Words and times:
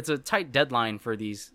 it's 0.00 0.08
a 0.08 0.18
tight 0.18 0.50
deadline 0.50 0.98
for 0.98 1.14
these 1.14 1.52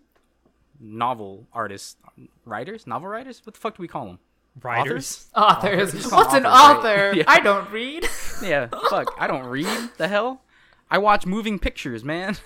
novel 0.80 1.46
artists, 1.52 1.96
writers, 2.44 2.86
novel 2.86 3.08
writers. 3.08 3.42
What 3.44 3.54
the 3.54 3.60
fuck 3.60 3.76
do 3.76 3.82
we 3.82 3.88
call 3.88 4.06
them? 4.06 4.18
Writers. 4.62 5.26
Authors. 5.36 5.92
Authors. 5.94 6.12
What's 6.12 6.34
an 6.34 6.46
Authors, 6.46 6.78
author? 6.78 7.06
right? 7.08 7.16
Yeah. 7.16 7.24
I 7.26 7.40
don't 7.40 7.70
read. 7.70 8.08
Yeah, 8.42 8.68
fuck. 8.90 9.14
I 9.18 9.26
don't 9.26 9.46
read. 9.46 9.66
The 9.96 10.08
hell? 10.08 10.42
I 10.90 10.98
watch 10.98 11.24
moving 11.24 11.58
pictures, 11.58 12.04
man. 12.04 12.36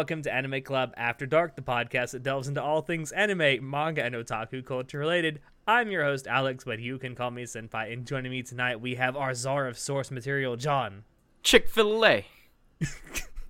Welcome 0.00 0.22
to 0.22 0.32
Anime 0.32 0.62
Club 0.62 0.94
After 0.96 1.26
Dark, 1.26 1.56
the 1.56 1.60
podcast 1.60 2.12
that 2.12 2.22
delves 2.22 2.48
into 2.48 2.62
all 2.62 2.80
things 2.80 3.12
anime, 3.12 3.68
manga, 3.68 4.02
and 4.02 4.14
otaku 4.14 4.64
culture 4.64 4.98
related. 4.98 5.42
I'm 5.68 5.90
your 5.90 6.04
host, 6.04 6.26
Alex, 6.26 6.64
but 6.64 6.78
you 6.78 6.96
can 6.98 7.14
call 7.14 7.30
me 7.30 7.42
Senpai. 7.42 7.92
And 7.92 8.06
joining 8.06 8.30
me 8.32 8.42
tonight, 8.42 8.80
we 8.80 8.94
have 8.94 9.14
our 9.14 9.34
czar 9.34 9.66
of 9.66 9.78
source 9.78 10.10
material, 10.10 10.56
John. 10.56 11.04
Chick 11.42 11.68
Fil 11.68 12.02
A 12.06 12.24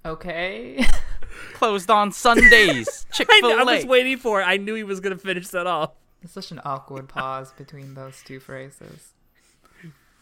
Okay. 0.04 0.84
closed 1.54 1.88
on 1.88 2.10
Sundays. 2.10 3.06
Chick 3.12 3.28
I, 3.30 3.40
Fil 3.42 3.52
I 3.52 3.62
was 3.62 3.86
waiting 3.86 4.16
for 4.16 4.40
it. 4.40 4.44
I 4.44 4.56
knew 4.56 4.74
he 4.74 4.82
was 4.82 4.98
going 4.98 5.16
to 5.16 5.22
finish 5.22 5.46
that 5.50 5.68
off. 5.68 5.92
It's 6.20 6.32
such 6.32 6.50
an 6.50 6.60
awkward 6.64 7.08
pause 7.08 7.52
between 7.52 7.94
those 7.94 8.24
two 8.24 8.40
phrases. 8.40 9.12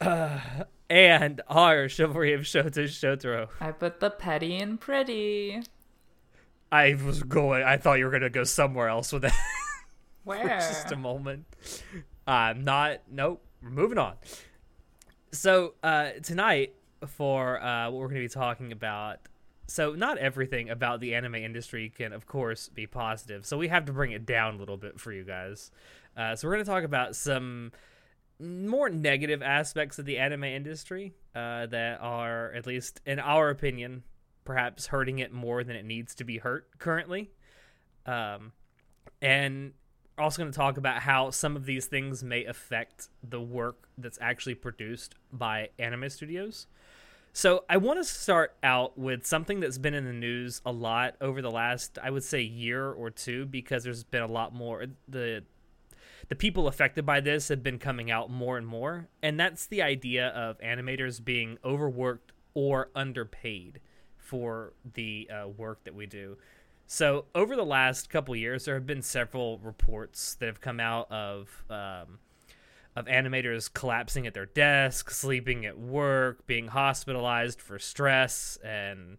And 0.91 1.43
our 1.49 1.87
chivalry 1.87 2.33
of 2.33 2.43
Shota 2.43 2.85
Shotaro. 2.85 3.49
I 3.61 3.73
put 3.73 4.01
the 4.01 4.09
petty 4.09 4.57
and 4.57 4.81
pretty. 4.81 5.61
I 6.71 6.95
was 6.95 7.23
going, 7.23 7.63
I 7.63 7.77
thought 7.77 7.95
you 7.95 8.05
were 8.05 8.11
going 8.11 8.23
to 8.23 8.31
go 8.31 8.45
somewhere 8.45 8.89
else 8.89 9.13
with 9.13 9.23
that. 9.23 9.35
Where? 10.25 10.47
just 10.47 10.93
a 10.93 10.97
moment. 10.97 11.47
Uh, 12.27 12.55
not 12.57 13.01
nope. 13.11 13.43
We're 13.63 13.71
moving 13.71 13.99
on. 13.99 14.15
So 15.33 15.75
uh, 15.83 16.11
tonight, 16.23 16.75
for 17.07 17.63
uh, 17.63 17.91
what 17.91 18.01
we're 18.01 18.09
going 18.09 18.23
to 18.23 18.29
be 18.29 18.29
talking 18.29 18.73
about, 18.73 19.19
so 19.67 19.93
not 19.93 20.19
everything 20.19 20.71
about 20.71 21.01
the 21.01 21.15
anime 21.15 21.37
industry 21.37 21.91
can, 21.95 22.13
of 22.13 22.27
course, 22.27 22.69
be 22.69 22.87
positive. 22.87 23.47
So 23.47 23.57
we 23.57 23.69
have 23.69 23.85
to 23.87 23.93
bring 23.93 24.13
it 24.13 24.27
down 24.27 24.55
a 24.55 24.59
little 24.59 24.77
bit 24.77 24.99
for 25.01 25.13
you 25.13 25.25
guys. 25.25 25.71
Uh, 26.17 26.35
so 26.35 26.49
we're 26.49 26.55
going 26.55 26.65
to 26.65 26.71
talk 26.71 26.85
about 26.85 27.15
some 27.17 27.73
more 28.41 28.89
negative 28.89 29.43
aspects 29.43 29.99
of 29.99 30.05
the 30.05 30.19
anime 30.19 30.45
industry 30.45 31.15
uh, 31.35 31.67
that 31.67 32.01
are, 32.01 32.53
at 32.53 32.67
least 32.67 33.01
in 33.05 33.19
our 33.19 33.51
opinion, 33.51 34.03
perhaps 34.49 34.87
hurting 34.87 35.19
it 35.19 35.31
more 35.31 35.63
than 35.63 35.77
it 35.77 35.85
needs 35.85 36.15
to 36.15 36.25
be 36.25 36.39
hurt 36.39 36.67
currently. 36.79 37.31
Um, 38.07 38.53
and 39.21 39.75
also 40.17 40.41
going 40.41 40.51
to 40.51 40.57
talk 40.57 40.79
about 40.79 41.03
how 41.03 41.29
some 41.29 41.55
of 41.55 41.67
these 41.67 41.85
things 41.85 42.25
may 42.25 42.47
affect 42.47 43.11
the 43.23 43.43
work 43.43 43.91
that's 43.99 44.19
actually 44.23 44.55
produced 44.55 45.15
by 45.31 45.69
anime 45.79 46.09
studios. 46.09 46.67
So 47.35 47.65
I 47.69 47.77
want 47.77 48.01
to 48.01 48.05
start 48.05 48.57
out 48.63 48.97
with 48.97 49.27
something 49.27 49.61
that's 49.61 49.77
been 49.77 49.93
in 49.93 50.07
the 50.07 50.15
news 50.15 50.63
a 50.65 50.73
lot 50.73 51.17
over 51.21 51.43
the 51.43 51.51
last, 51.51 51.99
I 52.03 52.09
would 52.09 52.25
say, 52.25 52.41
year 52.41 52.91
or 52.91 53.11
two, 53.11 53.45
because 53.45 53.85
there's 53.85 54.03
been 54.03 54.23
a 54.23 54.33
lot 54.33 54.55
more. 54.55 54.87
The 55.07 55.45
the 56.29 56.37
people 56.37 56.69
affected 56.69 57.05
by 57.05 57.21
this 57.21 57.49
have 57.49 57.63
been 57.63 57.79
coming 57.79 58.11
out 58.11 58.31
more 58.31 58.57
and 58.57 58.67
more, 58.67 59.09
and 59.23 59.39
that's 59.39 59.67
the 59.67 59.83
idea 59.83 60.29
of 60.29 60.59
animators 60.61 61.23
being 61.23 61.59
overworked 61.63 62.33
or 62.55 62.89
underpaid 62.95 63.81
for 64.29 64.75
the 64.95 65.29
uh, 65.33 65.49
work 65.49 65.83
that 65.85 65.95
we 65.95 66.05
do. 66.05 66.37
So 66.87 67.25
over 67.35 67.57
the 67.57 67.65
last 67.65 68.11
couple 68.11 68.37
years, 68.37 68.67
there 68.67 68.75
have 68.75 68.87
been 68.87 69.03
several 69.03 69.59
reports 69.59 70.35
that 70.35 70.47
have 70.47 70.61
come 70.61 70.81
out 70.81 71.11
of 71.11 71.65
um, 71.71 72.19
of 72.95 73.07
animators 73.07 73.73
collapsing 73.73 74.27
at 74.27 74.35
their 74.35 74.47
desk, 74.47 75.11
sleeping 75.11 75.65
at 75.65 75.79
work, 75.79 76.47
being 76.47 76.69
hospitalized 76.69 77.61
for 77.61 77.79
stress, 77.79 78.59
and 78.63 79.19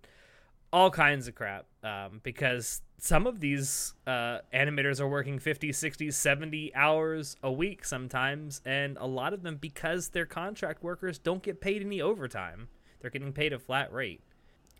all 0.71 0.91
kinds 0.91 1.27
of 1.27 1.35
crap. 1.35 1.65
Um, 1.83 2.19
because 2.23 2.81
some 2.97 3.25
of 3.25 3.39
these 3.39 3.93
uh, 4.05 4.39
animators 4.53 4.99
are 4.99 5.07
working 5.07 5.39
50, 5.39 5.71
60, 5.71 6.11
70 6.11 6.75
hours 6.75 7.37
a 7.41 7.51
week 7.51 7.85
sometimes, 7.85 8.61
and 8.65 8.97
a 8.97 9.07
lot 9.07 9.33
of 9.33 9.43
them, 9.43 9.55
because 9.55 10.09
they're 10.09 10.25
contract 10.25 10.83
workers, 10.83 11.17
don't 11.17 11.41
get 11.41 11.61
paid 11.61 11.81
any 11.81 12.01
overtime. 12.01 12.67
They're 12.99 13.11
getting 13.11 13.33
paid 13.33 13.53
a 13.53 13.59
flat 13.59 13.93
rate. 13.93 14.21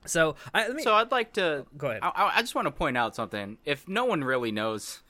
So, 0.05 0.35
I, 0.53 0.67
let 0.67 0.75
me 0.75 0.83
So 0.83 0.93
I'd 0.93 1.11
like 1.11 1.33
to 1.33 1.43
oh, 1.43 1.67
go 1.77 1.87
ahead. 1.89 2.01
I- 2.03 2.09
I, 2.09 2.37
I 2.37 2.41
just 2.41 2.55
want 2.55 2.67
to 2.67 2.71
point 2.71 2.97
out 2.97 3.15
something. 3.15 3.57
If 3.65 3.87
no 3.87 4.05
one 4.05 4.23
really 4.23 4.51
knows 4.51 5.01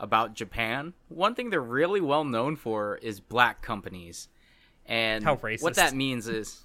about 0.00 0.34
Japan, 0.34 0.94
one 1.08 1.34
thing 1.34 1.50
they're 1.50 1.60
really 1.60 2.00
well 2.00 2.24
known 2.24 2.56
for 2.56 2.96
is 3.02 3.20
black 3.20 3.62
companies. 3.62 4.28
And 4.86 5.22
How 5.24 5.36
what 5.36 5.74
that 5.76 5.94
means 5.94 6.26
is, 6.26 6.62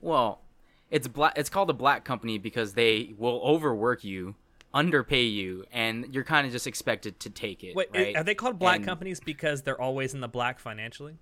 well, 0.00 0.42
it's 0.90 1.08
black. 1.08 1.32
It's 1.36 1.48
called 1.48 1.70
a 1.70 1.74
black 1.74 2.04
company 2.04 2.36
because 2.38 2.74
they 2.74 3.14
will 3.16 3.40
overwork 3.42 4.04
you, 4.04 4.34
underpay 4.74 5.24
you, 5.24 5.64
and 5.72 6.14
you're 6.14 6.24
kind 6.24 6.46
of 6.46 6.52
just 6.52 6.66
expected 6.66 7.18
to 7.20 7.30
take 7.30 7.64
it. 7.64 7.74
Wait, 7.74 7.88
right? 7.94 8.16
are 8.16 8.22
they 8.22 8.34
called 8.34 8.58
black 8.58 8.76
And- 8.76 8.84
companies 8.84 9.18
because 9.18 9.62
they're 9.62 9.80
always 9.80 10.12
in 10.12 10.20
the 10.20 10.28
black 10.28 10.58
financially? 10.58 11.16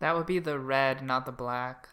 That 0.00 0.14
would 0.14 0.26
be 0.26 0.38
the 0.40 0.58
red, 0.58 1.02
not 1.02 1.24
the 1.24 1.32
black. 1.32 1.88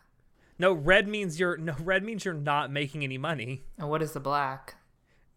No, 0.63 0.71
red 0.71 1.09
means 1.09 1.41
you're 1.41 1.57
no 1.57 1.75
red 1.77 2.05
means 2.05 2.23
you're 2.23 2.33
not 2.33 2.71
making 2.71 3.03
any 3.03 3.17
money. 3.17 3.65
And 3.77 3.89
what 3.89 4.01
is 4.01 4.13
the 4.13 4.21
black? 4.21 4.75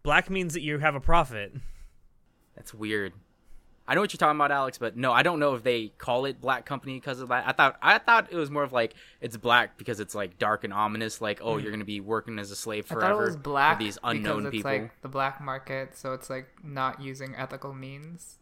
Black 0.01 0.29
means 0.29 0.53
that 0.53 0.61
you 0.61 0.79
have 0.79 0.95
a 0.95 1.01
profit. 1.01 1.53
That's 2.55 2.73
weird. 2.73 3.11
I 3.85 3.95
know 3.95 3.99
what 3.99 4.13
you're 4.13 4.19
talking 4.19 4.37
about, 4.37 4.53
Alex, 4.53 4.77
but 4.77 4.95
no, 4.95 5.11
I 5.11 5.23
don't 5.23 5.41
know 5.41 5.53
if 5.55 5.63
they 5.63 5.89
call 5.97 6.23
it 6.23 6.39
black 6.39 6.65
company 6.65 6.93
because 6.93 7.19
of 7.19 7.27
that. 7.27 7.45
I 7.45 7.51
thought 7.51 7.77
I 7.81 7.97
thought 7.97 8.31
it 8.31 8.37
was 8.37 8.49
more 8.49 8.63
of 8.63 8.71
like 8.71 8.93
it's 9.19 9.35
black 9.35 9.77
because 9.77 9.99
it's 9.99 10.15
like 10.15 10.39
dark 10.39 10.63
and 10.63 10.71
ominous, 10.71 11.19
like 11.19 11.41
oh 11.43 11.57
you're 11.57 11.71
gonna 11.71 11.83
be 11.83 11.99
working 11.99 12.39
as 12.39 12.49
a 12.49 12.55
slave 12.55 12.87
Hmm. 12.87 12.93
I 12.93 12.95
forever 12.95 13.13
thought 13.13 13.21
it 13.21 13.25
was 13.25 13.35
black 13.35 13.77
for 13.77 13.83
these 13.83 13.97
unknown 14.05 14.43
because 14.43 14.45
it's 14.45 14.51
people. 14.59 14.71
like 14.71 15.01
the 15.01 15.09
black 15.09 15.41
market, 15.41 15.97
so 15.97 16.13
it's 16.13 16.29
like 16.29 16.47
not 16.63 17.01
using 17.01 17.35
ethical 17.35 17.73
means. 17.73 18.39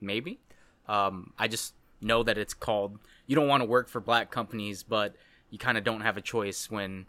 Maybe. 0.00 0.40
Um, 0.86 1.34
I 1.38 1.48
just 1.48 1.74
know 2.00 2.22
that 2.22 2.38
it's 2.38 2.54
called. 2.54 2.98
You 3.26 3.36
don't 3.36 3.46
want 3.46 3.62
to 3.62 3.68
work 3.68 3.90
for 3.90 4.00
black 4.00 4.30
companies, 4.30 4.82
but 4.82 5.14
you 5.50 5.58
kind 5.58 5.78
of 5.78 5.84
don't 5.84 6.00
have 6.00 6.16
a 6.16 6.20
choice 6.20 6.70
when 6.70 7.06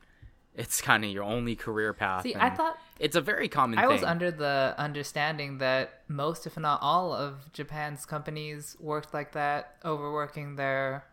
it's 0.56 0.82
kind 0.82 1.06
of 1.06 1.12
your 1.12 1.24
only 1.24 1.56
career 1.56 1.94
path. 1.94 2.24
See, 2.24 2.36
I 2.36 2.50
thought 2.50 2.78
it's 3.00 3.16
a 3.16 3.22
very 3.22 3.48
common 3.48 3.80
I 3.80 3.84
thing. 3.84 3.92
was 3.92 4.04
under 4.04 4.32
the 4.32 4.76
understanding 4.78 5.60
that 5.60 6.02
most, 6.08 6.46
if 6.46 6.58
not 6.58 6.82
all, 6.82 7.14
of 7.14 7.52
Japan's 7.54 8.06
companies 8.06 8.76
worked 8.80 9.14
like 9.14 9.32
that, 9.34 9.76
overworking 9.86 10.56
their 10.56 11.06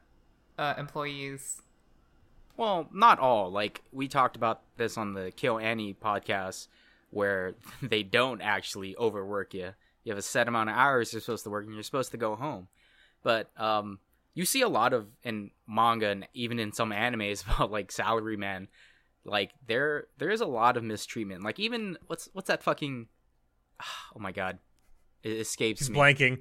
uh, 0.59 0.75
employees. 0.79 1.63
Well, 2.57 2.89
not 2.93 3.19
all. 3.19 3.51
Like 3.51 3.83
we 3.93 4.09
talked 4.09 4.37
about 4.37 4.63
this 4.77 4.97
on 4.97 5.15
the 5.15 5.31
Kill 5.31 5.59
Annie 5.59 5.95
podcast, 5.95 6.69
where 7.11 7.55
they 7.83 8.03
don't 8.03 8.41
actually 8.41 8.97
overwork 8.97 9.55
you. 9.55 9.75
You 10.05 10.13
have 10.13 10.19
a 10.19 10.23
set 10.23 10.49
amount 10.49 10.71
of 10.71 10.77
hours 10.77 11.13
you're 11.13 11.21
supposed 11.21 11.45
to 11.45 11.51
work, 11.51 11.67
and 11.67 11.75
you're 11.75 11.83
supposed 11.83 12.13
to 12.13 12.17
go 12.17 12.37
home. 12.37 12.69
But 13.23 13.51
um, 13.57 13.99
you 14.37 14.45
see 14.45 14.61
a 14.61 14.69
lot 14.69 14.93
of 14.93 15.09
in 15.25 15.51
manga 15.67 16.09
and 16.09 16.29
even 16.35 16.61
in 16.61 16.71
some 16.71 16.91
animes 16.91 17.43
about 17.57 17.73
like 17.73 17.91
salaryman. 17.91 18.69
Like 19.25 19.51
there, 19.67 20.07
there 20.19 20.31
is 20.31 20.41
a 20.41 20.47
lot 20.47 20.77
of 20.77 20.85
mistreatment. 20.85 21.43
Like 21.43 21.59
even 21.59 21.99
what's 22.07 22.29
what's 22.33 22.47
that 22.47 22.63
fucking? 22.63 23.09
Oh 24.15 24.19
my 24.19 24.33
god, 24.33 24.59
it 25.23 25.33
escapes 25.33 25.81
He's 25.81 25.91
me. 25.91 25.99
blanking. 25.99 26.39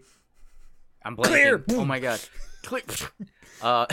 I'm 1.03 1.17
blanking. 1.17 1.25
Clear. 1.27 1.65
Oh 1.71 1.83
my 1.83 1.99
god. 1.99 2.21
Clear. 2.63 2.83
Uh, 3.61 3.85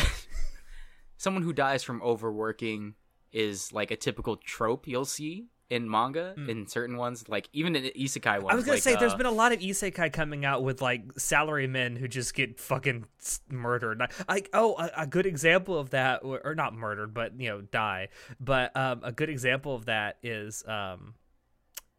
someone 1.19 1.45
who 1.45 1.53
dies 1.53 1.85
from 1.85 2.03
overworking 2.03 2.95
is 3.31 3.73
like 3.73 3.93
a 3.93 3.97
typical 3.97 4.37
trope 4.37 4.89
you'll 4.89 5.05
see 5.05 5.47
in 5.73 5.89
manga 5.89 6.35
in 6.37 6.67
certain 6.67 6.99
ones, 6.99 7.27
like 7.31 7.49
even 7.55 7.75
in 7.75 7.85
isekai 7.99 8.43
ones. 8.43 8.53
I 8.53 8.55
was 8.55 8.67
gonna 8.67 8.75
like, 8.77 8.83
say, 8.83 8.95
there's 8.95 9.15
been 9.15 9.25
a 9.25 9.31
lot 9.31 9.53
of 9.53 9.61
isekai 9.61 10.13
coming 10.13 10.45
out 10.45 10.63
with 10.63 10.83
like 10.83 11.03
salary 11.17 11.67
men 11.67 11.97
who 11.97 12.07
just 12.07 12.35
get 12.35 12.61
fucking 12.61 13.07
murdered. 13.49 14.03
Like, 14.29 14.51
oh, 14.53 14.75
a, 14.75 14.91
a 14.99 15.07
good 15.07 15.25
example 15.25 15.79
of 15.79 15.89
that, 15.91 16.25
or, 16.25 16.43
or 16.45 16.55
not 16.55 16.75
murdered, 16.75 17.15
but 17.15 17.41
you 17.41 17.49
know, 17.49 17.63
die. 17.63 18.09
But 18.39 18.77
um, 18.77 19.01
a 19.03 19.13
good 19.13 19.31
example 19.31 19.75
of 19.75 19.87
that 19.87 20.19
is 20.23 20.63
um, 20.69 21.15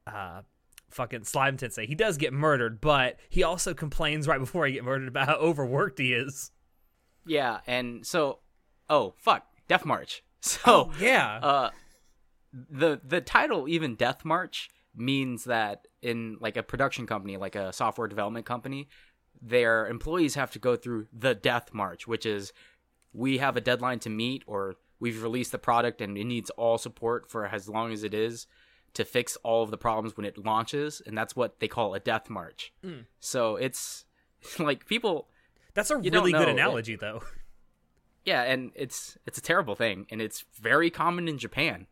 uh, 0.05 0.41
fucking 0.91 1.23
Slime 1.23 1.57
Tensei. 1.57 1.87
He 1.87 1.95
does 1.95 2.17
get 2.17 2.31
murdered, 2.31 2.79
but 2.79 3.17
he 3.27 3.41
also 3.41 3.73
complains 3.73 4.27
right 4.27 4.39
before 4.45 4.67
he 4.67 4.73
get 4.73 4.83
murdered 4.83 5.07
about 5.07 5.27
how 5.27 5.35
overworked 5.37 5.97
he 5.97 6.13
is. 6.13 6.51
yeah, 7.25 7.61
and 7.65 8.05
so 8.05 8.37
oh 8.87 9.15
fuck, 9.17 9.47
Death 9.67 9.83
March. 9.83 10.23
So 10.45 10.59
Oh, 10.65 10.91
yeah. 10.99 11.39
uh, 11.41 11.69
the 12.53 13.01
the 13.03 13.19
title 13.21 13.67
even 13.67 13.95
Death 13.95 14.23
March 14.23 14.69
means 14.95 15.45
that 15.45 15.87
in 16.01 16.37
like 16.39 16.55
a 16.57 16.63
production 16.63 17.07
company, 17.07 17.35
like 17.37 17.55
a 17.55 17.73
software 17.73 18.07
development 18.07 18.45
company, 18.45 18.87
their 19.41 19.87
employees 19.87 20.35
have 20.35 20.51
to 20.51 20.59
go 20.59 20.75
through 20.75 21.07
the 21.11 21.33
Death 21.33 21.73
March, 21.73 22.07
which 22.07 22.25
is 22.25 22.53
we 23.11 23.39
have 23.39 23.57
a 23.57 23.61
deadline 23.61 23.99
to 23.99 24.09
meet 24.09 24.43
or 24.45 24.75
we've 24.99 25.21
released 25.23 25.51
the 25.51 25.57
product 25.57 25.99
and 26.01 26.17
it 26.17 26.23
needs 26.25 26.49
all 26.51 26.77
support 26.77 27.29
for 27.29 27.45
as 27.47 27.67
long 27.67 27.91
as 27.91 28.03
it 28.03 28.13
is 28.13 28.47
to 28.93 29.03
fix 29.03 29.35
all 29.43 29.63
of 29.63 29.71
the 29.71 29.77
problems 29.77 30.15
when 30.15 30.25
it 30.25 30.37
launches 30.37 31.01
and 31.05 31.17
that's 31.17 31.35
what 31.35 31.59
they 31.59 31.67
call 31.67 31.93
a 31.95 31.99
death 31.99 32.29
march 32.29 32.71
Mm. 32.83 33.05
so 33.19 33.55
it's 33.55 34.05
like 34.59 34.85
people 34.87 35.27
That's 35.73 35.89
a 35.91 35.97
really 35.97 36.31
good 36.31 36.47
analogy, 36.47 36.95
though. 36.95 37.23
yeah 38.25 38.43
and 38.43 38.71
it's 38.75 39.17
it's 39.25 39.37
a 39.37 39.41
terrible 39.41 39.75
thing 39.75 40.05
and 40.11 40.21
it's 40.21 40.45
very 40.61 40.89
common 40.89 41.27
in 41.27 41.37
japan 41.37 41.87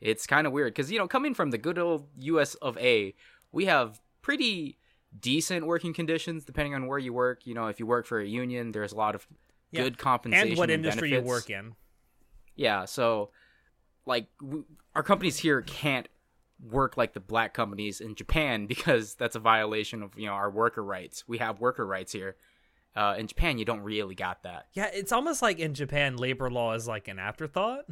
it's 0.00 0.26
kind 0.26 0.46
of 0.46 0.52
weird 0.52 0.72
because 0.74 0.90
you 0.90 0.98
know 0.98 1.08
coming 1.08 1.34
from 1.34 1.50
the 1.50 1.58
good 1.58 1.78
old 1.78 2.06
us 2.20 2.54
of 2.56 2.76
a 2.78 3.14
we 3.52 3.64
have 3.66 4.00
pretty 4.22 4.78
decent 5.20 5.66
working 5.66 5.94
conditions 5.94 6.44
depending 6.44 6.74
on 6.74 6.86
where 6.86 6.98
you 6.98 7.12
work 7.12 7.46
you 7.46 7.54
know 7.54 7.66
if 7.68 7.78
you 7.78 7.86
work 7.86 8.04
for 8.06 8.18
a 8.20 8.26
union 8.26 8.72
there's 8.72 8.92
a 8.92 8.96
lot 8.96 9.14
of 9.14 9.26
Yeah. 9.70 9.82
good 9.84 9.98
compensation 9.98 10.48
and 10.48 10.58
what 10.58 10.70
industry 10.70 11.10
you 11.12 11.20
work 11.22 11.50
in. 11.50 11.74
Yeah, 12.56 12.84
so 12.84 13.30
like 14.06 14.26
w- 14.40 14.64
our 14.94 15.02
companies 15.02 15.38
here 15.38 15.62
can't 15.62 16.08
work 16.70 16.96
like 16.96 17.12
the 17.12 17.20
black 17.20 17.52
companies 17.54 18.00
in 18.00 18.14
Japan 18.14 18.66
because 18.74 19.14
that's 19.14 19.34
a 19.36 19.40
violation 19.40 20.02
of 20.02 20.16
you 20.18 20.26
know 20.26 20.32
our 20.34 20.50
worker 20.50 20.82
rights. 20.84 21.24
We 21.26 21.38
have 21.38 21.60
worker 21.60 21.86
rights 21.86 22.12
here. 22.12 22.36
Uh, 22.96 23.16
in 23.18 23.26
Japan, 23.26 23.58
you 23.58 23.64
don't 23.64 23.80
really 23.80 24.14
got 24.14 24.44
that. 24.44 24.66
Yeah, 24.72 24.88
it's 24.92 25.10
almost 25.10 25.42
like 25.42 25.58
in 25.58 25.74
Japan, 25.74 26.16
labor 26.16 26.48
law 26.48 26.74
is 26.74 26.86
like 26.86 27.08
an 27.08 27.18
afterthought. 27.18 27.86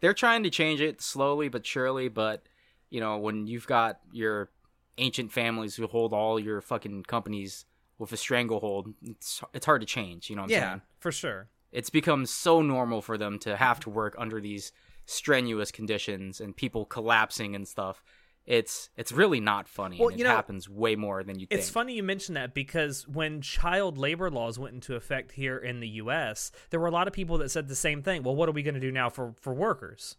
They're 0.00 0.14
trying 0.14 0.42
to 0.44 0.50
change 0.50 0.80
it 0.80 1.00
slowly 1.00 1.48
but 1.48 1.66
surely. 1.66 2.08
But 2.08 2.42
you 2.90 3.00
know, 3.00 3.18
when 3.18 3.46
you've 3.46 3.66
got 3.66 4.00
your 4.12 4.50
ancient 4.96 5.32
families 5.32 5.76
who 5.76 5.86
hold 5.86 6.12
all 6.12 6.40
your 6.40 6.60
fucking 6.60 7.04
companies 7.04 7.64
with 7.98 8.12
a 8.12 8.16
stranglehold, 8.16 8.94
it's 9.02 9.42
it's 9.52 9.66
hard 9.66 9.80
to 9.80 9.86
change. 9.86 10.30
You 10.30 10.36
know 10.36 10.42
what 10.42 10.46
I'm 10.46 10.50
Yeah, 10.50 10.68
saying? 10.70 10.82
for 11.00 11.12
sure. 11.12 11.48
it's 11.72 11.90
become 11.90 12.26
so 12.26 12.62
normal 12.62 13.02
for 13.02 13.18
them 13.18 13.38
to 13.40 13.56
have 13.56 13.80
to 13.80 13.90
work 13.90 14.14
under 14.18 14.40
these 14.40 14.72
strenuous 15.06 15.70
conditions 15.70 16.40
and 16.40 16.56
people 16.56 16.84
collapsing 16.84 17.54
and 17.54 17.66
stuff. 17.66 18.02
It's 18.48 18.88
it's 18.96 19.12
really 19.12 19.40
not 19.40 19.68
funny. 19.68 19.98
Well, 20.00 20.08
and 20.08 20.18
you 20.18 20.24
it 20.24 20.28
know, 20.28 20.34
happens 20.34 20.70
way 20.70 20.96
more 20.96 21.22
than 21.22 21.38
you 21.38 21.46
think. 21.46 21.60
It's 21.60 21.68
funny 21.68 21.92
you 21.92 22.02
mention 22.02 22.34
that 22.34 22.54
because 22.54 23.06
when 23.06 23.42
child 23.42 23.98
labor 23.98 24.30
laws 24.30 24.58
went 24.58 24.72
into 24.72 24.96
effect 24.96 25.32
here 25.32 25.58
in 25.58 25.80
the 25.80 25.88
U.S., 25.88 26.50
there 26.70 26.80
were 26.80 26.86
a 26.86 26.90
lot 26.90 27.06
of 27.06 27.12
people 27.12 27.36
that 27.38 27.50
said 27.50 27.68
the 27.68 27.74
same 27.74 28.02
thing. 28.02 28.22
Well, 28.22 28.34
what 28.34 28.48
are 28.48 28.52
we 28.52 28.62
going 28.62 28.74
to 28.74 28.80
do 28.80 28.90
now 28.90 29.10
for 29.10 29.34
for 29.38 29.52
workers? 29.52 30.16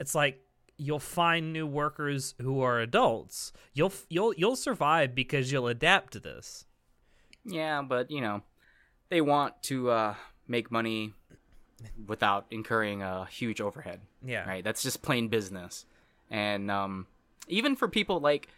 It's 0.00 0.16
like 0.16 0.40
you'll 0.76 0.98
find 0.98 1.52
new 1.52 1.64
workers 1.64 2.34
who 2.40 2.60
are 2.60 2.80
adults. 2.80 3.52
You'll 3.72 3.92
you'll 4.08 4.34
you'll 4.34 4.56
survive 4.56 5.14
because 5.14 5.52
you'll 5.52 5.68
adapt 5.68 6.14
to 6.14 6.18
this. 6.18 6.66
Yeah, 7.44 7.82
but 7.82 8.10
you 8.10 8.20
know, 8.20 8.42
they 9.10 9.20
want 9.20 9.62
to 9.64 9.90
uh, 9.90 10.14
make 10.48 10.72
money 10.72 11.12
without 12.08 12.46
incurring 12.50 13.00
a 13.00 13.26
huge 13.26 13.60
overhead. 13.60 14.00
Yeah. 14.26 14.44
Right. 14.44 14.64
That's 14.64 14.82
just 14.82 15.02
plain 15.02 15.28
business. 15.28 15.86
And 16.30 16.68
um, 16.68 17.06
even 17.48 17.76
for 17.76 17.88
people 17.88 18.20
like 18.20 18.48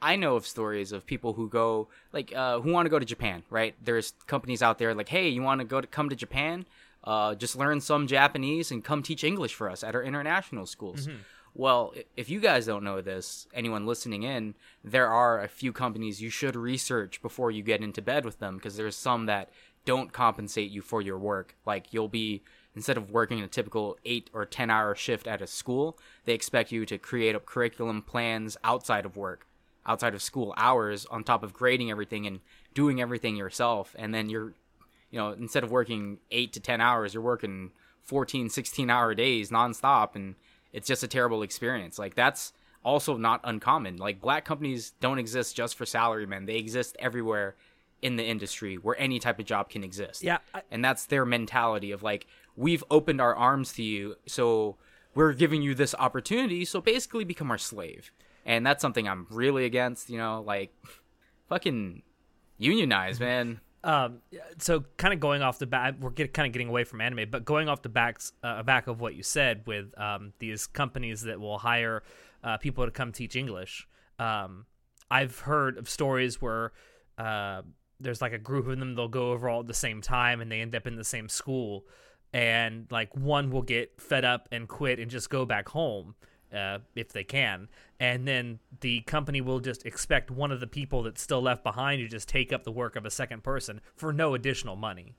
I 0.00 0.16
know 0.16 0.36
of 0.36 0.46
stories 0.46 0.92
of 0.92 1.06
people 1.06 1.32
who 1.32 1.48
go 1.48 1.88
like 2.12 2.32
uh, 2.34 2.60
who 2.60 2.72
want 2.72 2.86
to 2.86 2.90
go 2.90 2.98
to 2.98 3.04
Japan. 3.04 3.42
Right. 3.50 3.74
There's 3.82 4.12
companies 4.26 4.62
out 4.62 4.78
there 4.78 4.94
like, 4.94 5.08
hey, 5.08 5.28
you 5.28 5.42
want 5.42 5.60
to 5.60 5.64
go 5.64 5.80
to 5.80 5.86
come 5.86 6.08
to 6.08 6.16
Japan? 6.16 6.66
Uh, 7.04 7.34
just 7.34 7.56
learn 7.56 7.80
some 7.80 8.06
Japanese 8.06 8.70
and 8.70 8.84
come 8.84 9.02
teach 9.02 9.24
English 9.24 9.54
for 9.54 9.70
us 9.70 9.82
at 9.82 9.94
our 9.94 10.02
international 10.02 10.66
schools. 10.66 11.08
Well, 11.54 11.94
if 12.16 12.28
you 12.28 12.38
guys 12.38 12.66
don't 12.66 12.84
know 12.84 13.00
this, 13.00 13.48
anyone 13.52 13.86
listening 13.86 14.22
in, 14.22 14.54
there 14.84 15.08
are 15.08 15.42
a 15.42 15.48
few 15.48 15.72
companies 15.72 16.20
you 16.22 16.30
should 16.30 16.54
research 16.54 17.20
before 17.22 17.50
you 17.50 17.62
get 17.62 17.80
into 17.80 18.02
bed 18.02 18.24
with 18.24 18.38
them 18.38 18.56
because 18.56 18.76
there's 18.76 18.94
some 18.94 19.26
that 19.26 19.48
don't 19.84 20.12
compensate 20.12 20.70
you 20.70 20.82
for 20.82 21.00
your 21.02 21.18
work. 21.18 21.56
Like 21.66 21.92
you'll 21.92 22.08
be 22.08 22.42
instead 22.78 22.96
of 22.96 23.10
working 23.10 23.40
a 23.42 23.48
typical 23.48 23.96
8 24.04 24.30
or 24.32 24.44
10 24.44 24.70
hour 24.70 24.94
shift 24.94 25.26
at 25.26 25.42
a 25.42 25.46
school, 25.46 25.98
they 26.26 26.32
expect 26.32 26.70
you 26.70 26.86
to 26.86 26.96
create 26.96 27.34
up 27.34 27.44
curriculum 27.44 28.00
plans 28.02 28.56
outside 28.62 29.04
of 29.04 29.16
work, 29.16 29.40
outside 29.84 30.14
of 30.14 30.22
school 30.22 30.54
hours 30.56 31.04
on 31.06 31.24
top 31.24 31.42
of 31.42 31.52
grading 31.52 31.90
everything 31.90 32.24
and 32.26 32.38
doing 32.74 33.00
everything 33.00 33.34
yourself 33.36 33.94
and 33.98 34.14
then 34.14 34.28
you're 34.30 34.52
you 35.10 35.18
know, 35.18 35.30
instead 35.32 35.64
of 35.64 35.70
working 35.70 36.18
8 36.30 36.52
to 36.52 36.60
10 36.60 36.80
hours, 36.82 37.14
you're 37.14 37.22
working 37.22 37.72
14, 38.02 38.50
16 38.50 38.90
hour 38.90 39.14
days 39.14 39.50
nonstop 39.50 40.14
and 40.14 40.34
it's 40.72 40.86
just 40.86 41.02
a 41.02 41.08
terrible 41.08 41.42
experience. 41.42 41.98
Like 41.98 42.14
that's 42.14 42.52
also 42.84 43.16
not 43.16 43.40
uncommon. 43.42 43.96
Like 43.96 44.20
black 44.20 44.44
companies 44.44 44.92
don't 45.00 45.18
exist 45.18 45.56
just 45.56 45.76
for 45.76 45.84
salarymen. 45.86 46.46
They 46.46 46.56
exist 46.56 46.94
everywhere 47.00 47.56
in 48.02 48.16
the 48.16 48.24
industry 48.24 48.76
where 48.76 48.94
any 49.00 49.18
type 49.18 49.38
of 49.40 49.46
job 49.46 49.70
can 49.70 49.82
exist. 49.82 50.22
Yeah, 50.22 50.38
I- 50.54 50.62
and 50.70 50.84
that's 50.84 51.06
their 51.06 51.24
mentality 51.24 51.90
of 51.90 52.02
like 52.02 52.26
we've 52.58 52.82
opened 52.90 53.20
our 53.20 53.34
arms 53.34 53.72
to 53.74 53.82
you, 53.82 54.16
so 54.26 54.76
we're 55.14 55.32
giving 55.32 55.62
you 55.62 55.74
this 55.74 55.94
opportunity, 55.98 56.64
so 56.64 56.80
basically 56.80 57.24
become 57.24 57.50
our 57.50 57.58
slave. 57.58 58.12
And 58.44 58.66
that's 58.66 58.82
something 58.82 59.08
I'm 59.08 59.26
really 59.30 59.64
against, 59.64 60.10
you 60.10 60.18
know, 60.18 60.42
like 60.44 60.74
fucking 61.48 62.02
unionize, 62.58 63.20
man. 63.20 63.60
Um, 63.84 64.18
so 64.58 64.84
kind 64.96 65.14
of 65.14 65.20
going 65.20 65.40
off 65.40 65.58
the 65.58 65.66
back, 65.66 65.94
we're 66.00 66.10
get, 66.10 66.34
kind 66.34 66.46
of 66.46 66.52
getting 66.52 66.68
away 66.68 66.82
from 66.82 67.00
anime, 67.00 67.30
but 67.30 67.44
going 67.44 67.68
off 67.68 67.82
the 67.82 67.88
backs 67.88 68.32
uh, 68.42 68.62
back 68.64 68.88
of 68.88 69.00
what 69.00 69.14
you 69.14 69.22
said 69.22 69.62
with 69.66 69.96
um, 69.98 70.32
these 70.40 70.66
companies 70.66 71.22
that 71.22 71.40
will 71.40 71.58
hire 71.58 72.02
uh, 72.42 72.56
people 72.56 72.84
to 72.84 72.90
come 72.90 73.12
teach 73.12 73.36
English. 73.36 73.86
Um, 74.18 74.66
I've 75.10 75.38
heard 75.40 75.78
of 75.78 75.88
stories 75.88 76.42
where 76.42 76.72
uh, 77.18 77.62
there's 78.00 78.20
like 78.20 78.32
a 78.32 78.38
group 78.38 78.66
of 78.66 78.78
them; 78.78 78.94
they'll 78.96 79.08
go 79.08 79.30
over 79.30 79.48
all 79.48 79.60
at 79.60 79.68
the 79.68 79.74
same 79.74 80.02
time, 80.02 80.40
and 80.40 80.50
they 80.50 80.60
end 80.60 80.74
up 80.74 80.86
in 80.86 80.96
the 80.96 81.04
same 81.04 81.28
school. 81.28 81.84
And 82.32 82.86
like 82.90 83.16
one 83.16 83.50
will 83.50 83.62
get 83.62 84.00
fed 84.00 84.24
up 84.24 84.48
and 84.52 84.68
quit 84.68 84.98
and 84.98 85.10
just 85.10 85.30
go 85.30 85.46
back 85.46 85.68
home 85.70 86.14
uh, 86.54 86.78
if 86.94 87.12
they 87.12 87.24
can. 87.24 87.68
And 88.00 88.26
then 88.26 88.58
the 88.80 89.00
company 89.02 89.40
will 89.40 89.60
just 89.60 89.84
expect 89.86 90.30
one 90.30 90.52
of 90.52 90.60
the 90.60 90.66
people 90.66 91.02
that's 91.02 91.22
still 91.22 91.42
left 91.42 91.62
behind 91.62 92.00
to 92.00 92.08
just 92.08 92.28
take 92.28 92.52
up 92.52 92.64
the 92.64 92.72
work 92.72 92.96
of 92.96 93.04
a 93.04 93.10
second 93.10 93.42
person 93.42 93.80
for 93.96 94.12
no 94.12 94.34
additional 94.34 94.76
money. 94.76 95.14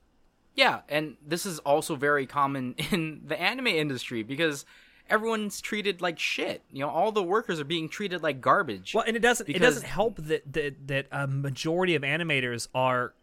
Yeah, 0.56 0.82
and 0.90 1.18
this 1.26 1.46
is 1.46 1.60
also 1.60 1.96
very 1.96 2.26
common 2.26 2.76
in 2.92 3.22
the 3.26 3.40
anime 3.40 3.68
industry 3.68 4.24
because 4.24 4.66
everyone's 5.10 5.62
treated 5.62 6.02
like 6.02 6.20
shit. 6.20 6.64
You 6.72 6.82
know, 6.82 6.90
all 6.90 7.12
the 7.12 7.24
workers 7.24 7.60
are 7.60 7.66
being 7.66 7.90
treated 7.90 8.24
like 8.24 8.42
garbage. 8.42 8.94
Well, 8.94 9.04
and 9.06 9.16
it 9.16 9.22
doesn't 9.22 9.50
it 9.50 9.60
doesn't 9.60 9.86
help 9.86 10.18
that 10.18 10.52
that 10.54 10.88
that 10.88 11.08
a 11.12 11.28
majority 11.28 11.96
of 11.96 12.04
animators 12.04 12.68
are 12.74 13.14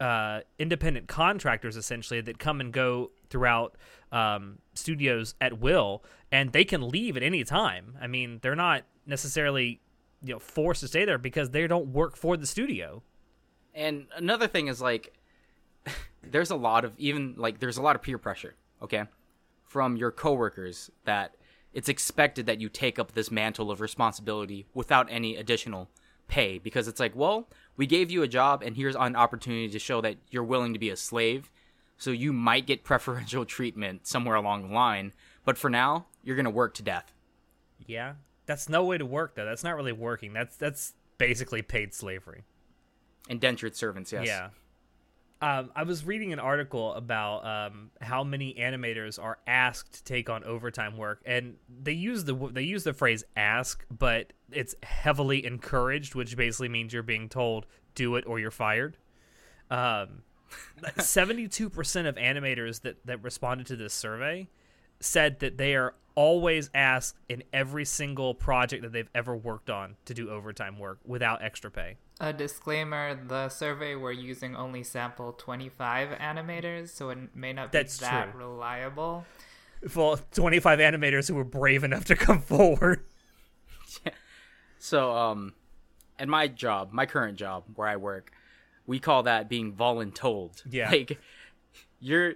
uh, 0.00 0.40
independent 0.58 1.08
contractors 1.08 1.76
essentially 1.76 2.20
that 2.22 2.38
come 2.38 2.60
and 2.60 2.72
go 2.72 3.10
throughout 3.30 3.76
um, 4.12 4.58
studios 4.74 5.34
at 5.40 5.58
will, 5.60 6.04
and 6.30 6.52
they 6.52 6.64
can 6.64 6.88
leave 6.88 7.16
at 7.16 7.22
any 7.22 7.44
time. 7.44 7.96
I 8.00 8.06
mean, 8.06 8.40
they're 8.42 8.56
not 8.56 8.82
necessarily 9.06 9.80
you 10.22 10.34
know 10.34 10.38
forced 10.38 10.80
to 10.80 10.88
stay 10.88 11.04
there 11.04 11.18
because 11.18 11.50
they 11.50 11.66
don't 11.66 11.88
work 11.88 12.16
for 12.16 12.36
the 12.36 12.46
studio. 12.46 13.02
And 13.74 14.06
another 14.16 14.46
thing 14.46 14.68
is 14.68 14.80
like 14.80 15.16
there's 16.22 16.50
a 16.50 16.56
lot 16.56 16.84
of 16.84 16.92
even 16.98 17.34
like 17.36 17.60
there's 17.60 17.76
a 17.76 17.82
lot 17.82 17.96
of 17.96 18.02
peer 18.02 18.18
pressure, 18.18 18.54
okay? 18.82 19.04
From 19.64 19.96
your 19.96 20.10
coworkers 20.10 20.90
that 21.04 21.36
it's 21.72 21.88
expected 21.88 22.46
that 22.46 22.60
you 22.60 22.68
take 22.68 22.98
up 22.98 23.12
this 23.12 23.30
mantle 23.30 23.70
of 23.70 23.80
responsibility 23.80 24.66
without 24.74 25.06
any 25.10 25.36
additional 25.36 25.88
pay 26.26 26.58
because 26.58 26.88
it's 26.88 27.00
like, 27.00 27.14
well, 27.14 27.48
we 27.76 27.86
gave 27.86 28.10
you 28.10 28.22
a 28.22 28.28
job 28.28 28.62
and 28.62 28.76
here's 28.76 28.96
an 28.96 29.14
opportunity 29.14 29.68
to 29.68 29.78
show 29.78 30.00
that 30.00 30.16
you're 30.30 30.44
willing 30.44 30.72
to 30.72 30.78
be 30.78 30.90
a 30.90 30.96
slave. 30.96 31.50
So 32.00 32.12
you 32.12 32.32
might 32.32 32.66
get 32.66 32.82
preferential 32.82 33.44
treatment 33.44 34.06
somewhere 34.06 34.34
along 34.34 34.68
the 34.68 34.74
line, 34.74 35.12
but 35.44 35.58
for 35.58 35.68
now, 35.68 36.06
you're 36.24 36.34
going 36.34 36.44
to 36.44 36.50
work 36.50 36.72
to 36.76 36.82
death. 36.82 37.12
Yeah, 37.86 38.14
that's 38.46 38.70
no 38.70 38.84
way 38.84 38.96
to 38.96 39.04
work 39.04 39.34
though. 39.34 39.44
That's 39.44 39.62
not 39.62 39.76
really 39.76 39.92
working. 39.92 40.32
That's 40.32 40.56
that's 40.56 40.94
basically 41.18 41.60
paid 41.60 41.92
slavery. 41.92 42.44
Indentured 43.28 43.76
servants, 43.76 44.12
yes. 44.12 44.26
Yeah. 44.26 44.48
Um, 45.42 45.70
I 45.76 45.82
was 45.82 46.06
reading 46.06 46.32
an 46.32 46.38
article 46.38 46.94
about 46.94 47.44
um, 47.44 47.90
how 48.00 48.24
many 48.24 48.54
animators 48.54 49.22
are 49.22 49.38
asked 49.46 49.92
to 49.92 50.04
take 50.04 50.30
on 50.30 50.42
overtime 50.44 50.96
work, 50.96 51.20
and 51.26 51.56
they 51.82 51.92
use 51.92 52.24
the 52.24 52.34
they 52.34 52.62
use 52.62 52.82
the 52.82 52.94
phrase 52.94 53.24
"ask," 53.36 53.84
but 53.90 54.32
it's 54.50 54.74
heavily 54.82 55.44
encouraged, 55.44 56.14
which 56.14 56.34
basically 56.34 56.70
means 56.70 56.94
you're 56.94 57.02
being 57.02 57.28
told 57.28 57.66
do 57.94 58.16
it 58.16 58.24
or 58.26 58.38
you're 58.38 58.50
fired. 58.50 58.96
Um, 59.70 60.22
Seventy-two 60.98 61.70
percent 61.70 62.06
of 62.06 62.16
animators 62.16 62.82
that 62.82 63.04
that 63.06 63.22
responded 63.22 63.66
to 63.68 63.76
this 63.76 63.94
survey 63.94 64.48
said 65.00 65.40
that 65.40 65.56
they 65.58 65.74
are 65.74 65.94
always 66.14 66.68
asked 66.74 67.16
in 67.28 67.42
every 67.52 67.84
single 67.84 68.34
project 68.34 68.82
that 68.82 68.92
they've 68.92 69.08
ever 69.14 69.34
worked 69.36 69.70
on 69.70 69.96
to 70.04 70.12
do 70.12 70.28
overtime 70.28 70.78
work 70.78 70.98
without 71.04 71.42
extra 71.42 71.70
pay. 71.70 71.96
A 72.20 72.32
disclaimer 72.32 73.14
the 73.26 73.48
survey 73.48 73.94
we're 73.94 74.12
using 74.12 74.54
only 74.54 74.82
sampled 74.82 75.38
25 75.38 76.10
animators, 76.18 76.88
so 76.90 77.08
it 77.10 77.34
may 77.34 77.52
not 77.52 77.72
be 77.72 77.78
That's 77.78 77.96
that 77.98 78.32
true. 78.32 78.40
reliable. 78.40 79.24
Well, 79.96 80.18
25 80.32 80.78
animators 80.80 81.28
who 81.28 81.34
were 81.36 81.44
brave 81.44 81.84
enough 81.84 82.04
to 82.06 82.16
come 82.16 82.40
forward. 82.42 83.04
yeah. 84.04 84.12
So, 84.82 85.14
um, 85.14 85.52
at 86.18 86.26
my 86.26 86.48
job, 86.48 86.90
my 86.90 87.04
current 87.04 87.36
job 87.36 87.64
where 87.74 87.86
I 87.86 87.96
work, 87.96 88.32
we 88.90 88.98
call 88.98 89.22
that 89.22 89.48
being 89.48 89.72
voluntold. 89.72 90.62
Yeah. 90.68 90.90
Like, 90.96 91.18
you're, 92.00 92.34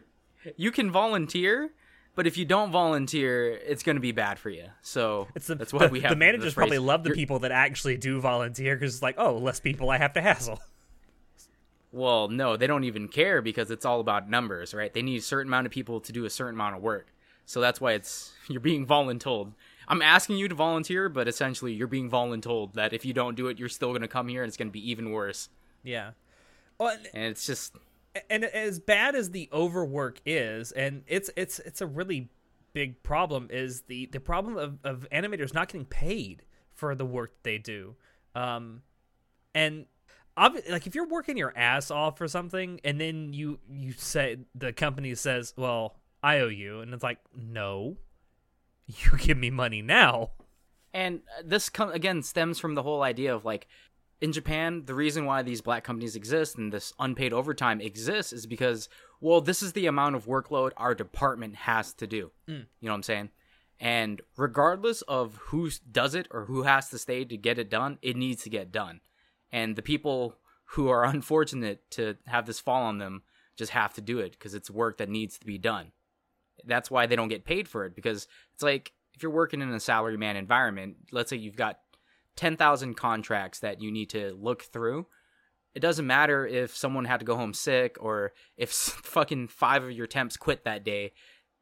you 0.57 0.71
can 0.71 0.91
volunteer, 0.93 1.71
but 2.15 2.27
if 2.27 2.37
you 2.37 2.45
don't 2.45 2.71
volunteer, 2.71 3.51
it's 3.51 3.83
going 3.83 3.97
to 3.97 4.01
be 4.01 4.13
bad 4.13 4.39
for 4.39 4.51
you. 4.51 4.67
So 4.83 5.27
It's 5.35 5.49
the, 5.49 5.57
that's 5.57 5.73
why 5.73 5.87
the, 5.87 5.93
we 5.93 6.01
have 6.03 6.11
the 6.11 6.17
managers 6.17 6.45
this 6.45 6.55
probably 6.55 6.79
love 6.79 7.03
the 7.03 7.09
You're- 7.11 7.17
people 7.17 7.41
that 7.41 7.51
actually 7.51 7.97
do 7.97 8.21
volunteer 8.21 8.77
because 8.77 8.95
it's 8.95 9.03
like, 9.03 9.17
oh, 9.19 9.37
less 9.37 9.59
people 9.59 9.91
I 9.91 9.99
have 9.99 10.13
to 10.15 10.23
hassle. 10.23 10.61
Well, 11.93 12.27
no, 12.29 12.57
they 12.57 12.67
don't 12.67 12.83
even 12.83 13.07
care 13.07 13.41
because 13.41 13.71
it's 13.71 13.85
all 13.85 14.01
about 14.01 14.29
numbers, 14.29 14.75
right? 14.75 14.93
They 14.93 15.01
need 15.01 15.19
a 15.19 15.23
certain 15.23 15.49
amount 15.49 15.67
of 15.67 15.73
people 15.73 16.01
to 16.01 16.11
do 16.13 16.25
a 16.25 16.31
certain 16.31 16.55
amount 16.57 16.75
of 16.75 16.83
work. 16.83 17.07
So 17.47 17.61
that's 17.61 17.81
why 17.81 17.93
it's 17.93 18.33
you're 18.49 18.59
being 18.61 18.85
voluntold. 18.85 19.53
I'm 19.87 20.03
asking 20.03 20.39
you 20.39 20.49
to 20.49 20.57
volunteer, 20.57 21.09
but 21.09 21.29
essentially 21.29 21.73
you're 21.73 21.87
being 21.87 22.11
voluntold 22.11 22.73
that 22.73 22.93
if 22.93 23.05
you 23.05 23.13
don't 23.13 23.37
do 23.37 23.47
it, 23.47 23.61
you're 23.61 23.69
still 23.69 23.91
going 23.91 24.03
to 24.03 24.09
come 24.09 24.27
here 24.27 24.43
and 24.43 24.49
it's 24.49 24.57
going 24.57 24.67
to 24.69 24.73
be 24.73 24.91
even 24.91 25.13
worse. 25.13 25.51
Yeah. 25.85 26.11
Well, 26.79 26.97
and- 27.15 27.25
it's 27.25 27.47
just 27.47 27.77
and 28.31 28.45
as 28.45 28.79
bad 28.79 29.15
as 29.17 29.31
the 29.31 29.49
overwork 29.53 30.21
is, 30.25 30.73
and 30.73 31.03
it's 31.07 31.31
it's 31.37 31.59
it's 31.61 31.81
a 31.81 31.87
really 31.87 32.29
big 32.73 33.03
problem, 33.03 33.49
is 33.51 33.83
the 33.83 34.07
the 34.07 34.21
problem 34.21 34.57
of, 34.57 34.79
of 34.85 35.07
animators 35.13 35.53
not 35.55 35.69
getting 35.69 35.85
paid 35.87 36.43
for 36.75 36.95
the 36.95 37.05
work 37.07 37.33
they 37.43 37.59
do. 37.59 37.95
Um, 38.35 38.83
and 39.55 39.87
obvi- 40.37 40.69
like 40.71 40.87
if 40.87 40.95
you're 40.95 41.07
working 41.09 41.37
your 41.37 41.53
ass 41.57 41.91
off 41.91 42.19
for 42.19 42.29
something, 42.29 42.81
and 42.85 43.01
then 43.01 43.33
you 43.33 43.59
you 43.71 43.93
say 43.93 44.39
the 44.55 44.73
company 44.73 45.15
says, 45.15 45.55
"Well, 45.57 45.97
I 46.23 46.39
owe 46.41 46.49
you," 46.49 46.81
and 46.81 46.93
it's 46.95 47.03
like, 47.03 47.19
no, 47.37 47.97
you 48.87 49.19
give 49.19 49.39
me 49.39 49.51
money 49.51 49.83
now. 49.83 50.31
And 50.93 51.23
this 51.45 51.69
com- 51.69 51.91
again 51.91 52.23
stems 52.23 52.61
from 52.61 52.77
the 52.77 52.83
whole 52.85 53.03
idea 53.03 53.35
of 53.35 53.45
like 53.45 53.67
in 54.25 54.33
Japan, 54.33 54.85
the 54.87 54.95
reason 54.95 55.27
why 55.27 55.43
these 55.43 55.61
black 55.61 55.85
companies 55.85 56.17
exist 56.17 56.57
and 56.57 56.73
this 56.73 56.95
unpaid 56.99 57.35
overtime 57.35 57.83
exists 57.83 58.33
is 58.33 58.47
because 58.47 58.89
well, 59.21 59.43
this 59.43 59.63
is 59.63 59.75
the 59.75 59.87
amount 59.87 60.17
of 60.17 60.25
workload 60.25 60.71
our 60.79 60.95
department 60.95 61.57
has 61.57 61.93
to 61.95 62.07
do. 62.07 62.31
Mm. 62.49 62.67
You 62.81 62.87
know 62.87 62.93
what 62.93 62.97
I'm 62.97 63.03
saying? 63.03 63.31
And 63.79 64.23
regardless 64.37 65.03
of 65.03 65.37
who 65.37 65.71
does 65.91 66.15
it 66.15 66.27
or 66.31 66.47
who 66.47 66.63
has 66.63 66.89
to 66.89 66.99
stay 66.99 67.27
to 67.27 67.37
get 67.37 67.59
it 67.59 67.69
done, 67.69 67.99
it 68.01 68.17
needs 68.17 68.43
to 68.45 68.51
get 68.51 68.73
done. 68.73 69.01
And 69.53 69.77
the 69.77 69.83
people 69.83 70.37
who 70.69 70.89
are 70.89 71.05
unfortunate 71.17 71.91
to 71.93 72.17
have 72.27 72.47
this 72.47 72.61
fall 72.61 72.85
on 72.85 72.97
them 72.97 73.25
just 73.57 73.73
have 73.73 73.93
to 73.95 74.01
do 74.01 74.21
it 74.21 74.33
because 74.33 74.55
it's 74.55 74.71
work 74.71 74.97
that 74.99 75.11
needs 75.11 75.39
to 75.39 75.47
be 75.47 75.59
done 75.59 75.93
that's 76.67 76.91
why 76.91 77.07
they 77.07 77.17
don't 77.17 77.29
get 77.29 77.45
paid 77.45 77.69
for 77.69 77.85
it 77.85 77.95
because 77.95 78.27
it's 78.53 78.63
like 78.63 78.93
if 79.15 79.23
you're 79.23 79.33
working 79.33 79.61
in 79.61 79.73
a 79.73 79.81
salary 79.81 80.17
man 80.17 80.37
environment 80.37 80.97
let's 81.13 81.31
say 81.31 81.37
you've 81.37 81.57
got 81.57 81.81
10,000 82.37 82.95
contracts 82.95 83.61
that 83.61 83.81
you 83.81 83.91
need 83.91 84.11
to 84.11 84.37
look 84.41 84.63
through 84.63 85.07
it 85.75 85.81
doesn't 85.81 86.07
matter 86.07 86.47
if 86.47 86.77
someone 86.77 87.05
had 87.05 87.19
to 87.19 87.27
go 87.27 87.37
home 87.37 87.53
sick 87.53 87.97
or 88.01 88.33
if 88.57 88.71
fucking 88.73 89.49
5 89.49 89.85
of 89.85 89.91
your 89.93 90.07
temps 90.07 90.37
quit 90.37 90.65
that 90.65 90.85
day 90.85 91.13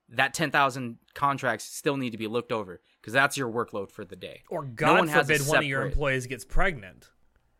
that 0.08 0.34
10,000 0.34 0.98
contracts 1.14 1.64
still 1.64 1.96
need 1.96 2.10
to 2.10 2.18
be 2.18 2.26
looked 2.26 2.52
over 2.52 2.80
because 3.00 3.14
that's 3.14 3.36
your 3.36 3.50
workload 3.50 3.90
for 3.90 4.04
the 4.04 4.16
day 4.16 4.42
Or 4.50 4.64
No 4.64 4.70
God 4.74 5.08
a 5.08 5.12
forbid 5.12 5.40
one 5.46 5.58
of 5.58 5.64
your 5.64 5.82
employees 5.86 6.26
gets 6.26 6.44
pregnant. 6.44 7.08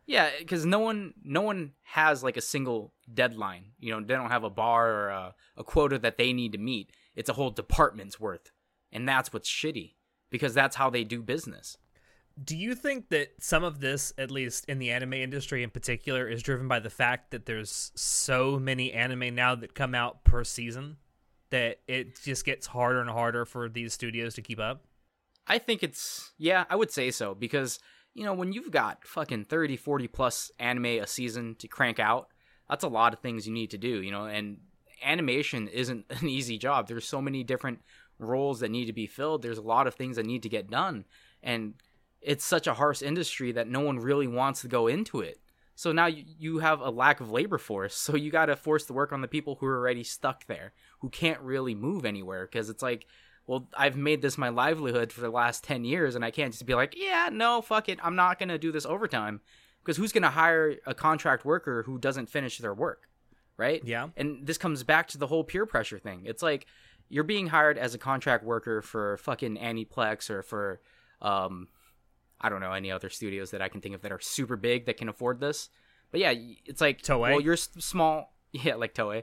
yeah, 0.05 0.29
because 0.39 0.67
no 0.67 0.81
one, 0.81 1.15
no 1.25 1.41
one 1.41 1.73
has 1.83 2.23
like 2.23 2.37
a 2.37 2.43
single 2.43 2.93
deadline. 3.13 3.73
You 3.79 3.93
know, 3.93 4.01
they 4.07 4.15
don't 4.15 4.31
have 4.31 4.45
a 4.45 4.51
bar 4.51 4.91
or 4.91 5.09
a, 5.09 5.35
a 5.57 5.65
quota 5.65 5.99
that 6.01 6.19
they 6.19 6.33
need 6.33 6.53
to 6.53 6.59
meet. 6.59 6.91
It's 7.17 7.31
a 7.31 7.35
whole 7.35 7.51
department's 7.51 8.21
worth, 8.21 8.51
and 8.91 9.09
that's 9.09 9.33
what's 9.33 9.49
shitty 9.49 9.95
because 10.31 10.53
that's 10.53 10.77
how 10.77 10.91
they 10.91 11.05
do 11.05 11.23
business. 11.23 11.79
Do 12.43 12.57
you 12.57 12.75
think 12.75 13.09
that 13.11 13.31
some 13.41 13.65
of 13.65 13.81
this, 13.81 14.13
at 14.17 14.31
least 14.31 14.65
in 14.67 14.79
the 14.79 14.91
anime 14.91 15.15
industry 15.15 15.63
in 15.63 15.71
particular, 15.71 16.29
is 16.29 16.43
driven 16.43 16.69
by 16.69 16.81
the 16.81 16.91
fact 16.91 17.31
that 17.31 17.47
there's 17.47 17.93
so 17.95 18.59
many 18.59 18.93
anime 18.93 19.35
now 19.35 19.55
that 19.55 19.75
come 19.75 19.95
out 19.95 20.25
per 20.25 20.45
season 20.45 20.97
that 21.51 21.81
it 21.87 22.21
just 22.23 22.45
gets 22.45 22.69
harder 22.69 23.01
and 23.01 23.11
harder 23.11 23.45
for 23.45 23.69
these 23.69 23.93
studios 23.93 24.35
to 24.35 24.43
keep 24.43 24.59
up? 24.59 24.85
I 25.47 25.59
think 25.59 25.83
it's 25.83 26.33
yeah, 26.39 26.65
I 26.71 26.77
would 26.77 26.91
say 26.91 27.11
so 27.11 27.35
because 27.35 27.79
you 28.15 28.25
know 28.25 28.35
when 28.35 28.53
you've 28.53 28.71
got 28.71 29.07
fucking 29.07 29.45
30, 29.45 29.77
40 29.77 30.09
plus 30.09 30.51
anime 30.59 30.87
a 30.87 31.07
season 31.07 31.55
to 31.57 31.69
crank 31.69 31.99
out, 31.99 32.29
that's 32.69 32.85
a 32.85 32.89
lot 32.89 33.13
of 33.13 33.21
things 33.21 33.47
you 33.47 33.53
need 33.53 33.71
to 33.71 33.79
do, 33.79 34.03
you 34.03 34.11
know, 34.11 34.25
and 34.25 34.59
animation 35.05 35.69
isn't 35.69 36.07
an 36.11 36.29
easy 36.29 36.59
job. 36.59 36.89
There's 36.89 37.07
so 37.07 37.21
many 37.21 37.45
different 37.45 37.81
roles 38.19 38.61
that 38.61 38.71
need 38.71 38.87
to 38.87 38.93
be 38.93 39.07
filled. 39.07 39.43
There's 39.43 39.59
a 39.59 39.63
lot 39.63 39.87
of 39.87 39.95
things 39.95 40.17
that 40.17 40.27
need 40.27 40.43
to 40.45 40.49
get 40.49 40.71
done 40.71 41.05
and 41.43 41.75
it's 42.23 42.45
such 42.45 42.67
a 42.67 42.75
harsh 42.75 43.03
industry 43.03 43.53
that 43.53 43.69
no 43.69 43.81
one 43.81 43.99
really 43.99 44.27
wants 44.27 44.63
to 44.63 44.69
go 44.69 44.87
into 44.87 45.21
it. 45.21 45.39
So 45.75 45.91
now 45.91 46.07
you, 46.07 46.59
have 46.59 46.81
a 46.81 46.91
lack 46.91 47.21
of 47.21 47.31
labor 47.31 47.59
force. 47.59 47.97
So 47.97 48.15
you 48.15 48.31
got 48.31 48.47
to 48.47 48.57
force 48.57 48.85
the 48.85 48.93
work 48.93 49.13
on 49.13 49.21
the 49.21 49.29
people 49.29 49.57
who 49.57 49.67
are 49.67 49.79
already 49.79 50.05
stuck 50.05 50.47
there, 50.47 50.73
who 51.01 51.09
can't 51.09 51.41
really 51.41 51.75
move 51.75 52.05
anywhere 52.05 52.47
because 52.47 52.69
it's 52.71 52.83
like 52.83 53.07
well, 53.47 53.69
I've 53.77 53.97
made 53.97 54.23
this 54.23 54.39
my 54.39 54.51
livelihood 54.51 55.13
for 55.13 55.21
the 55.21 55.31
last 55.31 55.65
10 55.65 55.85
years, 55.85 56.15
and 56.15 56.25
I 56.25 56.31
can't 56.31 56.53
just 56.53 56.65
be 56.65 56.75
like, 56.75 56.95
yeah, 56.97 57.29
no, 57.33 57.61
fuck 57.61 57.89
it. 57.89 57.99
I'm 58.03 58.15
not 58.15 58.39
going 58.39 58.51
to 58.51 58.59
do 58.59 58.73
this 58.73 58.87
overtime. 58.87 59.41
Because 59.83 59.97
who's 59.97 60.13
going 60.13 60.23
to 60.23 60.31
hire 60.31 60.77
a 60.87 60.95
contract 60.95 61.45
worker 61.45 61.83
who 61.83 61.99
doesn't 61.99 62.31
finish 62.31 62.59
their 62.59 62.75
work? 62.75 63.09
Right? 63.57 63.83
Yeah. 63.85 64.09
And 64.17 64.47
this 64.47 64.59
comes 64.59 64.85
back 64.85 65.09
to 65.09 65.19
the 65.19 65.27
whole 65.27 65.43
peer 65.43 65.67
pressure 65.67 65.99
thing. 65.99 66.23
It's 66.25 66.43
like 66.43 66.67
you're 67.09 67.25
being 67.25 67.49
hired 67.49 67.79
as 67.79 67.95
a 67.95 67.99
contract 67.99 68.45
worker 68.45 68.81
for 68.81 69.17
fucking 69.19 69.57
Aniplex 69.57 70.31
or 70.31 70.43
for, 70.43 70.81
um, 71.21 71.69
I 72.43 72.49
don't 72.49 72.61
know, 72.61 72.73
any 72.73 72.91
other 72.91 73.09
studios 73.09 73.51
that 73.53 73.63
I 73.63 73.69
can 73.69 73.81
think 73.81 73.95
of 73.95 74.03
that 74.03 74.13
are 74.13 74.21
super 74.21 74.57
big 74.57 74.87
that 74.87 74.97
can 74.97 75.09
afford 75.09 75.41
this. 75.41 75.69
But 76.11 76.21
yeah, 76.21 76.35
it's 76.67 76.81
like, 76.81 77.03
Toei? 77.03 77.31
well, 77.31 77.41
you're 77.41 77.57
small. 77.57 78.35
Yeah, 78.53 78.75
like 78.75 78.93
Toei. 78.95 79.23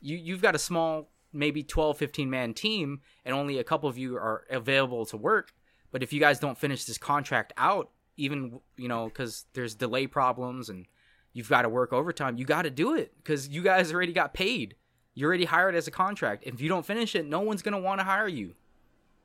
You, 0.00 0.16
you've 0.16 0.42
got 0.42 0.56
a 0.56 0.58
small 0.58 1.10
maybe 1.32 1.62
12 1.62 1.98
15 1.98 2.28
man 2.30 2.52
team 2.54 3.00
and 3.24 3.34
only 3.34 3.58
a 3.58 3.64
couple 3.64 3.88
of 3.88 3.96
you 3.98 4.16
are 4.16 4.44
available 4.50 5.04
to 5.06 5.16
work 5.16 5.52
but 5.92 6.02
if 6.02 6.12
you 6.12 6.18
guys 6.18 6.38
don't 6.38 6.56
finish 6.56 6.84
this 6.84 6.98
contract 6.98 7.52
out 7.58 7.90
even 8.16 8.58
you 8.76 8.88
know 8.88 9.04
because 9.06 9.44
there's 9.52 9.74
delay 9.74 10.06
problems 10.06 10.68
and 10.68 10.86
you've 11.32 11.48
got 11.48 11.62
to 11.62 11.68
work 11.68 11.92
overtime 11.92 12.38
you 12.38 12.44
got 12.44 12.62
to 12.62 12.70
do 12.70 12.94
it 12.94 13.12
because 13.18 13.48
you 13.48 13.62
guys 13.62 13.92
already 13.92 14.12
got 14.12 14.32
paid 14.32 14.76
you're 15.14 15.28
already 15.28 15.44
hired 15.44 15.74
as 15.74 15.86
a 15.86 15.90
contract 15.90 16.42
if 16.46 16.60
you 16.60 16.68
don't 16.68 16.86
finish 16.86 17.14
it 17.14 17.26
no 17.26 17.40
one's 17.40 17.60
going 17.62 17.74
to 17.74 17.80
want 17.80 18.00
to 18.00 18.04
hire 18.04 18.28
you 18.28 18.54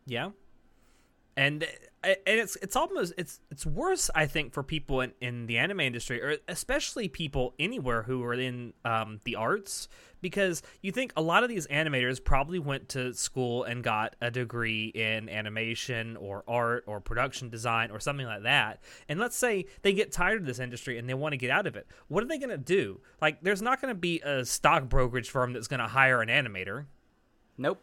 Yeah. 0.06 0.32
And 1.36 1.66
and 2.04 2.18
it's 2.26 2.56
it's 2.58 2.76
almost 2.76 3.14
it's 3.18 3.40
it's 3.52 3.66
worse 3.66 4.10
I 4.16 4.26
think 4.26 4.54
for 4.54 4.64
people 4.64 5.02
in, 5.02 5.14
in 5.22 5.46
the 5.46 5.58
anime 5.58 5.82
industry 5.82 6.22
or 6.22 6.38
especially 6.48 7.08
people 7.08 7.54
anywhere 7.60 8.04
who 8.04 8.24
are 8.24 8.34
in 8.34 8.74
um, 8.84 9.20
the 9.24 9.36
arts 9.36 9.88
because 10.20 10.64
you 10.82 10.92
think 10.92 11.14
a 11.16 11.22
lot 11.22 11.44
of 11.44 11.50
these 11.50 11.68
animators 11.68 12.24
probably 12.24 12.60
went 12.60 12.90
to 12.90 13.14
school 13.14 13.64
and 13.64 13.84
got 13.84 14.16
a 14.22 14.32
degree 14.32 14.88
in 14.88 15.30
animation 15.30 16.18
or 16.18 16.44
art 16.48 16.84
or 16.88 17.00
production 17.00 17.50
design 17.50 17.92
or 17.92 18.00
something 18.00 18.26
like 18.26 18.44
that. 18.44 18.82
And 19.10 19.20
let's 19.20 19.36
say 19.36 19.66
they 19.82 19.94
get 19.94 20.12
tired 20.12 20.42
of 20.42 20.46
this 20.46 20.60
industry 20.60 20.98
and 20.98 21.08
they 21.10 21.14
want 21.14 21.34
to 21.34 21.38
get 21.38 21.50
out 21.50 21.68
of 21.68 21.76
it. 21.76 21.88
What 22.08 22.24
are 22.24 22.28
they 22.28 22.38
going 22.38 22.50
to 22.50 22.58
do? 22.58 23.00
Like 23.22 23.42
there's 23.42 23.62
not 23.62 23.82
going 23.82 23.94
to 23.94 24.00
be 24.00 24.22
a 24.22 24.46
stock 24.46 24.90
brokerage 24.90 25.30
firm 25.30 25.54
that's 25.54 25.68
going 25.68 25.80
to 25.80 25.88
hire 25.88 26.22
an 26.22 26.30
animator. 26.30 26.86
Nope 27.58 27.82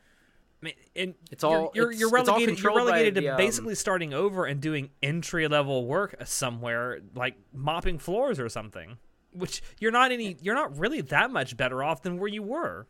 I 0.61 0.65
mean, 0.65 0.75
and 0.97 1.15
It's 1.31 1.45
all- 1.45 1.71
you're, 1.75 1.93
you're, 1.93 1.93
you're 1.93 2.11
relegated. 2.11 2.61
You're 2.61 2.75
relegated 2.75 3.15
the, 3.15 3.21
to 3.23 3.29
um, 3.29 3.37
basically 3.37 3.75
starting 3.77 4.13
over 4.13 4.45
and 4.45 4.61
doing 4.61 4.91
entry 5.03 5.47
level 5.49 5.87
work 5.87 6.17
somewhere, 6.25 6.99
like 7.15 7.37
mopping 7.53 7.99
floors 7.99 8.41
or 8.41 8.49
something. 8.49 8.99
Which 9.33 9.63
you're 9.79 9.93
not 9.93 10.11
any. 10.11 10.37
You're 10.43 10.55
not 10.57 10.77
really 10.79 11.01
that 11.03 11.31
much 11.31 11.57
better 11.57 11.83
off 11.83 12.03
than 12.03 12.19
where 12.19 12.29
you 12.29 12.43
were. 12.43 12.87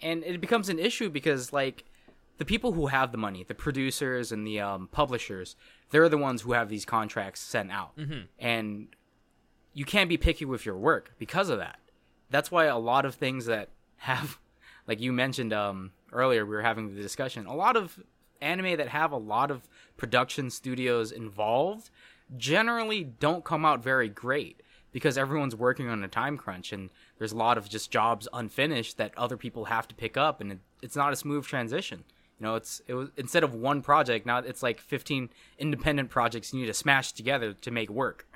and 0.00 0.22
it 0.24 0.40
becomes 0.40 0.68
an 0.68 0.78
issue 0.78 1.10
because 1.10 1.52
like 1.52 1.84
the 2.38 2.44
people 2.44 2.72
who 2.72 2.86
have 2.88 3.12
the 3.12 3.18
money 3.18 3.42
the 3.44 3.54
producers 3.54 4.30
and 4.30 4.46
the 4.46 4.60
um, 4.60 4.88
publishers 4.92 5.56
they're 5.90 6.08
the 6.08 6.18
ones 6.18 6.42
who 6.42 6.52
have 6.52 6.68
these 6.68 6.84
contracts 6.84 7.40
sent 7.40 7.70
out 7.72 7.92
and 8.38 8.88
you 9.72 9.84
can't 9.86 10.08
be 10.10 10.18
picky 10.18 10.44
with 10.44 10.66
your 10.66 10.76
work 10.76 11.14
because 11.18 11.48
of 11.48 11.58
that 11.58 11.78
that's 12.28 12.50
why 12.50 12.66
a 12.66 12.76
lot 12.78 13.06
of 13.06 13.14
things 13.14 13.46
that 13.46 13.70
have 13.96 14.38
like 14.86 15.00
you 15.00 15.12
mentioned 15.14 15.52
um, 15.54 15.92
earlier 16.12 16.44
we 16.44 16.54
were 16.54 16.62
having 16.62 16.94
the 16.94 17.02
discussion 17.02 17.46
a 17.46 17.54
lot 17.54 17.76
of 17.76 17.98
anime 18.40 18.76
that 18.76 18.88
have 18.88 19.12
a 19.12 19.16
lot 19.16 19.50
of 19.50 19.68
production 19.96 20.50
studios 20.50 21.10
involved 21.10 21.90
generally 22.36 23.02
don't 23.04 23.44
come 23.44 23.64
out 23.64 23.82
very 23.82 24.08
great 24.08 24.60
because 24.92 25.18
everyone's 25.18 25.54
working 25.56 25.88
on 25.88 26.02
a 26.04 26.08
time 26.08 26.36
crunch 26.36 26.72
and 26.72 26.90
there's 27.18 27.32
a 27.32 27.36
lot 27.36 27.58
of 27.58 27.68
just 27.68 27.90
jobs 27.90 28.28
unfinished 28.32 28.96
that 28.98 29.16
other 29.16 29.36
people 29.36 29.66
have 29.66 29.88
to 29.88 29.94
pick 29.94 30.16
up 30.16 30.40
and 30.40 30.52
it, 30.52 30.58
it's 30.82 30.96
not 30.96 31.12
a 31.12 31.16
smooth 31.16 31.44
transition 31.44 32.04
you 32.38 32.46
know 32.46 32.54
it's 32.54 32.82
it 32.86 32.94
was 32.94 33.08
instead 33.16 33.42
of 33.42 33.54
one 33.54 33.80
project 33.82 34.26
now 34.26 34.38
it's 34.38 34.62
like 34.62 34.80
15 34.80 35.30
independent 35.58 36.10
projects 36.10 36.52
you 36.52 36.60
need 36.60 36.66
to 36.66 36.74
smash 36.74 37.12
together 37.12 37.52
to 37.52 37.70
make 37.70 37.90
work 37.90 38.26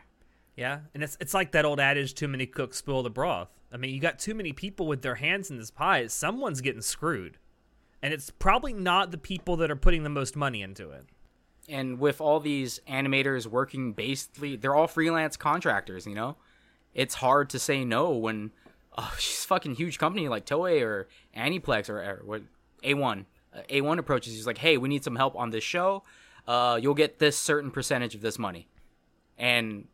Yeah, 0.56 0.80
and 0.94 1.02
it's 1.02 1.16
it's 1.20 1.32
like 1.32 1.52
that 1.52 1.64
old 1.64 1.80
adage: 1.80 2.12
"Too 2.14 2.28
many 2.28 2.44
cooks 2.44 2.76
spoil 2.78 3.02
the 3.02 3.08
broth." 3.08 3.48
I 3.72 3.76
mean, 3.78 3.94
you 3.94 4.00
got 4.00 4.18
too 4.18 4.34
many 4.34 4.52
people 4.52 4.86
with 4.86 5.00
their 5.00 5.14
hands 5.14 5.48
in 5.50 5.56
this 5.56 5.70
pie. 5.70 6.06
Someone's 6.08 6.60
getting 6.60 6.82
screwed. 6.82 7.38
And 8.02 8.14
it's 8.14 8.30
probably 8.30 8.72
not 8.72 9.10
the 9.10 9.18
people 9.18 9.56
that 9.56 9.70
are 9.70 9.76
putting 9.76 10.02
the 10.02 10.10
most 10.10 10.36
money 10.36 10.62
into 10.62 10.90
it. 10.90 11.04
And 11.68 11.98
with 11.98 12.20
all 12.20 12.40
these 12.40 12.80
animators 12.88 13.46
working 13.46 13.92
basically, 13.92 14.56
they're 14.56 14.74
all 14.74 14.86
freelance 14.86 15.36
contractors. 15.36 16.06
You 16.06 16.14
know, 16.14 16.36
it's 16.94 17.16
hard 17.16 17.50
to 17.50 17.58
say 17.58 17.84
no 17.84 18.10
when 18.10 18.52
oh, 18.96 19.14
she's 19.18 19.44
a 19.44 19.48
fucking 19.48 19.74
huge 19.74 19.98
company 19.98 20.28
like 20.28 20.46
Toei 20.46 20.82
or 20.82 21.08
Aniplex 21.36 21.88
or, 21.88 21.98
or 21.98 22.22
what 22.24 22.42
A1. 22.82 23.26
Uh, 23.54 23.62
A1 23.68 23.98
approaches 23.98 24.34
he's 24.34 24.46
like, 24.46 24.58
"Hey, 24.58 24.76
we 24.76 24.88
need 24.88 25.04
some 25.04 25.16
help 25.16 25.36
on 25.36 25.50
this 25.50 25.64
show. 25.64 26.02
Uh, 26.46 26.78
you'll 26.80 26.94
get 26.94 27.18
this 27.18 27.36
certain 27.36 27.70
percentage 27.70 28.14
of 28.14 28.20
this 28.20 28.38
money." 28.38 28.68
And 29.36 29.88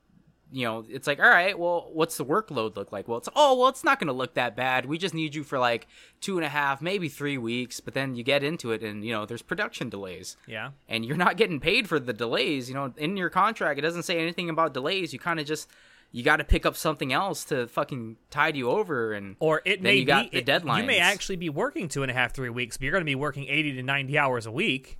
you 0.53 0.65
know, 0.65 0.85
it's 0.89 1.07
like, 1.07 1.19
all 1.19 1.29
right, 1.29 1.59
well, 1.59 1.91
what's 1.93 2.17
the 2.17 2.25
workload 2.25 2.77
look 2.77 2.93
like? 2.93 3.09
Well, 3.09 3.19
it's 3.19 3.29
oh, 3.35 3.59
well, 3.59 3.69
it's 3.69 3.83
not 3.83 3.99
going 3.99 4.07
to 4.07 4.13
look 4.13 4.35
that 4.35 4.55
bad. 4.55 4.87
We 4.87 4.97
just 4.97 5.15
need 5.15 5.35
you 5.35 5.43
for 5.43 5.59
like 5.59 5.87
two 6.21 6.37
and 6.37 6.45
a 6.45 6.49
half, 6.49 6.81
maybe 6.81 7.09
three 7.09 7.39
weeks. 7.39 7.81
But 7.81 7.95
then 7.95 8.15
you 8.15 8.23
get 8.23 8.45
into 8.45 8.71
it, 8.73 8.83
and 8.83 9.05
you 9.05 9.13
know, 9.13 9.27
there's 9.27 9.43
production 9.43 9.89
delays. 9.89 10.37
Yeah. 10.47 10.71
And 10.89 11.05
you're 11.05 11.17
not 11.17 11.37
getting 11.37 11.59
paid 11.59 11.89
for 11.89 11.99
the 11.99 12.13
delays. 12.13 12.69
You 12.69 12.75
know, 12.75 12.93
in 12.97 13.17
your 13.17 13.31
contract, 13.31 13.79
it 13.79 13.83
doesn't 13.83 14.05
say 14.05 14.19
anything 14.19 14.49
about 14.49 14.73
delays. 14.73 15.13
You 15.13 15.19
kind 15.19 15.41
of 15.41 15.47
just 15.47 15.69
you 16.13 16.23
got 16.23 16.37
to 16.37 16.45
pick 16.45 16.65
up 16.65 16.77
something 16.77 17.13
else 17.13 17.45
to 17.47 17.67
fucking 17.67 18.17
tide 18.31 18.57
you 18.57 18.71
over, 18.71 19.13
and 19.13 19.37
Or 19.41 19.63
it 19.65 19.83
may 19.83 19.97
you 19.97 20.05
got 20.05 20.31
be 20.31 20.41
the 20.41 20.51
deadlines. 20.51 20.79
You 20.79 20.85
may 20.85 20.99
actually 20.99 21.37
be 21.37 21.51
working 21.51 21.89
two 21.89 22.03
and 22.03 22.11
a 22.11 22.15
half, 22.15 22.33
three 22.33 22.51
weeks, 22.51 22.77
but 22.77 22.85
you're 22.85 22.93
going 22.93 23.03
to 23.03 23.05
be 23.05 23.15
working 23.15 23.47
eighty 23.49 23.73
to 23.73 23.83
ninety 23.83 24.17
hours 24.17 24.47
a 24.47 24.53
week. 24.53 24.99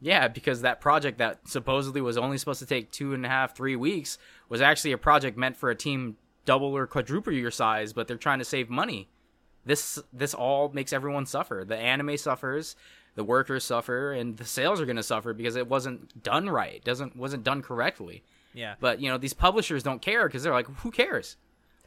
Yeah, 0.00 0.28
because 0.28 0.60
that 0.62 0.80
project 0.80 1.18
that 1.18 1.48
supposedly 1.48 2.00
was 2.00 2.16
only 2.16 2.38
supposed 2.38 2.60
to 2.60 2.66
take 2.66 2.90
two 2.92 3.14
and 3.14 3.26
a 3.26 3.28
half, 3.28 3.56
three 3.56 3.74
weeks 3.76 4.16
was 4.48 4.60
actually 4.60 4.92
a 4.92 4.98
project 4.98 5.36
meant 5.36 5.56
for 5.56 5.70
a 5.70 5.74
team 5.74 6.16
double 6.44 6.76
or 6.76 6.86
quadruple 6.86 7.32
your 7.32 7.50
size, 7.50 7.92
but 7.92 8.06
they're 8.06 8.16
trying 8.16 8.38
to 8.38 8.44
save 8.44 8.70
money. 8.70 9.08
This 9.64 9.98
this 10.12 10.34
all 10.34 10.70
makes 10.72 10.92
everyone 10.92 11.26
suffer. 11.26 11.64
The 11.66 11.76
anime 11.76 12.16
suffers, 12.16 12.76
the 13.16 13.24
workers 13.24 13.64
suffer, 13.64 14.12
and 14.12 14.36
the 14.36 14.44
sales 14.44 14.80
are 14.80 14.86
going 14.86 14.96
to 14.96 15.02
suffer 15.02 15.34
because 15.34 15.56
it 15.56 15.68
wasn't 15.68 16.22
done 16.22 16.48
right. 16.48 16.74
It 16.76 16.84
doesn't 16.84 17.16
wasn't 17.16 17.44
done 17.44 17.60
correctly. 17.60 18.22
Yeah. 18.54 18.76
But 18.80 19.00
you 19.00 19.10
know 19.10 19.18
these 19.18 19.34
publishers 19.34 19.82
don't 19.82 20.00
care 20.00 20.26
because 20.26 20.42
they're 20.42 20.52
like, 20.54 20.68
who 20.78 20.90
cares? 20.90 21.36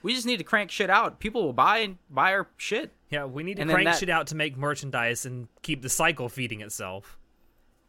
We 0.04 0.14
just 0.14 0.26
need 0.26 0.38
to 0.38 0.44
crank 0.44 0.70
shit 0.72 0.90
out. 0.90 1.20
People 1.20 1.44
will 1.44 1.54
buy 1.54 1.78
and 1.80 1.98
buy 2.10 2.34
our 2.34 2.48
shit. 2.58 2.92
Yeah, 3.10 3.26
we 3.26 3.44
need 3.44 3.56
to 3.56 3.62
And 3.62 3.72
crank 3.72 3.86
that- 3.86 4.00
shit 4.00 4.10
out 4.10 4.28
to 4.28 4.36
make 4.36 4.58
merchandise 4.58 5.26
and 5.26 5.48
keep 5.62 5.82
the 5.82 5.90
cycle 5.90 6.28
feeding 6.28 6.62
itself. 6.62 7.18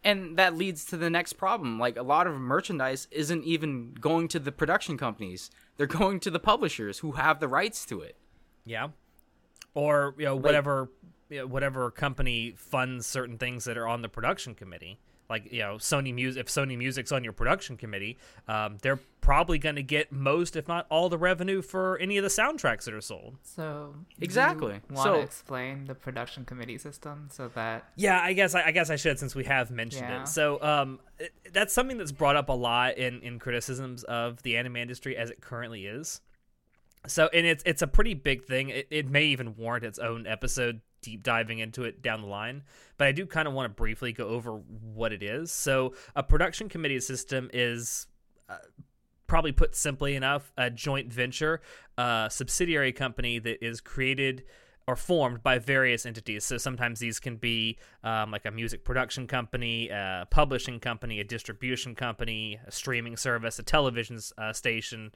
And 0.04 0.36
that 0.36 0.56
leads 0.56 0.84
to 0.84 0.96
the 0.96 1.10
next 1.10 1.34
problem 1.34 1.78
like 1.78 1.96
a 1.96 2.02
lot 2.02 2.26
of 2.26 2.34
merchandise 2.34 3.08
isn't 3.10 3.44
even 3.44 3.94
going 4.00 4.28
to 4.28 4.38
the 4.38 4.52
production 4.52 4.96
companies 4.96 5.50
they're 5.76 5.86
going 6.02 6.18
to 6.20 6.30
the 6.30 6.40
publishers 6.40 6.98
who 6.98 7.12
have 7.12 7.40
the 7.40 7.48
rights 7.48 7.84
to 7.86 8.00
it 8.00 8.16
Yeah. 8.64 8.88
Or 9.74 10.14
you 10.18 10.24
know 10.24 10.36
whatever 10.36 10.90
you 11.28 11.38
know, 11.38 11.46
whatever 11.46 11.90
company 11.90 12.54
funds 12.56 13.06
certain 13.06 13.38
things 13.38 13.64
that 13.64 13.78
are 13.78 13.88
on 13.88 14.02
the 14.02 14.08
production 14.08 14.54
committee. 14.54 14.98
Like 15.32 15.50
you 15.50 15.60
know 15.60 15.76
Sony 15.76 16.12
Music, 16.14 16.40
if 16.42 16.48
Sony 16.48 16.76
Music's 16.76 17.10
on 17.10 17.24
your 17.24 17.32
production 17.32 17.78
committee, 17.78 18.18
um, 18.46 18.76
they're 18.82 19.00
probably 19.22 19.56
going 19.58 19.76
to 19.76 19.82
get 19.82 20.12
most, 20.12 20.56
if 20.56 20.68
not 20.68 20.84
all, 20.90 21.08
the 21.08 21.16
revenue 21.16 21.62
for 21.62 21.96
any 21.98 22.18
of 22.18 22.22
the 22.22 22.28
soundtracks 22.28 22.84
that 22.84 22.92
are 22.92 23.00
sold. 23.00 23.38
So 23.42 23.94
Exactly. 24.20 24.80
Want 24.90 25.04
So- 25.04 25.14
to 25.14 25.20
explain 25.20 25.84
the 25.86 25.94
production 25.94 26.44
committee 26.44 26.76
system 26.76 27.28
so 27.30 27.48
that 27.54 27.84
Yeah, 27.96 28.20
I 28.20 28.32
guess 28.34 28.54
I, 28.54 28.64
I 28.66 28.70
guess 28.72 28.90
I 28.90 28.96
should 28.96 29.18
since 29.18 29.34
we 29.34 29.44
have 29.44 29.70
mentioned 29.70 30.08
Yeah. 30.08 30.22
it. 30.22 30.28
So 30.28 30.62
um, 30.62 31.00
it, 31.18 31.32
that's 31.52 31.72
something 31.72 31.96
that's 31.98 32.12
brought 32.12 32.36
up 32.36 32.48
a 32.48 32.52
lot 32.52 32.98
in 32.98 33.20
in 33.22 33.38
criticisms 33.38 34.02
of 34.04 34.42
the 34.42 34.56
anime 34.58 34.76
industry 34.76 35.16
as 35.16 35.30
it 35.30 35.40
currently 35.40 35.86
is. 35.86 36.20
So 37.06 37.28
and 37.32 37.46
it's 37.46 37.62
it's 37.64 37.82
a 37.82 37.86
pretty 37.86 38.14
big 38.14 38.44
thing. 38.44 38.68
It, 38.68 38.86
it 38.90 39.08
may 39.08 39.24
even 39.26 39.56
warrant 39.56 39.84
its 39.84 39.98
own 39.98 40.26
episode 40.26 40.80
deep 41.02 41.22
diving 41.22 41.58
into 41.58 41.84
it 41.84 42.02
down 42.02 42.22
the 42.22 42.28
line. 42.28 42.62
But 42.96 43.08
I 43.08 43.12
do 43.12 43.26
kind 43.26 43.46
of 43.46 43.54
want 43.54 43.70
to 43.70 43.74
briefly 43.74 44.12
go 44.12 44.28
over 44.28 44.52
what 44.52 45.12
it 45.12 45.22
is. 45.22 45.52
So 45.52 45.94
a 46.16 46.22
production 46.22 46.68
committee 46.68 47.00
system 47.00 47.50
is 47.52 48.06
uh, 48.48 48.56
probably 49.26 49.52
put 49.52 49.74
simply 49.74 50.14
enough, 50.14 50.52
a 50.56 50.70
joint 50.70 51.12
venture, 51.12 51.60
a 51.98 52.28
subsidiary 52.30 52.92
company 52.92 53.38
that 53.38 53.64
is 53.64 53.80
created 53.80 54.44
or 54.86 54.96
formed 54.96 55.42
by 55.42 55.58
various 55.58 56.04
entities. 56.06 56.44
So 56.44 56.58
sometimes 56.58 56.98
these 56.98 57.20
can 57.20 57.36
be 57.36 57.78
um, 58.02 58.30
like 58.30 58.44
a 58.46 58.50
music 58.50 58.84
production 58.84 59.26
company, 59.26 59.88
a 59.88 60.26
publishing 60.30 60.80
company, 60.80 61.20
a 61.20 61.24
distribution 61.24 61.94
company, 61.94 62.58
a 62.66 62.70
streaming 62.72 63.16
service, 63.16 63.58
a 63.58 63.62
television 63.62 64.18
uh, 64.36 64.52
station, 64.52 65.12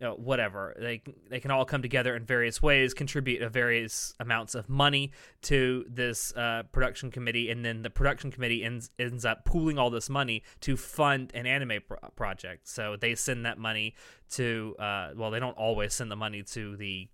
you 0.00 0.06
know, 0.06 0.14
whatever. 0.14 0.74
They 0.78 1.02
they 1.28 1.40
can 1.40 1.50
all 1.50 1.64
come 1.64 1.82
together 1.82 2.14
in 2.14 2.24
various 2.24 2.62
ways, 2.62 2.94
contribute 2.94 3.48
various 3.50 4.14
amounts 4.20 4.54
of 4.54 4.68
money 4.68 5.12
to 5.42 5.84
this 5.88 6.32
uh, 6.36 6.62
production 6.70 7.10
committee, 7.10 7.50
and 7.50 7.64
then 7.64 7.82
the 7.82 7.90
production 7.90 8.30
committee 8.30 8.62
ends 8.62 8.90
ends 8.98 9.24
up 9.24 9.44
pooling 9.44 9.78
all 9.78 9.90
this 9.90 10.08
money 10.08 10.42
to 10.60 10.76
fund 10.76 11.32
an 11.34 11.46
anime 11.46 11.80
pro- 11.86 11.98
project. 12.10 12.68
So 12.68 12.96
they 12.96 13.14
send 13.16 13.44
that 13.44 13.58
money 13.58 13.94
to 14.30 14.76
uh, 14.78 15.10
well, 15.16 15.30
they 15.30 15.40
don't 15.40 15.56
always 15.56 15.94
send 15.94 16.10
the 16.10 16.16
money 16.16 16.42
to 16.44 16.76
the 16.76 17.08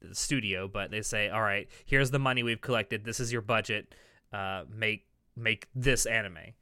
the 0.00 0.14
studio, 0.14 0.66
but 0.66 0.90
they 0.90 1.02
say, 1.02 1.28
"All 1.28 1.42
right, 1.42 1.68
here's 1.84 2.10
the 2.10 2.18
money 2.18 2.42
we've 2.42 2.60
collected. 2.60 3.04
This 3.04 3.20
is 3.20 3.32
your 3.32 3.42
budget. 3.42 3.94
Uh, 4.32 4.64
make 4.74 5.04
make 5.36 5.68
this 5.74 6.06
anime." 6.06 6.54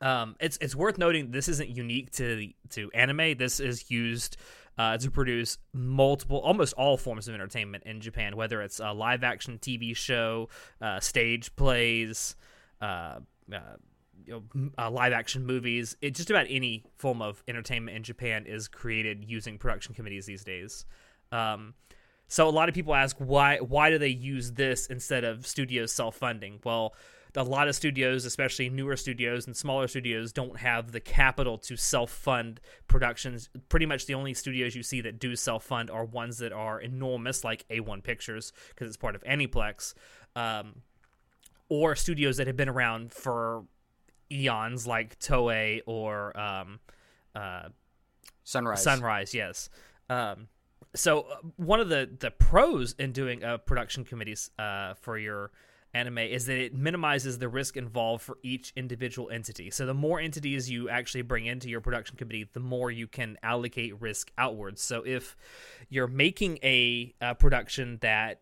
Um, 0.00 0.36
it's 0.38 0.56
it's 0.60 0.76
worth 0.76 0.98
noting 0.98 1.32
this 1.32 1.48
isn't 1.48 1.68
unique 1.68 2.12
to 2.12 2.50
to 2.70 2.90
anime. 2.94 3.36
This 3.36 3.58
is 3.58 3.90
used 3.90 4.36
uh, 4.80 4.96
to 4.96 5.10
produce 5.10 5.58
multiple, 5.74 6.38
almost 6.38 6.72
all 6.72 6.96
forms 6.96 7.28
of 7.28 7.34
entertainment 7.34 7.84
in 7.84 8.00
Japan, 8.00 8.34
whether 8.34 8.62
it's 8.62 8.80
a 8.80 8.94
live 8.94 9.22
action 9.22 9.58
TV 9.58 9.94
show, 9.94 10.48
uh, 10.80 10.98
stage 10.98 11.54
plays, 11.54 12.34
uh, 12.80 13.18
uh, 13.52 13.76
you 14.24 14.42
know, 14.54 14.70
uh, 14.78 14.90
live 14.90 15.12
action 15.12 15.44
movies. 15.44 15.98
It 16.00 16.14
just 16.14 16.30
about 16.30 16.46
any 16.48 16.82
form 16.96 17.20
of 17.20 17.42
entertainment 17.46 17.94
in 17.94 18.02
Japan 18.04 18.46
is 18.46 18.68
created 18.68 19.22
using 19.22 19.58
production 19.58 19.94
committees 19.94 20.24
these 20.24 20.44
days. 20.44 20.86
Um, 21.30 21.74
so 22.28 22.48
a 22.48 22.50
lot 22.50 22.70
of 22.70 22.74
people 22.74 22.94
ask 22.94 23.16
why 23.18 23.58
why 23.58 23.90
do 23.90 23.98
they 23.98 24.08
use 24.08 24.52
this 24.52 24.86
instead 24.86 25.24
of 25.24 25.46
studios 25.46 25.92
self 25.92 26.16
funding? 26.16 26.58
Well, 26.64 26.94
a 27.36 27.42
lot 27.42 27.68
of 27.68 27.74
studios, 27.74 28.24
especially 28.24 28.68
newer 28.68 28.96
studios 28.96 29.46
and 29.46 29.56
smaller 29.56 29.88
studios, 29.88 30.32
don't 30.32 30.58
have 30.58 30.92
the 30.92 31.00
capital 31.00 31.58
to 31.58 31.76
self 31.76 32.10
fund 32.10 32.60
productions. 32.88 33.48
Pretty 33.68 33.86
much 33.86 34.06
the 34.06 34.14
only 34.14 34.34
studios 34.34 34.74
you 34.74 34.82
see 34.82 35.00
that 35.02 35.18
do 35.18 35.36
self 35.36 35.64
fund 35.64 35.90
are 35.90 36.04
ones 36.04 36.38
that 36.38 36.52
are 36.52 36.80
enormous, 36.80 37.44
like 37.44 37.66
A1 37.68 38.02
Pictures, 38.02 38.52
because 38.70 38.88
it's 38.88 38.96
part 38.96 39.14
of 39.14 39.22
Aniplex, 39.24 39.94
um, 40.34 40.82
or 41.68 41.94
studios 41.94 42.36
that 42.38 42.46
have 42.46 42.56
been 42.56 42.68
around 42.68 43.12
for 43.12 43.64
eons, 44.30 44.86
like 44.86 45.18
Toei 45.18 45.82
or 45.86 46.38
um, 46.38 46.80
uh, 47.34 47.68
sunrise 48.44 48.82
Sunrise, 48.82 49.34
yes. 49.34 49.70
Um, 50.08 50.48
so 50.94 51.20
uh, 51.22 51.36
one 51.56 51.80
of 51.80 51.88
the 51.88 52.10
the 52.18 52.30
pros 52.30 52.94
in 52.98 53.12
doing 53.12 53.42
a 53.44 53.58
production 53.58 54.04
committees 54.04 54.50
uh, 54.58 54.94
for 54.94 55.18
your 55.18 55.52
anime 55.94 56.18
is 56.18 56.46
that 56.46 56.58
it 56.58 56.74
minimizes 56.74 57.38
the 57.38 57.48
risk 57.48 57.76
involved 57.76 58.22
for 58.22 58.38
each 58.42 58.72
individual 58.76 59.30
entity. 59.30 59.70
So 59.70 59.86
the 59.86 59.94
more 59.94 60.20
entities 60.20 60.70
you 60.70 60.88
actually 60.88 61.22
bring 61.22 61.46
into 61.46 61.68
your 61.68 61.80
production 61.80 62.16
committee, 62.16 62.48
the 62.52 62.60
more 62.60 62.90
you 62.90 63.06
can 63.06 63.38
allocate 63.42 64.00
risk 64.00 64.30
outwards. 64.38 64.82
So 64.82 65.02
if 65.04 65.36
you're 65.88 66.06
making 66.06 66.58
a, 66.62 67.14
uh 67.20 67.34
production 67.34 67.98
that 68.02 68.40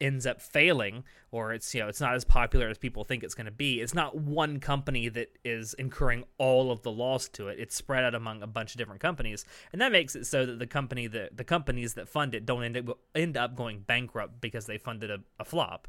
ends 0.00 0.26
up 0.26 0.40
failing 0.40 1.04
or 1.30 1.52
it's 1.52 1.74
you 1.74 1.80
know 1.80 1.88
it's 1.88 2.00
not 2.00 2.14
as 2.14 2.24
popular 2.24 2.68
as 2.68 2.78
people 2.78 3.04
think 3.04 3.22
it's 3.22 3.34
going 3.34 3.46
to 3.46 3.52
be 3.52 3.80
it's 3.80 3.94
not 3.94 4.16
one 4.16 4.58
company 4.58 5.08
that 5.08 5.28
is 5.44 5.74
incurring 5.74 6.24
all 6.38 6.72
of 6.72 6.82
the 6.82 6.90
loss 6.90 7.28
to 7.28 7.48
it 7.48 7.58
it's 7.58 7.74
spread 7.74 8.02
out 8.02 8.14
among 8.14 8.42
a 8.42 8.46
bunch 8.46 8.72
of 8.72 8.78
different 8.78 9.00
companies 9.00 9.44
and 9.72 9.80
that 9.80 9.92
makes 9.92 10.16
it 10.16 10.24
so 10.26 10.46
that 10.46 10.58
the 10.58 10.66
company 10.66 11.06
that 11.06 11.36
the 11.36 11.44
companies 11.44 11.94
that 11.94 12.08
fund 12.08 12.34
it 12.34 12.46
don't 12.46 12.62
end 12.62 12.76
up 12.76 12.98
end 13.14 13.36
up 13.36 13.54
going 13.54 13.80
bankrupt 13.80 14.40
because 14.40 14.66
they 14.66 14.78
funded 14.78 15.10
a, 15.10 15.18
a 15.38 15.44
flop 15.44 15.86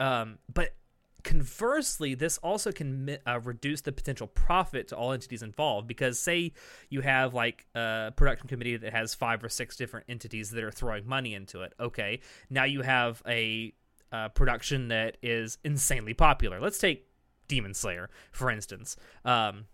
um, 0.00 0.38
but 0.52 0.74
conversely, 1.22 2.14
this 2.14 2.38
also 2.38 2.72
can 2.72 3.18
uh, 3.26 3.38
reduce 3.40 3.82
the 3.82 3.92
potential 3.92 4.26
profit 4.26 4.88
to 4.88 4.96
all 4.96 5.12
entities 5.12 5.42
involved 5.42 5.86
because, 5.86 6.18
say, 6.18 6.52
you 6.88 7.02
have 7.02 7.34
like 7.34 7.66
a 7.74 8.12
production 8.16 8.48
committee 8.48 8.76
that 8.76 8.92
has 8.92 9.14
five 9.14 9.44
or 9.44 9.48
six 9.48 9.76
different 9.76 10.06
entities 10.08 10.50
that 10.50 10.64
are 10.64 10.70
throwing 10.70 11.06
money 11.06 11.34
into 11.34 11.62
it. 11.62 11.74
Okay, 11.78 12.20
now 12.48 12.64
you 12.64 12.82
have 12.82 13.22
a 13.28 13.72
uh, 14.12 14.28
production 14.30 14.88
that 14.88 15.18
is 15.22 15.58
insanely 15.64 16.14
popular. 16.14 16.60
Let's 16.60 16.78
take 16.78 17.06
Demon 17.48 17.74
Slayer, 17.74 18.08
for 18.32 18.50
instance. 18.50 18.96
Um, 19.24 19.66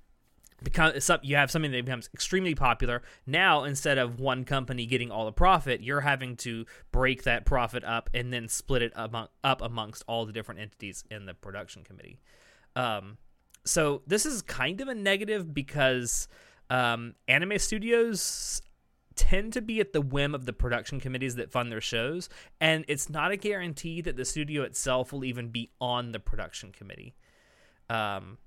because 0.63 1.11
you 1.23 1.37
have 1.37 1.51
something 1.51 1.71
that 1.71 1.85
becomes 1.85 2.09
extremely 2.15 2.55
popular 2.55 3.03
now 3.27 3.65
instead 3.65 3.99
of 3.99 4.21
one 4.21 4.45
company 4.45 4.87
getting 4.87 5.11
all 5.11 5.25
the 5.25 5.33
profit 5.33 5.83
you're 5.83 6.01
having 6.01 6.37
to 6.37 6.65
break 6.93 7.25
that 7.25 7.45
profit 7.45 7.85
up 7.85 8.09
and 8.15 8.33
then 8.33 8.49
split 8.49 8.83
it 8.83 8.93
among, 8.97 9.29
up 9.45 9.61
amongst 9.61 10.03
all 10.07 10.25
the 10.25 10.33
different 10.33 10.61
entities 10.61 11.05
in 11.11 11.27
the 11.27 11.35
production 11.35 11.85
committee 11.85 12.19
um, 12.75 13.19
so 13.65 14.03
this 14.07 14.25
is 14.25 14.43
kind 14.43 14.81
of 14.81 14.89
a 14.89 14.95
negative 14.95 15.53
because 15.53 16.29
um, 16.71 17.15
anime 17.29 17.59
studios 17.59 18.63
tend 19.17 19.55
to 19.55 19.63
be 19.63 19.81
at 19.81 19.93
the 19.93 20.01
whim 20.01 20.35
of 20.35 20.47
the 20.47 20.53
production 20.53 21.01
committees 21.01 21.37
that 21.37 21.51
fund 21.51 21.73
their 21.73 21.81
shows, 21.81 22.29
and 22.61 22.85
it's 22.87 23.09
not 23.09 23.33
a 23.33 23.37
guarantee 23.37 24.01
that 24.03 24.17
the 24.17 24.25
studio 24.25 24.63
itself 24.63 25.13
will 25.13 25.25
even 25.25 25.49
be 25.49 25.71
on 25.81 26.13
the 26.13 26.21
production 26.21 26.71
committee. 26.71 27.17
Um, 27.89 28.39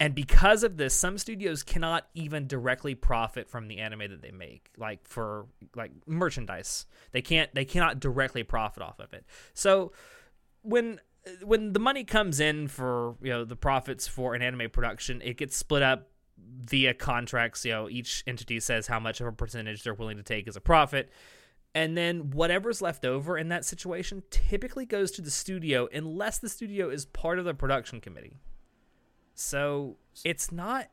and 0.00 0.14
because 0.14 0.64
of 0.64 0.78
this, 0.78 0.94
some 0.94 1.18
studios 1.18 1.62
cannot 1.62 2.06
even 2.14 2.46
directly 2.46 2.94
profit 2.94 3.50
from 3.50 3.68
the 3.68 3.80
anime 3.80 4.10
that 4.10 4.22
they 4.22 4.30
make, 4.30 4.70
like 4.78 5.06
for 5.06 5.44
like 5.76 5.92
merchandise. 6.06 6.86
They 7.12 7.20
can't. 7.20 7.54
They 7.54 7.66
cannot 7.66 8.00
directly 8.00 8.42
profit 8.42 8.82
off 8.82 8.98
of 8.98 9.12
it. 9.12 9.26
So 9.52 9.92
when 10.62 11.00
when 11.44 11.74
the 11.74 11.80
money 11.80 12.04
comes 12.04 12.40
in 12.40 12.68
for 12.68 13.16
you 13.20 13.28
know 13.28 13.44
the 13.44 13.56
profits 13.56 14.08
for 14.08 14.34
an 14.34 14.40
anime 14.40 14.70
production, 14.70 15.20
it 15.22 15.36
gets 15.36 15.54
split 15.54 15.82
up 15.82 16.08
via 16.38 16.94
contracts. 16.94 17.66
You 17.66 17.72
know, 17.72 17.90
each 17.90 18.24
entity 18.26 18.58
says 18.58 18.86
how 18.86 19.00
much 19.00 19.20
of 19.20 19.26
a 19.26 19.32
percentage 19.32 19.82
they're 19.82 19.92
willing 19.92 20.16
to 20.16 20.22
take 20.22 20.48
as 20.48 20.56
a 20.56 20.62
profit. 20.62 21.10
And 21.74 21.96
then 21.96 22.30
whatever's 22.30 22.80
left 22.80 23.04
over 23.04 23.36
in 23.36 23.48
that 23.50 23.66
situation 23.66 24.22
typically 24.30 24.86
goes 24.86 25.10
to 25.12 25.22
the 25.22 25.30
studio 25.30 25.88
unless 25.92 26.38
the 26.38 26.48
studio 26.48 26.88
is 26.88 27.04
part 27.04 27.38
of 27.38 27.44
the 27.44 27.54
production 27.54 28.00
committee. 28.00 28.38
So 29.40 29.96
it's 30.24 30.52
not 30.52 30.88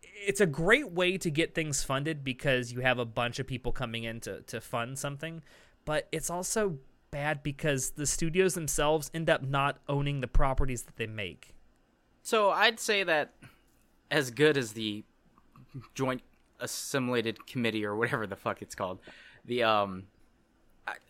it's 0.00 0.40
a 0.40 0.46
great 0.46 0.92
way 0.92 1.18
to 1.18 1.30
get 1.30 1.54
things 1.54 1.82
funded 1.82 2.24
because 2.24 2.72
you 2.72 2.80
have 2.80 2.98
a 2.98 3.04
bunch 3.04 3.38
of 3.38 3.46
people 3.46 3.70
coming 3.70 4.04
in 4.04 4.18
to, 4.20 4.40
to 4.42 4.60
fund 4.60 4.98
something, 4.98 5.42
but 5.84 6.08
it's 6.10 6.30
also 6.30 6.78
bad 7.10 7.42
because 7.42 7.90
the 7.90 8.06
studios 8.06 8.54
themselves 8.54 9.10
end 9.14 9.28
up 9.28 9.42
not 9.42 9.78
owning 9.88 10.20
the 10.20 10.26
properties 10.26 10.82
that 10.82 10.96
they 10.96 11.06
make. 11.06 11.54
So 12.22 12.50
I'd 12.50 12.80
say 12.80 13.04
that 13.04 13.34
as 14.10 14.30
good 14.30 14.56
as 14.56 14.72
the 14.72 15.04
joint 15.94 16.22
assimilated 16.60 17.46
committee 17.46 17.84
or 17.84 17.94
whatever 17.94 18.26
the 18.26 18.36
fuck 18.36 18.62
it's 18.62 18.74
called, 18.74 18.98
the 19.44 19.62
um 19.62 20.04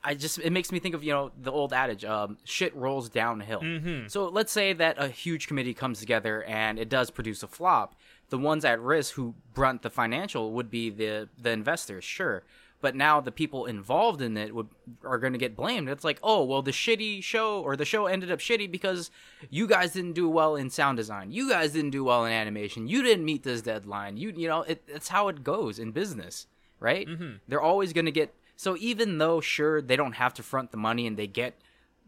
I, 0.02 0.14
just 0.14 0.38
it 0.38 0.50
makes 0.52 0.72
me 0.72 0.78
think 0.78 0.94
of 0.94 1.04
you 1.04 1.12
know 1.12 1.32
the 1.40 1.52
old 1.52 1.72
adage 1.72 2.04
um 2.04 2.38
shit 2.44 2.74
rolls 2.74 3.08
downhill. 3.10 3.60
Mhm. 3.60 4.10
so 4.10 4.28
let's 4.28 4.52
say 4.52 4.72
that 4.72 4.96
a 4.98 5.08
huge 5.08 5.46
committee 5.48 5.74
comes 5.74 6.00
together 6.00 6.42
and 6.44 6.78
it 6.78 6.88
does 6.88 7.10
produce 7.10 7.42
a 7.42 7.46
flop. 7.48 7.94
The 8.30 8.38
ones 8.38 8.64
at 8.64 8.80
risk 8.80 9.14
who 9.14 9.34
brunt 9.54 9.82
the 9.82 9.90
financial 9.90 10.52
would 10.52 10.70
be 10.70 10.90
the 10.90 11.28
the 11.38 11.50
investors 11.50 12.04
sure. 12.04 12.42
But 12.82 12.94
now 12.94 13.20
the 13.20 13.32
people 13.32 13.64
involved 13.66 14.20
in 14.20 14.36
it 14.36 14.54
would 14.54 14.68
are 15.02 15.18
going 15.18 15.32
to 15.32 15.38
get 15.38 15.56
blamed. 15.56 15.88
It's 15.88 16.04
like 16.04 16.20
oh 16.22 16.44
well 16.44 16.62
the 16.62 16.70
shitty 16.72 17.22
show 17.22 17.60
or 17.62 17.76
the 17.76 17.84
show 17.84 18.06
ended 18.06 18.30
up 18.30 18.38
shitty 18.38 18.70
because 18.70 19.10
you 19.50 19.66
guys 19.66 19.92
didn't 19.92 20.12
do 20.12 20.28
well 20.28 20.56
in 20.56 20.70
sound 20.70 20.96
design. 20.96 21.32
You 21.32 21.48
guys 21.50 21.72
didn't 21.72 21.90
do 21.90 22.04
well 22.04 22.24
in 22.24 22.32
animation. 22.32 22.86
You 22.86 23.02
didn't 23.02 23.24
meet 23.24 23.42
this 23.42 23.60
deadline. 23.62 24.16
You 24.16 24.32
you 24.36 24.48
know 24.48 24.62
it, 24.62 24.82
it's 24.88 25.08
how 25.08 25.28
it 25.28 25.42
goes 25.44 25.78
in 25.78 25.92
business 25.92 26.46
right? 26.78 27.08
They're 27.48 27.62
always 27.62 27.94
going 27.94 28.04
to 28.04 28.12
get 28.12 28.34
so 28.56 28.76
even 28.78 29.18
though 29.18 29.40
sure 29.40 29.80
they 29.82 29.96
don't 29.96 30.14
have 30.14 30.34
to 30.34 30.42
front 30.42 30.70
the 30.70 30.76
money 30.76 31.06
and 31.06 31.16
they 31.16 31.26
get 31.26 31.60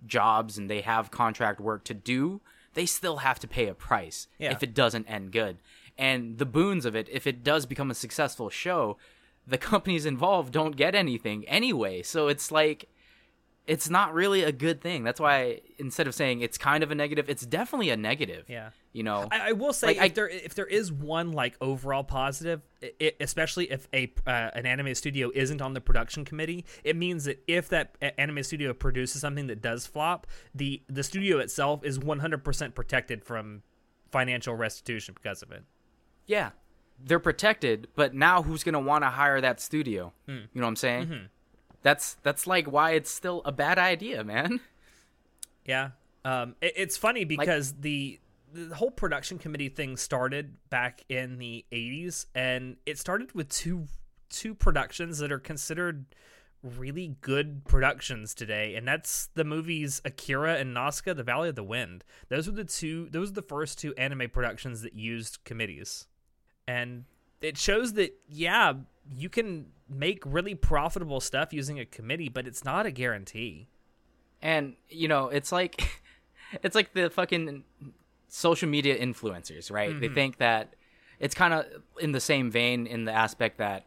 jobs 0.07 0.57
and 0.59 0.69
they 0.71 0.81
have 0.81 1.11
contract 1.11 1.61
work 1.61 1.85
to 1.85 1.95
do 1.95 2.41
they 2.75 2.87
still 2.87 3.19
have 3.19 3.39
to 3.41 3.49
pay 3.49 3.67
a 3.69 3.75
price 3.75 4.29
Yeah. 4.39 4.53
if 4.53 4.63
it 4.63 4.75
doesn't 4.75 5.07
end 5.07 5.33
good 5.33 5.59
and 5.97 6.39
the 6.39 6.47
boons 6.47 6.85
of 6.85 6.95
it 6.95 7.09
if 7.11 7.27
it 7.27 7.43
does 7.43 7.67
become 7.67 7.91
a 7.91 7.95
successful 7.95 8.49
show 8.51 8.97
the 9.47 9.59
companies 9.59 10.07
involved 10.07 10.53
don't 10.53 10.77
get 10.77 10.95
anything 10.95 11.47
anyway 11.49 12.03
so 12.03 12.29
it's 12.29 12.51
like 12.53 12.89
it's 13.69 13.89
not 13.91 14.13
really 14.15 14.43
a 14.43 14.51
good 14.51 14.81
thing 14.81 15.05
that's 15.05 15.21
why 15.21 15.61
instead 15.79 16.07
of 16.09 16.15
saying 16.15 16.41
it's 16.41 16.59
kind 16.59 16.83
of 16.83 16.91
a 16.91 16.95
negative 16.95 17.29
it's 17.29 17.45
definitely 17.47 17.91
a 17.91 17.97
negative 17.97 18.45
Yeah. 18.49 18.71
you 18.93 19.03
know 19.03 19.29
I, 19.31 19.51
I 19.51 19.53
will 19.53 19.73
say 19.73 19.89
Like, 19.89 19.97
if 19.99 20.03
I- 20.03 20.09
there 20.09 20.29
if 20.29 20.55
there 20.55 20.67
is 20.67 20.91
one 20.91 21.31
like 21.33 21.55
overall 21.61 22.03
positive, 22.03 22.63
i 22.83 23.13
especially 23.21 23.71
if 23.71 23.87
a 23.93 24.13
uh, 24.27 24.31
an 24.55 24.65
anime 24.67 24.95
studio 24.95 25.31
isn't 25.35 25.61
on 25.63 25.75
the 25.75 25.81
production 25.81 26.25
committee, 26.25 26.65
it 26.83 26.97
means 26.97 27.25
that 27.25 27.43
if 27.47 27.69
that 27.69 27.95
anime 28.19 28.43
studio 28.43 28.73
produces 28.73 29.21
something 29.21 29.47
that 29.49 29.61
does 29.61 29.87
flop, 29.87 30.27
the 30.55 30.83
the 30.89 31.03
studio 31.03 31.39
itself 31.39 31.85
is 31.85 31.99
100% 31.99 32.75
protected 32.75 33.25
from 33.25 33.63
financial 34.11 34.55
restitution 34.55 35.15
because 35.15 35.43
of 35.43 35.53
it. 35.53 35.63
Yeah, 36.27 36.51
they're 37.05 37.19
protected, 37.19 37.89
but 37.95 38.15
now 38.15 38.43
who's 38.43 38.65
gonna 38.65 38.81
want 38.81 39.05
to 39.05 39.11
hire 39.11 39.41
that 39.41 39.61
studio? 39.61 40.13
Hmm. 40.27 40.33
You 40.53 40.61
know 40.61 40.63
what 40.63 40.69
I'm 40.69 40.77
saying? 40.77 41.07
Mm-hmm. 41.07 41.27
That's 41.83 42.17
that's 42.23 42.47
like 42.47 42.71
why 42.71 42.93
it's 42.93 43.11
still 43.11 43.43
a 43.45 43.53
bad 43.53 43.79
idea, 43.79 44.25
man. 44.25 44.61
Yeah. 45.69 45.91
Um, 46.25 46.57
it, 46.63 46.73
it's 46.77 46.97
funny 46.97 47.25
because 47.25 47.75
the 47.81 48.19
the 48.53 48.75
whole 48.75 48.91
production 48.91 49.39
committee 49.39 49.69
thing 49.69 49.97
started 49.97 50.57
back 50.71 51.05
in 51.09 51.37
the 51.39 51.65
80s 51.71 52.27
and 52.35 52.77
it 52.87 52.99
started 52.99 53.35
with 53.35 53.51
two 53.51 53.87
two 54.31 54.55
productions 54.55 55.19
that 55.19 55.31
are 55.31 55.39
considered 55.39 56.07
really 56.63 57.17
good 57.21 57.65
productions 57.67 58.35
today 58.35 58.75
and 58.75 58.89
that's 58.89 59.29
the 59.35 59.45
movies 59.45 60.01
Akira 60.05 60.57
and 60.57 60.75
Nausicaä 60.75 61.15
The 61.15 61.23
Valley 61.23 61.51
of 61.51 61.55
the 61.55 61.63
Wind. 61.63 62.05
Those 62.31 62.49
were 62.49 62.57
the 62.57 62.65
two 62.65 63.09
those 63.11 63.31
are 63.31 63.35
the 63.35 63.43
first 63.43 63.79
two 63.79 63.95
anime 63.97 64.31
productions 64.31 64.81
that 64.83 64.95
used 64.95 65.45
committees. 65.45 66.07
And 66.67 67.05
it 67.41 67.59
shows 67.59 67.95
that 67.95 68.15
yeah, 68.29 68.75
you 69.15 69.29
can 69.29 69.67
make 69.89 70.23
really 70.27 70.55
profitable 70.55 71.21
stuff 71.21 71.53
using 71.53 71.79
a 71.79 71.87
committee, 71.87 72.29
but 72.29 72.47
it's 72.47 72.65
not 72.65 72.87
a 72.87 72.91
guarantee. 72.91 73.69
And 74.43 74.75
you 74.89 75.09
know, 75.09 75.29
it's 75.29 75.53
like 75.53 76.01
it's 76.63 76.75
like 76.75 76.93
the 76.95 77.11
fucking 77.11 77.65
social 78.29 78.69
media 78.69 78.99
influencers, 78.99 79.71
right? 79.71 79.91
Mm-hmm. 79.91 80.01
They 80.01 80.09
think 80.09 80.39
that 80.39 80.75
it's 81.19 81.35
kind 81.35 81.55
of 81.55 81.67
in 82.01 82.13
the 82.13 82.21
same 82.21 82.51
vein 82.51 82.87
in 82.87 83.05
the 83.05 83.13
aspect 83.13 83.59
that 83.59 83.87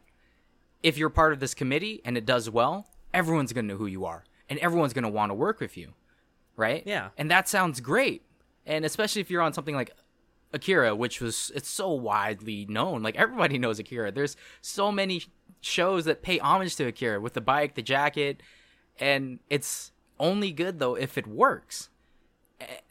if 0.82 0.98
you're 0.98 1.10
part 1.10 1.32
of 1.32 1.40
this 1.40 1.54
committee 1.54 2.00
and 2.04 2.16
it 2.18 2.26
does 2.26 2.50
well, 2.50 2.86
everyone's 3.14 3.52
going 3.52 3.66
to 3.66 3.74
know 3.74 3.78
who 3.78 3.86
you 3.86 4.04
are 4.04 4.24
and 4.50 4.58
everyone's 4.58 4.92
going 4.92 5.04
to 5.04 5.10
want 5.10 5.30
to 5.30 5.34
work 5.34 5.60
with 5.60 5.76
you. 5.76 5.94
Right? 6.56 6.82
Yeah. 6.84 7.08
And 7.16 7.30
that 7.30 7.48
sounds 7.48 7.80
great. 7.80 8.22
And 8.66 8.84
especially 8.84 9.22
if 9.22 9.30
you're 9.30 9.42
on 9.42 9.52
something 9.52 9.74
like 9.74 9.92
Akira, 10.52 10.94
which 10.94 11.20
was 11.20 11.50
it's 11.54 11.68
so 11.68 11.92
widely 11.92 12.66
known. 12.66 13.02
Like 13.02 13.16
everybody 13.16 13.58
knows 13.58 13.78
Akira. 13.78 14.12
There's 14.12 14.36
so 14.60 14.92
many 14.92 15.22
shows 15.60 16.04
that 16.04 16.22
pay 16.22 16.38
homage 16.38 16.76
to 16.76 16.86
Akira 16.86 17.20
with 17.20 17.34
the 17.34 17.40
bike, 17.40 17.74
the 17.74 17.82
jacket, 17.82 18.42
and 18.98 19.38
it's 19.48 19.92
only 20.18 20.52
good 20.52 20.78
though 20.78 20.94
if 20.94 21.16
it 21.16 21.26
works. 21.26 21.88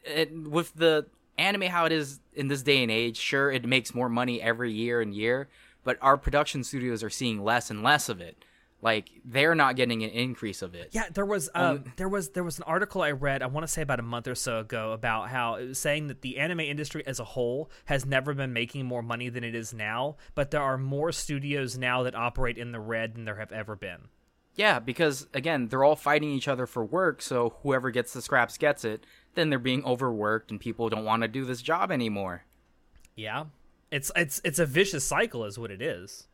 And 0.05 0.47
with 0.47 0.73
the 0.75 1.07
anime 1.37 1.63
how 1.63 1.85
it 1.85 1.91
is 1.91 2.19
in 2.33 2.47
this 2.47 2.63
day 2.63 2.81
and 2.81 2.91
age, 2.91 3.17
sure 3.17 3.51
it 3.51 3.65
makes 3.65 3.93
more 3.93 4.09
money 4.09 4.41
every 4.41 4.71
year 4.71 5.01
and 5.01 5.13
year, 5.13 5.47
but 5.83 5.97
our 6.01 6.17
production 6.17 6.63
studios 6.63 7.03
are 7.03 7.09
seeing 7.09 7.43
less 7.43 7.69
and 7.69 7.83
less 7.83 8.09
of 8.09 8.21
it. 8.21 8.43
Like 8.81 9.11
they're 9.23 9.53
not 9.53 9.75
getting 9.75 10.03
an 10.03 10.09
increase 10.09 10.61
of 10.61 10.73
it. 10.73 10.89
Yeah, 10.91 11.05
there 11.13 11.25
was 11.25 11.49
um, 11.53 11.83
there 11.97 12.09
was 12.09 12.29
there 12.29 12.43
was 12.43 12.57
an 12.57 12.63
article 12.63 13.01
I 13.01 13.11
read 13.11 13.43
I 13.43 13.45
want 13.45 13.65
to 13.65 13.71
say 13.71 13.83
about 13.83 13.99
a 13.99 14.03
month 14.03 14.27
or 14.27 14.33
so 14.33 14.59
ago 14.59 14.91
about 14.91 15.29
how 15.29 15.55
it 15.55 15.67
was 15.67 15.79
saying 15.79 16.07
that 16.07 16.21
the 16.21 16.37
anime 16.39 16.61
industry 16.61 17.05
as 17.05 17.19
a 17.19 17.23
whole 17.23 17.69
has 17.85 18.05
never 18.05 18.33
been 18.33 18.53
making 18.53 18.85
more 18.85 19.03
money 19.03 19.29
than 19.29 19.43
it 19.43 19.53
is 19.53 19.73
now, 19.73 20.17
but 20.33 20.49
there 20.49 20.63
are 20.63 20.77
more 20.77 21.11
studios 21.11 21.77
now 21.77 22.01
that 22.03 22.15
operate 22.15 22.57
in 22.57 22.71
the 22.71 22.79
red 22.79 23.13
than 23.13 23.25
there 23.25 23.35
have 23.35 23.51
ever 23.51 23.75
been. 23.75 24.07
Yeah, 24.55 24.79
because 24.79 25.27
again, 25.33 25.67
they're 25.67 25.83
all 25.83 25.95
fighting 25.95 26.31
each 26.31 26.47
other 26.47 26.65
for 26.65 26.83
work, 26.83 27.21
so 27.21 27.55
whoever 27.61 27.91
gets 27.91 28.13
the 28.13 28.21
scraps 28.21 28.57
gets 28.57 28.83
it. 28.83 29.05
Then 29.35 29.49
they're 29.49 29.59
being 29.59 29.85
overworked 29.85 30.49
and 30.49 30.59
people 30.59 30.89
don't 30.89 31.05
want 31.05 31.21
to 31.21 31.27
do 31.27 31.45
this 31.45 31.61
job 31.61 31.91
anymore. 31.91 32.45
Yeah. 33.15 33.45
It's 33.91 34.11
it's 34.15 34.41
it's 34.43 34.59
a 34.59 34.65
vicious 34.65 35.03
cycle 35.03 35.45
is 35.45 35.59
what 35.59 35.69
it 35.69 35.81
is. 35.81 36.27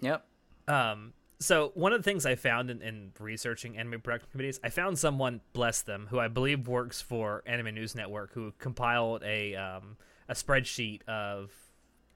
Yep. 0.00 0.24
Um, 0.68 1.14
so 1.42 1.72
one 1.74 1.92
of 1.92 1.98
the 1.98 2.04
things 2.04 2.26
I 2.26 2.34
found 2.34 2.70
in, 2.70 2.82
in 2.82 3.12
researching 3.18 3.76
anime 3.76 4.00
production 4.00 4.28
committees, 4.30 4.60
I 4.62 4.70
found 4.70 4.98
someone, 4.98 5.40
bless 5.52 5.82
them, 5.82 6.06
who 6.10 6.18
I 6.18 6.28
believe 6.28 6.68
works 6.68 7.00
for 7.00 7.42
Anime 7.46 7.74
News 7.74 7.94
Network, 7.94 8.32
who 8.32 8.52
compiled 8.58 9.22
a 9.24 9.54
um, 9.56 9.96
a 10.28 10.34
spreadsheet 10.34 11.02
of 11.08 11.50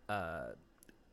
uh, 0.08 0.48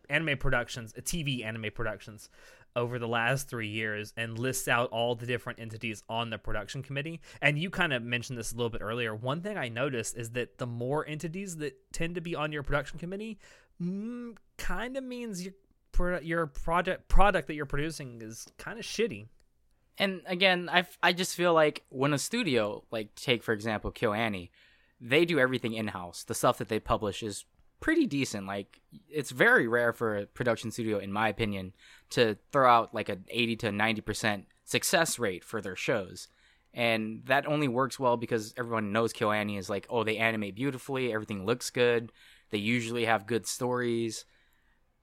anime 0.10 0.38
productions, 0.38 0.94
TV 0.94 1.44
anime 1.44 1.72
productions 1.74 2.30
over 2.76 2.98
the 2.98 3.08
last 3.08 3.50
three 3.50 3.68
years, 3.68 4.14
and 4.18 4.40
lists 4.40 4.68
out 4.68 4.90
all 4.90 5.14
the 5.14 5.26
different 5.26 5.60
entities 5.60 6.04
on 6.10 6.30
the 6.30 6.38
production 6.38 6.82
committee. 6.82 7.22
And 7.42 7.58
you 7.60 7.70
kind 7.70 7.94
of 7.94 8.02
mentioned 8.02 8.38
this 8.40 8.52
a 8.52 8.56
little 8.56 8.70
bit 8.70 8.82
earlier. 8.82 9.14
One 9.14 9.42
thing 9.42 9.58
I 9.58 9.70
noticed 9.70 10.18
is 10.18 10.32
that 10.32 10.58
the 10.58 10.66
more 10.66 11.06
entities 11.08 11.58
that 11.58 11.78
tend 11.92 12.16
to 12.16 12.22
be 12.22 12.36
on 12.36 12.52
your 12.52 12.64
production 12.64 12.98
committee, 12.98 13.38
mm, 13.82 14.36
kind 14.58 14.98
of 14.98 15.04
means 15.04 15.44
your 15.44 15.54
your 16.22 16.48
project 16.48 17.08
product 17.08 17.48
that 17.48 17.56
you're 17.56 17.66
producing 17.66 18.22
is 18.22 18.48
kind 18.58 18.80
of 18.80 18.86
shitty. 18.86 19.28
And 19.98 20.22
again, 20.26 20.70
I 20.72 20.86
I 21.02 21.14
just 21.14 21.36
feel 21.36 21.54
like 21.54 21.84
when 21.90 22.14
a 22.14 22.18
studio, 22.18 22.84
like 22.92 23.14
take 23.16 23.44
for 23.44 23.54
example 23.54 23.92
KyoAni, 23.92 24.50
they 25.00 25.26
do 25.26 25.40
everything 25.40 25.74
in 25.74 25.88
house. 25.88 26.24
The 26.24 26.34
stuff 26.34 26.58
that 26.58 26.70
they 26.70 26.80
publish 26.80 27.22
is 27.22 27.46
pretty 27.80 28.08
decent. 28.08 28.48
Like 28.48 28.80
it's 29.10 29.32
very 29.32 29.68
rare 29.68 29.94
for 29.94 30.18
a 30.18 30.26
production 30.26 30.72
studio, 30.72 30.98
in 30.98 31.12
my 31.12 31.28
opinion, 31.30 31.74
to 32.12 32.38
throw 32.52 32.70
out 32.70 32.96
like 32.96 33.10
an 33.10 33.26
eighty 33.30 33.56
to 33.58 33.72
ninety 33.72 34.02
percent 34.02 34.46
success 34.66 35.20
rate 35.20 35.44
for 35.44 35.62
their 35.62 35.76
shows. 35.76 36.28
And 36.74 37.22
that 37.26 37.46
only 37.46 37.68
works 37.68 38.00
well 38.00 38.18
because 38.18 38.54
everyone 38.58 38.92
knows 38.92 39.14
KyoAni 39.14 39.60
is 39.60 39.70
like, 39.70 39.86
oh, 39.92 40.04
they 40.04 40.18
animate 40.18 40.56
beautifully, 40.56 41.14
everything 41.14 41.46
looks 41.46 41.70
good, 41.70 42.12
they 42.50 42.58
usually 42.58 43.06
have 43.06 43.28
good 43.28 43.46
stories. 43.46 44.26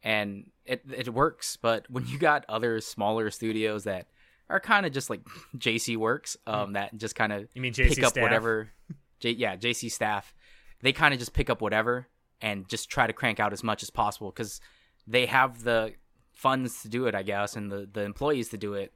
And 0.02 0.50
it 0.64 0.82
it 0.92 1.08
works. 1.12 1.56
But 1.56 1.90
when 1.90 2.06
you 2.06 2.18
got 2.18 2.44
other 2.48 2.80
smaller 2.80 3.30
studios 3.30 3.84
that 3.84 4.06
are 4.48 4.60
kind 4.60 4.86
of 4.86 4.92
just 4.92 5.10
like 5.10 5.20
JC 5.56 5.96
Works, 5.96 6.36
um, 6.46 6.72
that 6.74 6.96
just 6.96 7.14
kind 7.14 7.32
of 7.32 7.48
You 7.54 7.62
mean 7.62 7.72
pick 7.74 7.92
JC 7.92 8.02
up 8.04 8.10
staff? 8.12 8.22
whatever. 8.22 8.70
J- 9.20 9.32
yeah, 9.32 9.56
JC 9.56 9.90
staff, 9.90 10.34
they 10.80 10.92
kind 10.92 11.12
of 11.12 11.20
just 11.20 11.34
pick 11.34 11.50
up 11.50 11.60
whatever 11.60 12.08
and 12.40 12.66
just 12.68 12.88
try 12.88 13.06
to 13.06 13.12
crank 13.12 13.38
out 13.38 13.52
as 13.52 13.62
much 13.62 13.82
as 13.82 13.90
possible 13.90 14.30
because 14.30 14.60
they 15.06 15.26
have 15.26 15.62
the 15.62 15.92
funds 16.32 16.80
to 16.82 16.88
do 16.88 17.06
it, 17.06 17.14
I 17.14 17.22
guess, 17.22 17.54
and 17.56 17.70
the 17.70 17.88
the 17.92 18.02
employees 18.02 18.48
to 18.50 18.56
do 18.58 18.74
it. 18.74 18.94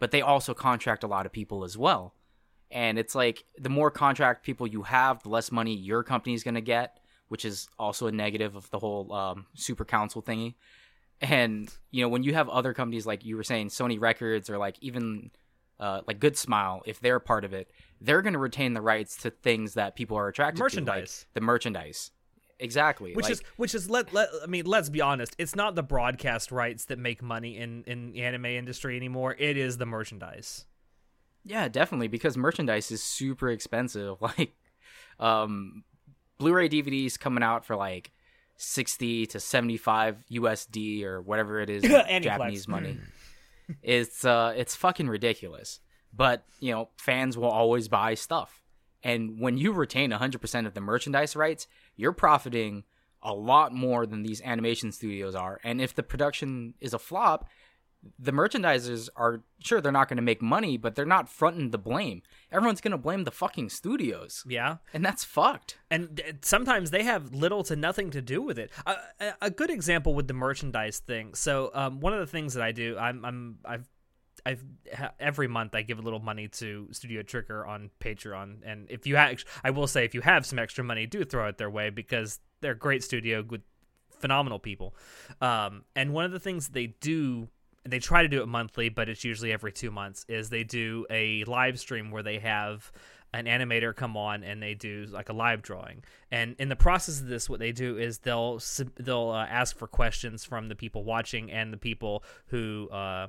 But 0.00 0.10
they 0.10 0.20
also 0.20 0.52
contract 0.52 1.04
a 1.04 1.06
lot 1.06 1.26
of 1.26 1.32
people 1.32 1.62
as 1.62 1.78
well. 1.78 2.14
And 2.72 2.98
it's 2.98 3.14
like 3.14 3.44
the 3.58 3.68
more 3.68 3.90
contract 3.90 4.44
people 4.44 4.66
you 4.66 4.82
have, 4.82 5.22
the 5.22 5.28
less 5.28 5.52
money 5.52 5.74
your 5.76 6.02
company 6.02 6.34
is 6.34 6.42
going 6.42 6.54
to 6.54 6.60
get, 6.62 6.98
which 7.32 7.46
is 7.46 7.66
also 7.78 8.06
a 8.08 8.12
negative 8.12 8.54
of 8.56 8.68
the 8.70 8.78
whole 8.78 9.10
um, 9.10 9.46
super 9.54 9.86
council 9.86 10.22
thingy. 10.22 10.52
And 11.22 11.72
you 11.90 12.02
know, 12.02 12.10
when 12.10 12.22
you 12.22 12.34
have 12.34 12.48
other 12.50 12.74
companies 12.74 13.06
like 13.06 13.24
you 13.24 13.36
were 13.38 13.42
saying, 13.42 13.68
Sony 13.68 13.98
Records 13.98 14.50
or 14.50 14.58
like 14.58 14.76
even 14.82 15.30
uh, 15.80 16.02
like 16.06 16.20
Good 16.20 16.36
Smile, 16.36 16.82
if 16.84 17.00
they're 17.00 17.20
part 17.20 17.44
of 17.46 17.54
it, 17.54 17.70
they're 18.02 18.20
going 18.20 18.34
to 18.34 18.38
retain 18.38 18.74
the 18.74 18.82
rights 18.82 19.16
to 19.22 19.30
things 19.30 19.72
that 19.74 19.96
people 19.96 20.18
are 20.18 20.28
attracted 20.28 20.58
to, 20.58 20.62
Merchandise. 20.62 21.24
like 21.26 21.34
the 21.34 21.40
merchandise. 21.40 22.10
Exactly, 22.58 23.14
which 23.14 23.24
like- 23.24 23.32
is 23.32 23.42
which 23.56 23.74
is 23.74 23.88
let, 23.88 24.12
let 24.12 24.28
I 24.42 24.46
mean 24.46 24.66
let's 24.66 24.90
be 24.90 25.00
honest 25.00 25.34
it's 25.38 25.56
not 25.56 25.74
the 25.74 25.82
broadcast 25.82 26.52
rights 26.52 26.84
that 26.84 26.98
make 26.98 27.22
money 27.22 27.56
in 27.56 27.82
in 27.86 28.12
the 28.12 28.22
anime 28.22 28.44
industry 28.46 28.94
anymore 28.96 29.34
it 29.38 29.56
is 29.56 29.78
the 29.78 29.86
merchandise 29.86 30.66
Yeah, 31.44 31.66
definitely 31.68 32.08
because 32.08 32.36
merchandise 32.36 32.90
is 32.92 33.02
super 33.02 33.48
expensive. 33.48 34.18
Like 34.28 34.52
um 35.18 35.82
Blu-ray 36.42 36.68
DVDs 36.68 37.16
coming 37.16 37.44
out 37.44 37.64
for 37.64 37.76
like 37.76 38.10
60 38.56 39.26
to 39.26 39.38
75 39.38 40.24
USD 40.28 41.04
or 41.04 41.22
whatever 41.22 41.60
it 41.60 41.70
is 41.70 41.84
in 42.08 42.22
Japanese 42.24 42.66
money. 42.66 42.98
it's 43.80 44.24
uh 44.24 44.52
it's 44.56 44.74
fucking 44.74 45.08
ridiculous. 45.08 45.78
But, 46.12 46.44
you 46.58 46.72
know, 46.72 46.88
fans 46.96 47.38
will 47.38 47.48
always 47.48 47.86
buy 47.88 48.14
stuff. 48.14 48.62
And 49.04 49.40
when 49.40 49.56
you 49.56 49.72
retain 49.72 50.10
100% 50.10 50.66
of 50.66 50.74
the 50.74 50.80
merchandise 50.80 51.34
rights, 51.36 51.66
you're 51.96 52.12
profiting 52.12 52.84
a 53.22 53.32
lot 53.32 53.72
more 53.72 54.04
than 54.04 54.24
these 54.24 54.42
animation 54.42 54.90
studios 54.90 55.36
are. 55.36 55.60
And 55.62 55.80
if 55.80 55.94
the 55.94 56.02
production 56.02 56.74
is 56.80 56.92
a 56.92 56.98
flop, 56.98 57.48
the 58.18 58.32
merchandisers 58.32 59.08
are 59.16 59.42
sure 59.60 59.80
they're 59.80 59.92
not 59.92 60.08
going 60.08 60.16
to 60.16 60.22
make 60.22 60.42
money, 60.42 60.76
but 60.76 60.94
they're 60.94 61.04
not 61.04 61.28
fronting 61.28 61.70
the 61.70 61.78
blame. 61.78 62.22
Everyone's 62.50 62.80
going 62.80 62.92
to 62.92 62.98
blame 62.98 63.24
the 63.24 63.30
fucking 63.30 63.68
studios, 63.68 64.44
yeah 64.46 64.76
and 64.92 65.04
that's 65.04 65.24
fucked. 65.24 65.78
and 65.90 66.20
sometimes 66.42 66.90
they 66.90 67.04
have 67.04 67.32
little 67.32 67.62
to 67.64 67.76
nothing 67.76 68.10
to 68.10 68.20
do 68.20 68.42
with 68.42 68.58
it. 68.58 68.70
A, 68.86 68.96
a, 69.20 69.34
a 69.42 69.50
good 69.50 69.70
example 69.70 70.14
with 70.14 70.28
the 70.28 70.34
merchandise 70.34 70.98
thing. 70.98 71.34
So 71.34 71.70
um, 71.74 72.00
one 72.00 72.12
of 72.12 72.20
the 72.20 72.26
things 72.26 72.54
that 72.54 72.62
I 72.62 72.72
do, 72.72 72.96
I'm, 72.98 73.24
I'm 73.24 73.58
I've 73.64 73.88
I've 74.44 74.64
every 75.20 75.48
month 75.48 75.74
I 75.74 75.82
give 75.82 75.98
a 75.98 76.02
little 76.02 76.20
money 76.20 76.48
to 76.48 76.88
Studio 76.90 77.22
Trigger 77.22 77.64
on 77.66 77.90
Patreon, 78.00 78.58
and 78.64 78.90
if 78.90 79.06
you 79.06 79.16
have, 79.16 79.44
I 79.62 79.70
will 79.70 79.86
say 79.86 80.04
if 80.04 80.14
you 80.14 80.20
have 80.22 80.44
some 80.46 80.58
extra 80.58 80.82
money, 80.82 81.06
do 81.06 81.24
throw 81.24 81.48
it 81.48 81.58
their 81.58 81.70
way 81.70 81.90
because 81.90 82.40
they're 82.60 82.72
a 82.72 82.78
great 82.78 83.04
studio 83.04 83.44
with 83.48 83.62
phenomenal 84.18 84.58
people. 84.58 84.94
Um, 85.40 85.84
and 85.94 86.12
one 86.12 86.24
of 86.24 86.32
the 86.32 86.40
things 86.40 86.68
they 86.68 86.86
do, 86.86 87.48
they 87.84 87.98
try 87.98 88.22
to 88.22 88.28
do 88.28 88.42
it 88.42 88.46
monthly, 88.46 88.88
but 88.88 89.08
it's 89.08 89.24
usually 89.24 89.52
every 89.52 89.72
two 89.72 89.90
months. 89.90 90.24
Is 90.28 90.50
they 90.50 90.64
do 90.64 91.06
a 91.10 91.44
live 91.44 91.78
stream 91.78 92.10
where 92.10 92.22
they 92.22 92.38
have 92.38 92.92
an 93.34 93.46
animator 93.46 93.94
come 93.94 94.16
on 94.16 94.44
and 94.44 94.62
they 94.62 94.74
do 94.74 95.06
like 95.10 95.28
a 95.28 95.32
live 95.32 95.62
drawing. 95.62 96.04
And 96.30 96.54
in 96.58 96.68
the 96.68 96.76
process 96.76 97.20
of 97.20 97.28
this, 97.28 97.48
what 97.48 97.60
they 97.60 97.72
do 97.72 97.96
is 97.96 98.18
they'll 98.18 98.60
they'll 98.96 99.30
uh, 99.30 99.46
ask 99.46 99.76
for 99.76 99.86
questions 99.86 100.44
from 100.44 100.68
the 100.68 100.74
people 100.74 101.04
watching 101.04 101.50
and 101.50 101.72
the 101.72 101.78
people 101.78 102.24
who 102.48 102.88
uh, 102.90 103.28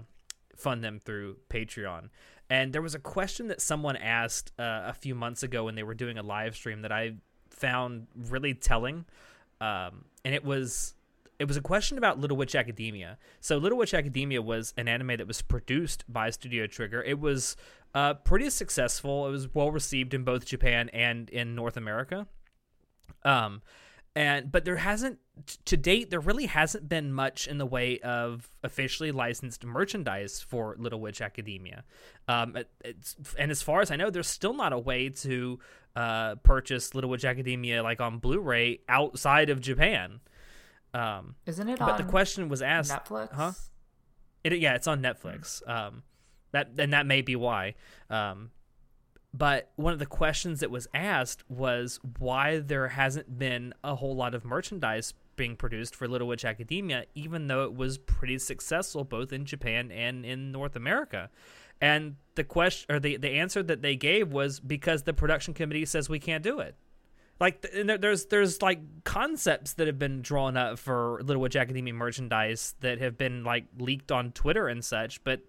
fund 0.56 0.84
them 0.84 1.00
through 1.00 1.38
Patreon. 1.50 2.10
And 2.50 2.74
there 2.74 2.82
was 2.82 2.94
a 2.94 3.00
question 3.00 3.48
that 3.48 3.62
someone 3.62 3.96
asked 3.96 4.52
uh, 4.60 4.84
a 4.86 4.94
few 4.94 5.16
months 5.16 5.44
ago 5.44 5.64
when 5.66 5.76
they 5.76 5.84
were 5.84 5.94
doing 5.96 6.18
a 6.18 6.24
live 6.24 6.56
stream 6.56 6.82
that 6.82 6.92
I 6.92 7.16
found 7.50 8.08
really 8.30 8.54
telling. 8.54 9.06
Um, 9.62 10.06
and 10.26 10.36
it 10.36 10.44
was 10.44 10.94
it 11.44 11.48
was 11.50 11.58
a 11.58 11.62
question 11.62 11.98
about 11.98 12.20
Little 12.20 12.38
Witch 12.38 12.56
Academia. 12.56 13.18
So 13.42 13.58
Little 13.58 13.78
Witch 13.78 13.94
Academia 13.94 14.42
was 14.42 14.74
an 14.78 14.88
anime 14.88 15.18
that 15.18 15.28
was 15.28 15.42
produced 15.42 16.06
by 16.08 16.30
Studio 16.30 16.68
Trigger. 16.68 17.04
It 17.04 17.20
was 17.20 17.58
uh, 17.94 18.14
pretty 18.14 18.50
successful. 18.50 19.28
It 19.28 19.32
was 19.32 19.54
well 19.54 19.70
received 19.70 20.14
in 20.14 20.24
both 20.24 20.46
Japan 20.46 20.88
and 20.94 21.30
in 21.30 21.54
North 21.54 21.76
America. 21.76 22.28
Um, 23.26 23.62
and 24.16 24.54
but 24.54 24.64
there 24.64 24.78
hasn't 24.78 25.20
to 25.66 25.76
date 25.76 26.12
there 26.12 26.22
really 26.22 26.46
hasn't 26.46 26.88
been 26.88 27.12
much 27.12 27.46
in 27.46 27.58
the 27.58 27.66
way 27.66 28.00
of 28.00 28.50
officially 28.64 29.12
licensed 29.12 29.66
merchandise 29.66 30.40
for 30.40 30.78
Little 30.80 31.02
Witch 31.02 31.20
Academia. 31.20 31.84
Um, 32.30 32.56
it, 32.56 32.70
and 33.38 33.52
as 33.52 33.62
far 33.62 33.82
as 33.82 33.92
I 33.92 33.98
know, 33.98 34.10
there's 34.10 34.30
still 34.30 34.54
not 34.54 34.72
a 34.72 34.80
way 34.80 35.10
to 35.10 35.60
uh, 35.98 36.36
purchase 36.36 36.96
Little 36.96 37.10
Witch 37.10 37.26
Academia 37.26 37.84
like 37.84 38.00
on 38.00 38.20
Blu-ray 38.20 38.80
outside 38.88 39.50
of 39.50 39.60
Japan. 39.60 40.22
Um, 40.94 41.36
Isn't 41.46 41.70
it 41.70 41.80
but 41.80 41.90
on 41.90 41.98
the 41.98 42.04
question 42.04 42.50
was 42.50 42.62
asked, 42.62 42.92
Netflix? 42.92 43.34
huh? 43.34 43.52
It, 44.44 44.60
yeah, 44.60 44.76
it's 44.76 44.88
on 44.88 45.02
Netflix. 45.02 45.68
Um, 45.68 46.04
that 46.52 46.72
and 46.78 46.94
that 46.94 47.06
may 47.06 47.22
be 47.22 47.36
why. 47.36 47.76
Um, 48.10 48.52
but 49.34 49.72
one 49.76 49.94
of 49.94 50.00
the 50.00 50.06
questions 50.06 50.60
that 50.60 50.70
was 50.70 50.88
asked 50.94 51.50
was 51.50 52.00
why 52.20 52.60
there 52.60 52.90
hasn't 52.90 53.40
been 53.40 53.74
a 53.84 53.96
whole 53.96 54.16
lot 54.16 54.36
of 54.36 54.46
merchandise 54.46 55.16
being 55.36 55.56
produced 55.56 55.96
for 55.96 56.08
Little 56.08 56.28
Witch 56.28 56.46
Academia, 56.46 57.06
even 57.16 57.48
though 57.48 57.64
it 57.64 57.76
was 57.76 57.98
pretty 57.98 58.38
successful 58.38 59.04
both 59.04 59.34
in 59.34 59.46
Japan 59.46 59.92
and 59.92 60.24
in 60.24 60.52
North 60.52 60.76
America. 60.76 61.32
And 61.82 62.18
the 62.36 62.44
question 62.44 62.96
or 62.96 63.00
the, 63.00 63.18
the 63.18 63.32
answer 63.32 63.64
that 63.64 63.82
they 63.82 63.96
gave 63.96 64.32
was 64.32 64.60
because 64.60 65.04
the 65.04 65.14
production 65.14 65.56
committee 65.56 65.86
says 65.86 66.08
we 66.08 66.20
can't 66.20 66.44
do 66.44 66.60
it. 66.60 66.76
Like 67.40 67.66
there's 67.74 68.26
there's 68.26 68.62
like 68.62 68.80
concepts 69.04 69.74
that 69.74 69.88
have 69.88 70.00
been 70.00 70.22
drawn 70.22 70.56
up 70.56 70.80
for 70.80 71.20
Little 71.24 71.42
Witch 71.42 71.56
Academia 71.56 71.94
merchandise 71.94 72.76
that 72.80 73.00
have 73.00 73.18
been 73.18 73.44
like 73.44 73.66
leaked 73.78 74.12
on 74.12 74.32
Twitter 74.32 74.68
and 74.68 74.84
such, 74.86 75.24
but 75.24 75.42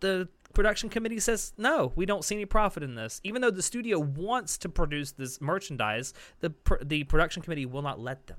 the 0.00 0.28
production 0.52 0.88
committee 0.88 1.20
says 1.20 1.52
no, 1.56 1.92
we 1.94 2.04
don't 2.04 2.24
see 2.24 2.34
any 2.34 2.44
profit 2.44 2.82
in 2.82 2.96
this. 2.96 3.20
Even 3.24 3.40
though 3.40 3.50
the 3.50 3.62
studio 3.62 3.98
wants 3.98 4.58
to 4.58 4.68
produce 4.68 5.12
this 5.12 5.40
merchandise, 5.40 6.12
the 6.40 6.50
pr- 6.50 6.82
the 6.84 7.04
production 7.04 7.42
committee 7.42 7.66
will 7.66 7.82
not 7.82 8.00
let 8.00 8.26
them. 8.26 8.38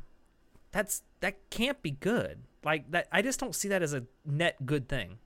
That's 0.72 1.04
that 1.22 1.50
can't 1.50 1.82
be 1.82 1.92
good. 1.92 2.44
Like 2.64 2.92
that, 2.92 3.08
I 3.12 3.22
just 3.22 3.40
don't 3.40 3.56
see 3.56 3.70
that 3.70 3.82
as 3.82 3.94
a 3.94 4.04
net 4.26 4.66
good 4.66 4.90
thing. 4.90 5.20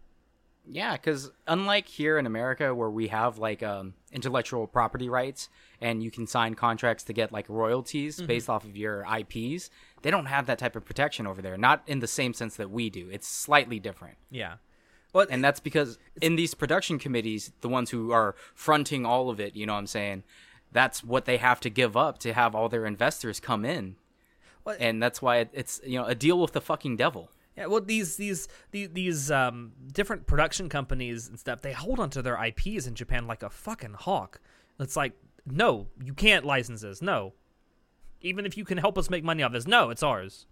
Yeah, 0.66 0.94
because 0.94 1.30
unlike 1.46 1.88
here 1.88 2.18
in 2.18 2.26
America, 2.26 2.74
where 2.74 2.90
we 2.90 3.10
have 3.10 3.38
like 3.38 3.62
um, 3.62 3.94
intellectual 4.12 4.66
property 4.66 5.10
rights 5.10 5.50
and 5.82 6.02
you 6.02 6.10
can 6.10 6.26
sign 6.26 6.56
contracts 6.56 7.04
to 7.06 7.14
get 7.14 7.32
like 7.34 7.50
royalties 7.50 8.22
based 8.22 8.50
off 8.50 8.64
of 8.64 8.78
your 8.78 9.06
IPs, 9.06 9.70
they 10.04 10.10
don't 10.12 10.28
have 10.28 10.46
that 10.46 10.60
type 10.60 10.76
of 10.76 10.86
protection 10.86 11.28
over 11.28 11.42
there. 11.42 11.58
Not 11.58 11.84
in 11.86 12.00
the 12.00 12.08
same 12.08 12.34
sense 12.34 12.56
that 12.56 12.72
we 12.72 12.90
do. 12.90 13.10
It's 13.12 13.28
slightly 13.28 13.80
different. 13.80 14.18
Yeah. 14.32 14.56
Well, 15.12 15.28
And 15.30 15.44
that's 15.44 15.60
because 15.60 16.00
in 16.22 16.38
these 16.38 16.54
production 16.54 16.98
committees, 16.98 17.52
the 17.62 17.70
ones 17.70 17.90
who 17.92 18.12
are 18.12 18.36
fronting 18.56 19.06
all 19.06 19.30
of 19.30 19.40
it, 19.40 19.56
you 19.56 19.66
know 19.66 19.74
what 19.74 19.80
I'm 19.80 19.88
saying? 19.88 20.24
That's 20.72 21.04
what 21.04 21.26
they 21.26 21.38
have 21.38 21.60
to 21.60 21.70
give 21.70 21.96
up 21.98 22.18
to 22.20 22.34
have 22.34 22.56
all 22.56 22.68
their 22.70 22.86
investors 22.86 23.40
come 23.40 23.64
in. 23.66 23.96
Well- 24.66 24.78
And 24.80 25.04
that's 25.04 25.22
why 25.22 25.48
it's, 25.54 25.82
you 25.86 26.00
know, 26.00 26.06
a 26.06 26.16
deal 26.16 26.40
with 26.40 26.54
the 26.54 26.62
fucking 26.62 26.96
devil. 26.96 27.30
Yeah, 27.58 27.68
well, 27.68 27.82
these 27.82 28.16
these 28.18 28.48
these, 28.72 28.90
these 28.94 29.32
um, 29.32 29.74
different 29.92 30.26
production 30.26 30.70
companies 30.70 31.28
and 31.28 31.40
stuff, 31.40 31.62
they 31.62 31.74
hold 31.74 32.00
onto 32.00 32.22
their 32.22 32.42
IPs 32.44 32.88
in 32.88 32.96
Japan 32.96 33.28
like 33.28 33.44
a 33.44 33.50
fucking 33.50 33.94
hawk. 33.94 34.40
It's 34.80 34.96
like, 34.96 35.14
no, 35.46 35.88
you 36.04 36.14
can't 36.14 36.46
license 36.46 36.82
this. 36.82 37.02
No, 37.02 37.34
even 38.22 38.46
if 38.46 38.58
you 38.58 38.66
can 38.66 38.80
help 38.80 38.98
us 38.98 39.10
make 39.10 39.24
money 39.24 39.44
off 39.44 39.52
this, 39.52 39.68
no, 39.68 39.90
it's 39.92 40.02
ours. 40.04 40.48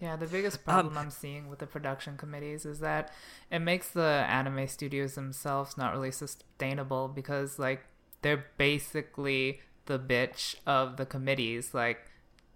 Yeah, 0.00 0.16
the 0.16 0.26
biggest 0.26 0.58
Um, 0.58 0.64
problem 0.64 0.98
I'm 0.98 1.10
seeing 1.10 1.48
with 1.48 1.60
the 1.60 1.66
production 1.66 2.16
committees 2.16 2.66
is 2.66 2.80
that 2.80 3.12
it 3.50 3.60
makes 3.60 3.90
the 3.90 4.24
anime 4.26 4.66
studios 4.66 5.14
themselves 5.14 5.76
not 5.76 5.92
really 5.92 6.10
sustainable 6.10 7.08
because 7.08 7.58
like 7.58 7.84
they're 8.22 8.46
basically 8.56 9.60
the 9.86 9.98
bitch 9.98 10.56
of 10.66 10.96
the 10.96 11.06
committees. 11.06 11.72
Like 11.74 11.98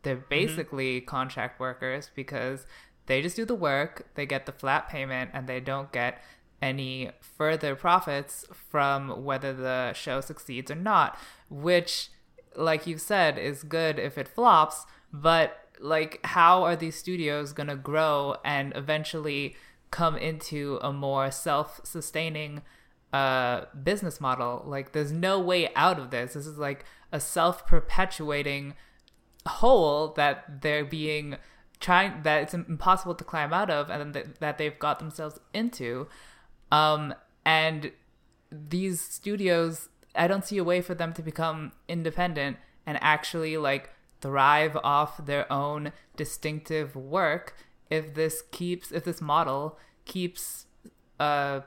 they're 0.02 0.16
basically 0.16 1.00
contract 1.00 1.60
workers 1.60 2.10
because 2.14 2.66
they 3.06 3.22
just 3.22 3.36
do 3.36 3.44
the 3.44 3.54
work, 3.54 4.08
they 4.14 4.26
get 4.26 4.46
the 4.46 4.52
flat 4.52 4.88
payment 4.88 5.30
and 5.32 5.46
they 5.46 5.60
don't 5.60 5.92
get 5.92 6.22
any 6.60 7.10
further 7.20 7.74
profits 7.74 8.44
from 8.70 9.24
whether 9.24 9.52
the 9.52 9.92
show 9.92 10.20
succeeds 10.20 10.70
or 10.70 10.74
not, 10.74 11.18
which 11.50 12.08
like 12.54 12.86
you 12.86 12.98
said 12.98 13.38
is 13.38 13.62
good 13.62 13.98
if 13.98 14.16
it 14.16 14.28
flops, 14.28 14.86
but 15.12 15.68
like 15.78 16.20
how 16.24 16.62
are 16.62 16.76
these 16.76 16.96
studios 16.96 17.52
to 17.52 17.76
grow 17.76 18.36
and 18.44 18.72
eventually 18.74 19.54
come 19.90 20.16
into 20.16 20.78
a 20.82 20.92
more 20.92 21.30
self-sustaining 21.30 22.62
uh 23.12 23.66
business 23.82 24.20
model? 24.20 24.64
Like 24.66 24.92
there's 24.92 25.12
no 25.12 25.38
way 25.38 25.72
out 25.74 25.98
of 25.98 26.10
this. 26.10 26.32
This 26.32 26.46
is 26.46 26.58
like 26.58 26.84
a 27.12 27.20
self-perpetuating 27.20 28.74
hole 29.46 30.08
that 30.16 30.62
they're 30.62 30.84
being 30.84 31.36
trying 31.80 32.22
that 32.22 32.42
it's 32.42 32.54
impossible 32.54 33.14
to 33.14 33.24
climb 33.24 33.52
out 33.52 33.70
of 33.70 33.90
and 33.90 34.14
th- 34.14 34.26
that 34.40 34.58
they've 34.58 34.78
got 34.78 34.98
themselves 34.98 35.38
into 35.52 36.08
um 36.72 37.14
and 37.44 37.92
these 38.50 39.00
studios 39.00 39.88
i 40.14 40.26
don't 40.26 40.44
see 40.44 40.58
a 40.58 40.64
way 40.64 40.80
for 40.80 40.94
them 40.94 41.12
to 41.12 41.22
become 41.22 41.72
independent 41.88 42.56
and 42.86 42.98
actually 43.02 43.56
like 43.56 43.90
thrive 44.20 44.76
off 44.82 45.24
their 45.26 45.50
own 45.52 45.92
distinctive 46.16 46.96
work 46.96 47.54
if 47.90 48.14
this 48.14 48.42
keeps 48.50 48.90
if 48.90 49.04
this 49.04 49.20
model 49.20 49.78
keeps 50.04 50.66
uh 51.20 51.60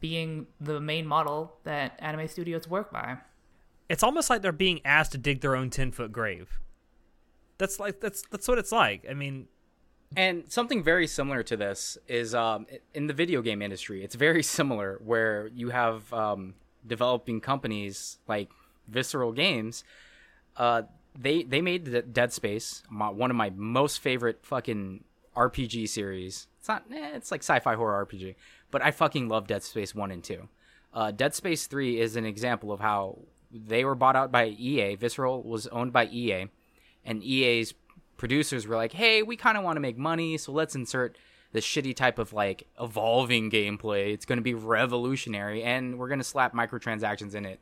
being 0.00 0.46
the 0.60 0.80
main 0.80 1.06
model 1.06 1.56
that 1.64 1.96
anime 1.98 2.28
studios 2.28 2.68
work 2.68 2.92
by 2.92 3.18
It's 3.88 4.02
almost 4.02 4.28
like 4.28 4.42
they're 4.42 4.52
being 4.52 4.80
asked 4.84 5.12
to 5.12 5.18
dig 5.18 5.40
their 5.40 5.56
own 5.56 5.70
ten 5.70 5.92
foot 5.92 6.12
grave. 6.12 6.60
That's 7.58 7.78
like 7.80 8.00
that's 8.00 8.22
that's 8.30 8.48
what 8.48 8.58
it's 8.58 8.72
like. 8.72 9.04
I 9.10 9.14
mean, 9.14 9.48
And 10.16 10.50
something 10.50 10.82
very 10.82 11.06
similar 11.06 11.42
to 11.44 11.56
this 11.56 11.98
is 12.06 12.34
um, 12.34 12.66
in 12.94 13.08
the 13.08 13.12
video 13.12 13.42
game 13.42 13.60
industry. 13.60 14.02
It's 14.02 14.14
very 14.14 14.42
similar 14.42 15.00
where 15.04 15.48
you 15.48 15.70
have 15.70 16.12
um, 16.12 16.54
developing 16.86 17.40
companies 17.40 18.18
like 18.26 18.48
Visceral 18.86 19.32
Games. 19.32 19.84
Uh, 20.56 20.82
they 21.18 21.42
they 21.42 21.60
made 21.60 22.12
Dead 22.12 22.32
Space, 22.32 22.82
my, 22.88 23.08
one 23.10 23.30
of 23.30 23.36
my 23.36 23.50
most 23.50 24.00
favorite 24.00 24.38
fucking 24.42 25.04
RPG 25.36 25.88
series. 25.88 26.46
It's 26.58 26.68
not, 26.68 26.84
eh, 26.92 27.10
it's 27.14 27.30
like 27.30 27.42
sci-fi 27.42 27.74
horror 27.74 28.06
RPG, 28.06 28.34
but 28.70 28.82
I 28.82 28.90
fucking 28.92 29.28
love 29.28 29.46
Dead 29.46 29.62
Space 29.62 29.94
one 29.94 30.10
and 30.10 30.22
two. 30.22 30.48
Uh, 30.94 31.10
Dead 31.10 31.34
Space 31.34 31.66
three 31.66 32.00
is 32.00 32.16
an 32.16 32.24
example 32.24 32.72
of 32.72 32.80
how 32.80 33.18
they 33.52 33.84
were 33.84 33.94
bought 33.94 34.16
out 34.16 34.32
by 34.32 34.46
EA. 34.46 34.94
Visceral 34.94 35.42
was 35.42 35.66
owned 35.68 35.92
by 35.92 36.06
EA, 36.06 36.46
and 37.04 37.22
EA's 37.22 37.74
producers 38.16 38.66
were 38.66 38.76
like, 38.76 38.92
"Hey, 38.92 39.22
we 39.22 39.36
kind 39.36 39.56
of 39.56 39.64
want 39.64 39.76
to 39.76 39.80
make 39.80 39.98
money, 39.98 40.36
so 40.38 40.52
let's 40.52 40.74
insert 40.74 41.16
this 41.52 41.64
shitty 41.64 41.96
type 41.96 42.18
of 42.18 42.32
like 42.32 42.66
evolving 42.80 43.50
gameplay. 43.50 44.12
It's 44.12 44.26
going 44.26 44.38
to 44.38 44.42
be 44.42 44.54
revolutionary, 44.54 45.62
and 45.62 45.98
we're 45.98 46.08
going 46.08 46.20
to 46.20 46.24
slap 46.24 46.54
microtransactions 46.54 47.34
in 47.34 47.46
it." 47.46 47.60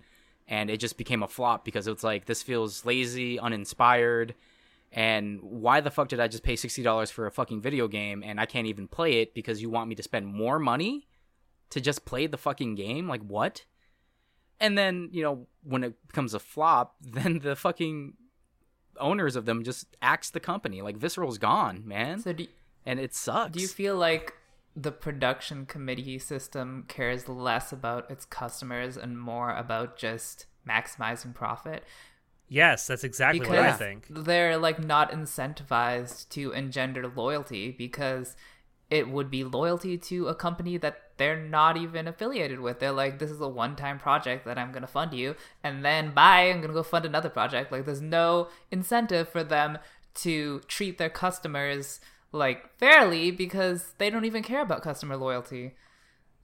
And 0.48 0.70
it 0.70 0.78
just 0.78 0.96
became 0.96 1.22
a 1.22 1.28
flop 1.28 1.64
because 1.64 1.86
it's 1.88 2.04
like 2.04 2.26
this 2.26 2.42
feels 2.42 2.84
lazy, 2.84 3.38
uninspired, 3.38 4.34
and 4.92 5.40
why 5.42 5.80
the 5.80 5.90
fuck 5.90 6.08
did 6.08 6.20
I 6.20 6.28
just 6.28 6.42
pay 6.42 6.56
sixty 6.56 6.82
dollars 6.82 7.10
for 7.10 7.26
a 7.26 7.30
fucking 7.30 7.60
video 7.60 7.88
game 7.88 8.22
and 8.24 8.40
I 8.40 8.46
can't 8.46 8.66
even 8.66 8.88
play 8.88 9.20
it 9.20 9.34
because 9.34 9.60
you 9.60 9.68
want 9.70 9.88
me 9.88 9.94
to 9.96 10.02
spend 10.02 10.26
more 10.26 10.58
money 10.58 11.06
to 11.70 11.80
just 11.80 12.04
play 12.04 12.26
the 12.26 12.38
fucking 12.38 12.76
game? 12.76 13.08
Like 13.08 13.22
what? 13.22 13.64
And 14.58 14.78
then 14.78 15.10
you 15.12 15.22
know 15.22 15.46
when 15.62 15.84
it 15.84 16.06
becomes 16.06 16.34
a 16.34 16.38
flop, 16.38 16.96
then 17.00 17.40
the 17.40 17.56
fucking 17.56 18.14
owners 18.98 19.36
of 19.36 19.44
them 19.44 19.64
just 19.64 19.86
axe 20.02 20.30
the 20.30 20.40
company. 20.40 20.82
Like 20.82 20.96
Visceral's 20.96 21.38
gone, 21.38 21.82
man, 21.86 22.20
so 22.20 22.32
do, 22.32 22.46
and 22.84 23.00
it 23.00 23.14
sucks. 23.14 23.52
do 23.52 23.60
you 23.60 23.68
feel 23.68 23.96
like 23.96 24.34
the 24.74 24.92
production 24.92 25.64
committee 25.64 26.18
system 26.18 26.84
cares 26.86 27.28
less 27.28 27.72
about 27.72 28.10
its 28.10 28.24
customers 28.24 28.96
and 28.96 29.18
more 29.18 29.54
about 29.54 29.96
just 29.96 30.46
maximizing 30.68 31.34
profit 31.34 31.82
yes, 32.48 32.86
that's 32.86 33.04
exactly 33.04 33.40
because 33.40 33.56
what 33.56 33.64
I 33.64 33.72
think. 33.72 34.06
they're 34.08 34.56
like 34.56 34.82
not 34.82 35.10
incentivized 35.10 36.28
to 36.30 36.52
engender 36.52 37.08
loyalty 37.08 37.70
because 37.72 38.36
it 38.90 39.08
would 39.08 39.30
be 39.30 39.44
loyalty 39.44 39.98
to 39.98 40.28
a 40.28 40.34
company 40.34 40.76
that 40.76 41.05
they're 41.16 41.36
not 41.40 41.76
even 41.76 42.06
affiliated 42.08 42.60
with. 42.60 42.78
They're 42.80 42.92
like, 42.92 43.18
this 43.18 43.30
is 43.30 43.40
a 43.40 43.48
one 43.48 43.76
time 43.76 43.98
project 43.98 44.44
that 44.44 44.58
I'm 44.58 44.70
going 44.72 44.82
to 44.82 44.86
fund 44.88 45.14
you, 45.14 45.36
and 45.62 45.84
then 45.84 46.12
bye, 46.12 46.48
I'm 46.48 46.56
going 46.56 46.68
to 46.68 46.74
go 46.74 46.82
fund 46.82 47.04
another 47.04 47.30
project. 47.30 47.72
Like, 47.72 47.84
there's 47.86 48.02
no 48.02 48.48
incentive 48.70 49.28
for 49.28 49.42
them 49.44 49.78
to 50.16 50.60
treat 50.68 50.98
their 50.98 51.10
customers 51.10 52.00
like 52.32 52.76
fairly 52.78 53.30
because 53.30 53.94
they 53.98 54.10
don't 54.10 54.24
even 54.24 54.42
care 54.42 54.62
about 54.62 54.82
customer 54.82 55.16
loyalty. 55.16 55.74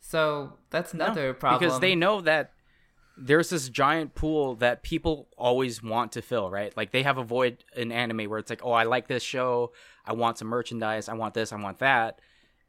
So 0.01 0.55
that's 0.71 0.93
No, 0.95 1.07
another 1.07 1.33
problem. 1.35 1.61
because 1.61 1.81
they 1.81 1.95
know 1.95 2.21
that 2.23 2.53
there's 3.17 3.51
this 3.51 3.69
giant 3.69 4.15
pool 4.15 4.55
that 4.57 4.83
people 4.83 5.29
always 5.37 5.83
want 5.83 6.13
to 6.13 6.23
fill, 6.23 6.51
right? 6.51 6.75
Like 6.77 6.93
they 6.93 7.03
have 7.03 7.19
a 7.19 7.23
void 7.25 7.63
in 7.77 7.93
anime 7.93 8.29
where 8.29 8.39
it's 8.39 8.51
like, 8.51 8.65
oh, 8.65 8.73
I 8.73 8.85
like 8.85 9.07
this 9.07 9.23
show, 9.23 9.73
I 10.05 10.15
want 10.15 10.39
some 10.39 10.49
merchandise, 10.49 11.09
I 11.09 11.15
want 11.15 11.35
this, 11.35 11.53
I 11.53 11.57
want 11.57 11.79
that. 11.79 12.21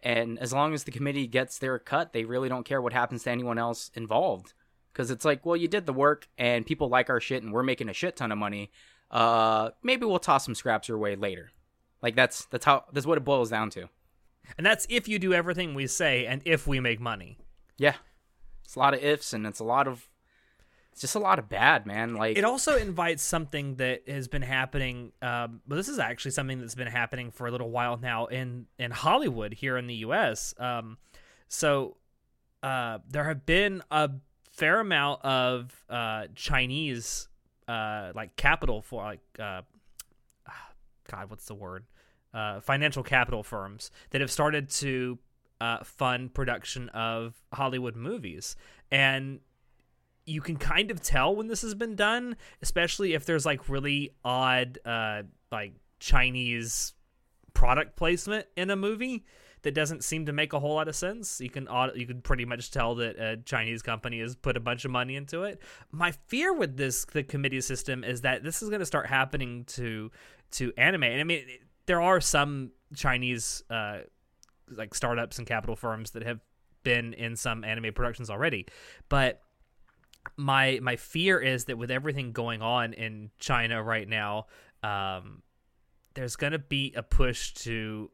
And 0.04 0.38
as 0.40 0.52
long 0.52 0.74
as 0.74 0.84
the 0.84 0.92
committee 0.92 1.28
gets 1.28 1.58
their 1.58 1.80
cut, 1.80 2.12
they 2.12 2.26
really 2.26 2.50
don't 2.50 2.66
care 2.66 2.82
what 2.82 2.94
happens 2.94 3.24
to 3.24 3.32
anyone 3.32 3.58
else 3.58 3.90
involved. 3.96 4.54
Because 4.92 5.10
it's 5.10 5.26
like, 5.26 5.46
well, 5.46 5.56
you 5.56 5.68
did 5.68 5.86
the 5.86 5.94
work 5.94 6.28
and 6.38 6.66
people 6.66 6.90
like 6.90 7.10
our 7.10 7.20
shit 7.20 7.42
and 7.42 7.52
we're 7.52 7.64
making 7.64 7.90
a 7.90 7.94
shit 7.94 8.18
ton 8.18 8.32
of 8.32 8.38
money. 8.38 8.70
Uh, 9.10 9.72
maybe 9.82 10.06
we'll 10.06 10.20
toss 10.20 10.46
some 10.46 10.54
scraps 10.54 10.88
your 10.88 10.98
way 10.98 11.16
later. 11.16 11.52
Like 12.02 12.16
that's 12.16 12.46
that's 12.46 12.66
how 12.66 12.84
that's 12.92 13.08
what 13.08 13.18
it 13.18 13.24
boils 13.24 13.50
down 13.50 13.70
to. 13.72 13.88
And 14.58 14.66
that's 14.66 14.86
if 14.90 15.08
you 15.08 15.18
do 15.18 15.34
everything 15.34 15.74
we 15.74 15.88
say 15.88 16.26
and 16.26 16.42
if 16.46 16.68
we 16.68 16.82
make 16.82 17.00
money. 17.00 17.38
Yeah, 17.78 17.96
it's 18.66 18.76
a 18.76 18.80
lot 18.80 18.94
of 18.94 19.02
ifs 19.02 19.32
and 19.32 19.48
it's 19.48 19.60
a 19.60 19.64
lot 19.64 19.88
of 19.88 20.10
it's 20.94 21.02
just 21.02 21.16
a 21.16 21.20
lot 21.20 21.40
of 21.40 21.50
bad, 21.50 21.88
man. 21.88 22.14
Like 22.14 22.38
It 22.38 22.46
also 22.46 22.78
invites 22.78 23.24
something 23.24 23.78
that 23.78 24.08
has 24.08 24.28
been 24.28 24.44
happening. 24.44 25.12
Um, 25.24 25.62
but 25.68 25.76
this 25.76 25.90
is 25.90 25.98
actually 25.98 26.32
something 26.32 26.60
that's 26.60 26.76
been 26.76 26.88
happening 26.88 27.32
for 27.32 27.48
a 27.48 27.52
little 27.52 27.72
while 27.72 27.98
now 27.98 28.28
in 28.28 28.68
in 28.78 28.92
Hollywood 28.92 29.56
here 29.56 29.76
in 29.76 29.88
the 29.88 29.96
U.S. 29.96 30.54
Um, 30.60 31.00
so 31.48 31.98
uh, 32.62 33.00
there 33.10 33.24
have 33.24 33.44
been 33.44 33.82
a 33.90 34.12
fair 34.52 34.80
amount 34.80 35.26
of 35.26 35.84
uh, 35.90 36.28
Chinese 36.36 37.28
uh, 37.68 38.12
like 38.14 38.36
capital 38.36 38.84
for 38.84 39.02
like 39.02 39.22
uh, 39.40 39.64
God, 41.12 41.32
what's 41.32 41.46
the 41.46 41.56
word? 41.56 41.86
Uh, 42.36 42.60
financial 42.60 43.02
capital 43.02 43.42
firms 43.42 43.90
that 44.12 44.22
have 44.22 44.30
started 44.30 44.70
to 44.70 45.18
uh, 45.60 45.84
fund 45.84 46.36
production 46.36 46.90
of 46.90 47.42
Hollywood 47.52 47.96
movies, 47.96 48.56
and 48.92 49.40
you 50.26 50.42
can 50.42 50.58
kind 50.58 50.92
of 50.92 51.02
tell 51.02 51.36
when 51.36 51.48
this 51.48 51.62
has 51.62 51.76
been 51.76 51.96
done, 51.96 52.38
especially 52.62 53.14
if 53.14 53.26
there's 53.26 53.46
like 53.46 53.70
really 53.70 54.12
odd, 54.24 54.80
uh, 54.86 55.24
like 55.52 55.74
Chinese 56.00 56.94
product 57.54 57.96
placement 57.96 58.48
in 58.56 58.70
a 58.70 58.76
movie 58.76 59.26
that 59.64 59.74
doesn't 59.74 60.04
seem 60.04 60.26
to 60.26 60.34
make 60.34 60.54
a 60.54 60.60
whole 60.60 60.76
lot 60.76 60.88
of 60.88 60.96
sense. 60.96 61.40
You 61.40 61.50
can 61.50 61.68
you 61.96 62.06
can 62.06 62.22
pretty 62.22 62.46
much 62.46 62.72
tell 62.72 62.96
that 62.96 63.18
a 63.18 63.38
Chinese 63.38 63.82
company 63.82 64.20
has 64.20 64.36
put 64.36 64.58
a 64.58 64.60
bunch 64.60 64.86
of 64.86 64.92
money 64.92 65.16
into 65.16 65.44
it. 65.44 65.62
My 65.92 66.12
fear 66.28 66.54
with 66.54 66.78
this 66.78 67.06
the 67.06 67.24
committee 67.24 67.62
system 67.62 68.04
is 68.04 68.22
that 68.22 68.44
this 68.44 68.62
is 68.62 68.70
going 68.70 68.82
to 68.82 68.86
start 68.86 69.08
happening 69.08 69.64
to 69.66 70.12
to 70.52 70.74
anime. 70.78 71.04
And 71.04 71.22
I 71.22 71.24
mean, 71.24 71.46
there 71.86 72.02
are 72.02 72.20
some 72.20 72.72
Chinese 72.96 73.64
uh, 73.70 74.00
like 74.70 74.94
startups 74.94 75.38
and 75.38 75.48
capital 75.48 75.76
firms 75.76 76.12
that 76.12 76.24
have 76.24 76.40
been 76.84 77.14
in 77.14 77.38
some 77.38 77.64
anime 77.64 77.94
productions 77.94 78.30
already, 78.30 78.68
but 79.08 79.42
my 80.38 80.80
my 80.82 80.96
fear 80.96 81.40
is 81.40 81.66
that 81.66 81.78
with 81.78 81.92
everything 81.92 82.32
going 82.32 82.62
on 82.62 82.94
in 82.94 83.32
China 83.40 83.82
right 83.82 84.08
now, 84.08 84.48
um, 84.82 85.44
there's 86.14 86.36
gonna 86.36 86.60
be 86.60 86.94
a 86.96 87.04
push 87.04 87.54
to 87.54 88.10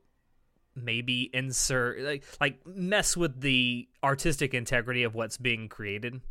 maybe 0.75 1.29
insert 1.33 1.99
like 2.01 2.23
like 2.39 2.65
mess 2.65 3.17
with 3.17 3.41
the 3.41 3.87
artistic 4.03 4.53
integrity 4.53 5.03
of 5.03 5.15
what's 5.15 5.37
being 5.37 5.67
created 5.67 6.21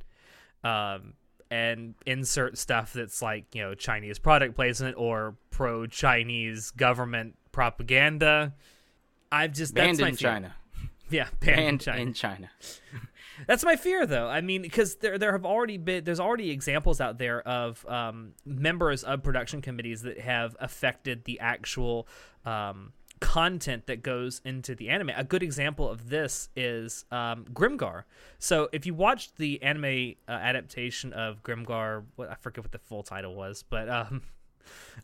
um 0.65 1.15
and 1.51 1.95
insert 2.07 2.59
stuff 2.59 2.93
that's 2.93 3.23
like 3.23 3.55
you 3.55 3.63
know 3.63 3.75
chinese 3.75 4.19
product 4.19 4.55
placement 4.55 4.97
or 4.97 5.37
pro 5.51 5.87
chinese 5.87 6.71
government 6.73 7.37
propaganda 7.53 8.55
i've 9.33 9.53
just 9.53 9.75
banned 9.75 9.99
that's 9.99 10.01
my 10.01 10.09
in 10.09 10.17
fear. 10.17 10.31
China. 10.31 10.55
yeah 11.11 11.29
banned, 11.41 11.59
in 11.59 11.79
china 11.79 12.01
in 12.01 12.13
China. 12.13 12.51
That's 13.47 13.65
my 13.65 13.77
fear, 13.77 14.07
though. 14.07 14.29
I 14.29 14.41
mean, 14.41 14.63
because 14.63 14.97
there 14.97 15.19
there 15.19 15.33
have 15.33 15.47
already 15.47 15.77
been 15.77 16.05
there's 16.05 16.21
already 16.21 16.51
examples 16.51 17.01
out 17.01 17.19
there 17.19 17.41
of 17.47 17.85
um, 17.87 18.33
members 18.45 19.05
of 19.05 19.23
production 19.23 19.63
committees 19.63 20.03
that 20.03 20.21
have 20.21 20.57
affected 20.61 21.25
the 21.25 21.41
actual 21.41 22.09
um, 22.45 22.93
content 23.21 23.87
that 23.87 24.03
goes 24.03 24.41
into 24.45 24.75
the 24.75 24.89
anime. 24.89 25.11
A 25.17 25.25
good 25.25 25.43
example 25.43 25.89
of 25.89 26.09
this 26.09 26.49
is 26.57 27.05
um, 27.11 27.45
Grimgar. 27.53 28.05
So 28.39 28.69
if 28.73 28.87
you 28.87 28.95
watched 28.95 29.37
the 29.37 29.63
anime 29.63 30.15
uh, 30.29 30.33
adaptation 30.33 31.13
of 31.13 31.43
Grimgar, 31.43 32.05
what 32.17 32.31
I 32.31 32.35
forget 32.35 32.65
what 32.65 32.73
the 32.73 32.79
full 32.79 33.03
title 33.03 33.35
was, 33.35 33.65
but 33.69 33.89
um, 33.89 34.23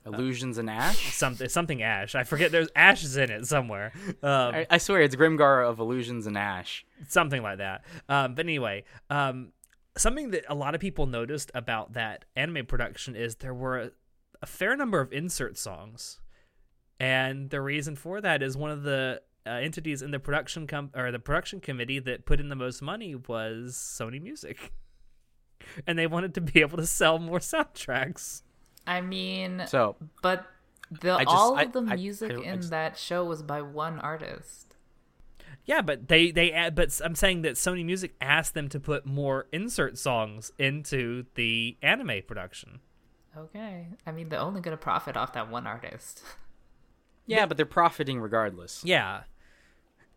Illusions 0.06 0.58
and 0.58 0.68
Ash. 0.68 1.14
something 1.14 1.48
something 1.48 1.82
Ash. 1.82 2.14
I 2.14 2.24
forget. 2.24 2.52
There's 2.52 2.68
Ash 2.76 3.04
is 3.04 3.16
in 3.16 3.30
it 3.30 3.46
somewhere. 3.46 3.92
Um, 4.22 4.54
I, 4.54 4.66
I 4.70 4.78
swear 4.78 5.02
it's 5.02 5.16
Grimgar 5.16 5.68
of 5.68 5.78
Illusions 5.78 6.26
and 6.26 6.36
Ash. 6.36 6.84
something 7.08 7.42
like 7.42 7.58
that. 7.58 7.84
Um, 8.08 8.34
but 8.34 8.44
anyway, 8.44 8.84
um, 9.10 9.52
something 9.96 10.30
that 10.30 10.44
a 10.48 10.54
lot 10.54 10.74
of 10.74 10.80
people 10.80 11.06
noticed 11.06 11.50
about 11.54 11.92
that 11.94 12.24
anime 12.36 12.66
production 12.66 13.16
is 13.16 13.36
there 13.36 13.54
were 13.54 13.78
a, 13.78 13.90
a 14.42 14.46
fair 14.46 14.76
number 14.76 15.00
of 15.00 15.12
insert 15.12 15.56
songs, 15.56 16.20
and 17.00 17.50
the 17.50 17.60
reason 17.60 17.96
for 17.96 18.20
that 18.20 18.42
is 18.42 18.56
one 18.56 18.70
of 18.70 18.82
the 18.82 19.22
uh, 19.46 19.50
entities 19.50 20.02
in 20.02 20.10
the 20.10 20.18
production 20.18 20.66
com- 20.66 20.90
or 20.94 21.10
the 21.10 21.18
production 21.18 21.60
committee 21.60 21.98
that 21.98 22.26
put 22.26 22.40
in 22.40 22.48
the 22.48 22.56
most 22.56 22.82
money 22.82 23.14
was 23.14 23.74
Sony 23.74 24.20
Music, 24.20 24.72
and 25.86 25.98
they 25.98 26.06
wanted 26.06 26.34
to 26.34 26.40
be 26.40 26.60
able 26.60 26.78
to 26.78 26.86
sell 26.86 27.18
more 27.18 27.38
soundtracks. 27.38 28.42
I 28.86 29.00
mean, 29.00 29.64
So 29.66 29.96
but 30.22 30.46
The 30.90 31.16
just- 31.18 31.26
all 31.28 31.56
I- 31.56 31.62
of 31.62 31.72
the 31.72 31.82
I- 31.82 31.96
music 31.96 32.32
I- 32.32 32.34
I 32.36 32.44
in 32.44 32.56
just- 32.58 32.70
that 32.70 32.96
show 32.98 33.24
was 33.24 33.42
by 33.42 33.62
one 33.62 33.98
artist. 34.00 34.74
Yeah, 35.64 35.80
but 35.80 36.08
they 36.08 36.30
they 36.30 36.70
but 36.74 37.00
I'm 37.02 37.14
saying 37.14 37.42
that 37.42 37.54
Sony 37.54 37.84
Music 37.84 38.14
asked 38.20 38.52
them 38.54 38.68
to 38.68 38.78
put 38.78 39.06
more 39.06 39.46
insert 39.52 39.96
songs 39.96 40.52
into 40.58 41.24
the 41.34 41.78
anime 41.82 42.22
production. 42.26 42.80
Okay. 43.36 43.88
I 44.06 44.12
mean, 44.12 44.28
they're 44.28 44.38
only 44.40 44.60
gonna 44.60 44.76
profit 44.76 45.16
off 45.16 45.32
that 45.32 45.48
one 45.50 45.66
artist. 45.66 46.22
Yeah, 47.26 47.46
but 47.46 47.56
they're 47.56 47.64
profiting 47.64 48.20
regardless. 48.20 48.84
Yeah. 48.84 49.22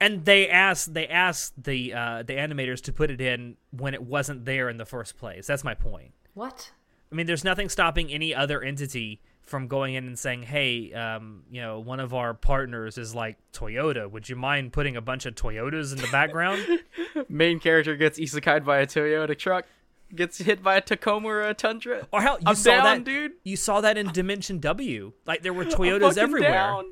And 0.02 0.26
they 0.26 0.50
asked 0.50 0.94
they 0.94 1.08
asked 1.08 1.64
the 1.64 1.94
uh, 1.94 2.24
the 2.24 2.34
animators 2.34 2.82
to 2.84 2.92
put 2.92 3.10
it 3.10 3.22
in 3.22 3.56
when 3.72 3.94
it 3.94 4.04
wasn't 4.04 4.44
there 4.44 4.68
in 4.68 4.76
the 4.76 4.86
first 4.86 5.18
place. 5.18 5.48
That's 5.48 5.64
my 5.64 5.74
point. 5.74 6.12
What? 6.34 6.74
I 7.12 7.16
mean, 7.16 7.26
there's 7.26 7.44
nothing 7.44 7.70
stopping 7.70 8.12
any 8.12 8.34
other 8.36 8.62
entity 8.62 9.22
from 9.44 9.68
going 9.68 9.94
in 9.94 10.06
and 10.08 10.20
saying, 10.20 10.44
"Hey, 10.44 10.92
um, 10.94 11.44
you 11.50 11.62
know, 11.62 11.80
one 11.80 12.00
of 12.00 12.14
our 12.14 12.34
partners 12.34 12.98
is 12.98 13.16
like 13.16 13.38
Toyota. 13.54 14.10
Would 14.12 14.28
you 14.28 14.36
mind 14.36 14.74
putting 14.74 14.98
a 14.98 15.02
bunch 15.02 15.26
of 15.26 15.36
Toyotas 15.36 15.94
in 15.94 16.00
the 16.00 16.10
background?" 16.12 16.66
Main 17.30 17.60
character 17.60 17.96
gets 17.96 18.20
isekai'd 18.20 18.66
by 18.66 18.80
a 18.80 18.86
Toyota 18.86 19.38
truck, 19.38 19.66
gets 20.14 20.40
hit 20.40 20.62
by 20.62 20.76
a 20.76 20.82
Tacoma 20.82 21.28
or 21.30 21.42
a 21.44 21.54
Tundra. 21.54 22.08
or 22.12 22.22
hell, 22.22 22.38
you 22.40 22.46
I'm 22.48 22.56
saw 22.56 22.72
down, 22.72 22.84
that, 22.84 23.04
dude. 23.06 23.34
You 23.44 23.56
saw 23.56 23.82
that 23.82 23.98
in 23.98 24.12
Dimension 24.12 24.60
W. 24.60 25.14
Like 25.26 25.44
there 25.44 25.54
were 25.54 25.66
Toyotas 25.66 26.18
everywhere. 26.18 26.52
down. 26.52 26.86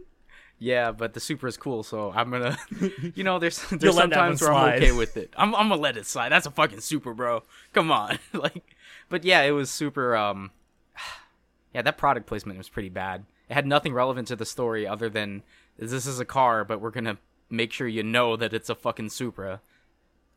Yeah, 0.58 0.92
but 0.94 1.14
the 1.14 1.20
Supra 1.20 1.50
is 1.50 1.58
cool, 1.58 1.84
so 1.84 2.12
I'm 2.16 2.32
gonna, 2.32 2.58
you 3.16 3.24
know, 3.26 3.40
there's 3.40 3.62
there's 3.72 3.96
sometimes 3.96 4.42
where 4.42 4.54
I'm 4.54 4.76
okay 4.76 4.92
with 4.94 5.18
it. 5.18 5.34
I'm 5.38 5.54
I'm 5.54 5.68
gonna 5.68 5.82
let 5.82 5.98
it 5.98 6.06
slide. 6.06 6.30
That's 6.30 6.46
a 6.46 6.52
fucking 6.52 6.80
Supra, 6.80 7.14
bro. 7.14 7.44
Come 7.74 7.92
on, 7.92 8.18
like, 8.34 8.75
but 9.10 9.24
yeah, 9.24 9.42
it 9.42 9.52
was 9.52 9.70
super. 9.70 10.16
Um, 10.16 10.52
yeah, 11.74 11.82
that 11.82 11.98
product 11.98 12.28
placement 12.28 12.58
was 12.58 12.70
pretty 12.70 12.90
bad. 12.90 13.26
It 13.50 13.54
had 13.54 13.68
nothing 13.68 13.94
relevant 13.94 14.28
to 14.30 14.36
the 14.36 14.46
story 14.46 14.88
other 14.88 15.10
than 15.10 15.44
this 15.78 16.06
is 16.06 16.20
a 16.20 16.26
car, 16.26 16.64
but 16.64 16.82
we're 16.82 16.92
gonna 16.92 17.18
make 17.50 17.72
sure 17.72 17.88
you 17.88 18.04
know 18.04 18.36
that 18.36 18.54
it's 18.54 18.70
a 18.70 18.76
fucking 18.76 19.10
Supra. 19.10 19.62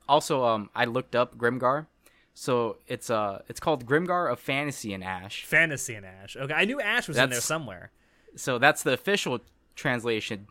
Also, 0.08 0.44
um, 0.44 0.70
I 0.74 0.84
looked 0.84 1.14
up 1.14 1.36
Grimgar. 1.36 1.86
So 2.34 2.76
it's 2.86 3.10
uh 3.10 3.42
it's 3.48 3.58
called 3.58 3.84
Grimgar 3.84 4.30
of 4.30 4.38
Fantasy 4.38 4.94
and 4.94 5.02
Ash. 5.02 5.44
Fantasy 5.44 5.94
and 5.96 6.06
Ash. 6.06 6.36
Okay, 6.36 6.54
I 6.54 6.66
knew 6.66 6.80
Ash 6.80 7.08
was 7.08 7.16
in 7.16 7.30
there 7.30 7.40
somewhere. 7.40 7.90
So 8.36 8.58
that's 8.58 8.84
the 8.84 8.92
official 8.92 9.40
translation. 9.74 10.46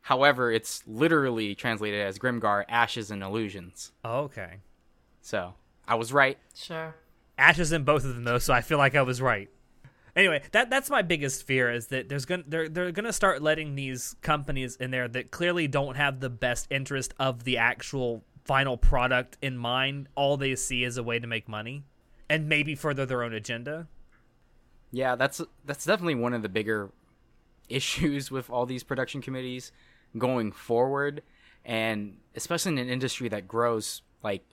However, 0.00 0.50
it's 0.50 0.82
literally 0.86 1.54
translated 1.54 2.00
as 2.00 2.18
Grimgar 2.18 2.64
Ashes 2.70 3.10
and 3.10 3.22
Illusions. 3.22 3.92
Okay. 4.02 4.60
So 5.20 5.52
I 5.86 5.96
was 5.96 6.10
right. 6.10 6.38
Sure. 6.54 6.94
Ash 7.38 7.58
is 7.58 7.72
in 7.72 7.84
both 7.84 8.04
of 8.04 8.14
them 8.14 8.24
though, 8.24 8.38
so 8.38 8.52
I 8.52 8.60
feel 8.60 8.78
like 8.78 8.94
I 8.94 9.02
was 9.02 9.20
right. 9.20 9.50
Anyway, 10.14 10.42
that 10.52 10.70
that's 10.70 10.88
my 10.88 11.02
biggest 11.02 11.46
fear 11.46 11.70
is 11.70 11.88
that 11.88 12.08
there's 12.08 12.24
gonna 12.24 12.44
they're 12.46 12.68
they're 12.68 12.92
gonna 12.92 13.12
start 13.12 13.42
letting 13.42 13.74
these 13.74 14.16
companies 14.22 14.76
in 14.76 14.90
there 14.90 15.08
that 15.08 15.30
clearly 15.30 15.68
don't 15.68 15.96
have 15.96 16.20
the 16.20 16.30
best 16.30 16.66
interest 16.70 17.12
of 17.18 17.44
the 17.44 17.58
actual 17.58 18.24
final 18.46 18.78
product 18.78 19.36
in 19.42 19.58
mind. 19.58 20.08
All 20.14 20.38
they 20.38 20.54
see 20.56 20.84
is 20.84 20.96
a 20.96 21.02
way 21.02 21.18
to 21.18 21.26
make 21.26 21.48
money, 21.48 21.84
and 22.30 22.48
maybe 22.48 22.74
further 22.74 23.04
their 23.04 23.22
own 23.22 23.34
agenda. 23.34 23.88
Yeah, 24.90 25.16
that's 25.16 25.42
that's 25.66 25.84
definitely 25.84 26.14
one 26.14 26.32
of 26.32 26.40
the 26.40 26.48
bigger 26.48 26.90
issues 27.68 28.30
with 28.30 28.48
all 28.48 28.64
these 28.64 28.84
production 28.84 29.20
committees 29.20 29.70
going 30.16 30.50
forward, 30.50 31.22
and 31.62 32.16
especially 32.34 32.72
in 32.72 32.78
an 32.78 32.88
industry 32.88 33.28
that 33.28 33.46
grows 33.46 34.00
like 34.22 34.46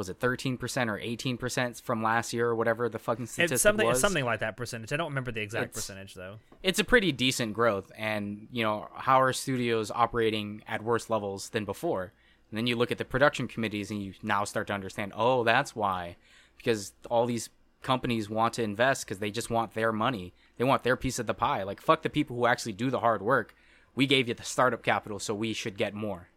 was 0.00 0.08
it 0.08 0.18
thirteen 0.18 0.56
percent 0.56 0.88
or 0.90 0.98
eighteen 0.98 1.36
percent 1.36 1.80
from 1.84 2.02
last 2.02 2.32
year 2.32 2.48
or 2.48 2.54
whatever 2.56 2.88
the 2.88 2.98
fucking 2.98 3.26
statistic 3.26 3.54
It's 3.54 3.62
something 3.62 3.86
was. 3.86 4.00
something 4.00 4.24
like 4.24 4.40
that 4.40 4.56
percentage. 4.56 4.92
I 4.92 4.96
don't 4.96 5.10
remember 5.10 5.30
the 5.30 5.42
exact 5.42 5.64
It's- 5.66 5.76
percentage 5.76 6.14
though. 6.14 6.38
it's 6.62 6.78
a 6.78 6.84
pretty 6.84 7.12
decent 7.12 7.52
growth 7.54 7.92
and 7.96 8.48
you 8.50 8.64
know 8.64 8.88
how 8.94 9.20
are 9.20 9.32
studios 9.32 9.90
operating 9.90 10.62
at 10.66 10.82
worse 10.82 11.08
levels 11.10 11.50
than 11.50 11.64
before 11.64 12.12
and 12.50 12.58
then 12.58 12.66
you 12.66 12.74
look 12.74 12.90
at 12.90 12.98
the 12.98 13.04
production 13.04 13.46
committees 13.46 13.90
and 13.92 14.02
you 14.02 14.14
now 14.22 14.42
start 14.44 14.66
to 14.68 14.72
understand 14.72 15.12
oh 15.14 15.44
that's 15.44 15.76
why 15.76 16.16
because 16.56 16.92
all 17.10 17.26
these 17.26 17.50
companies 17.82 18.28
want 18.28 18.54
to 18.54 18.62
invest 18.62 19.04
because 19.06 19.18
they 19.20 19.30
just 19.30 19.50
want 19.50 19.74
their 19.74 19.92
money 19.92 20.32
they 20.58 20.64
want 20.64 20.82
their 20.82 20.96
piece 20.96 21.18
of 21.18 21.26
the 21.26 21.34
pie 21.34 21.62
like 21.62 21.80
fuck 21.80 22.02
the 22.02 22.10
people 22.10 22.36
who 22.36 22.46
actually 22.46 22.72
do 22.72 22.90
the 22.90 23.00
hard 23.00 23.22
work 23.22 23.54
we 23.94 24.06
gave 24.06 24.28
you 24.28 24.34
the 24.34 24.42
startup 24.44 24.82
capital 24.82 25.18
so 25.18 25.34
we 25.34 25.52
should 25.52 25.76
get 25.76 25.94
more 25.94 26.28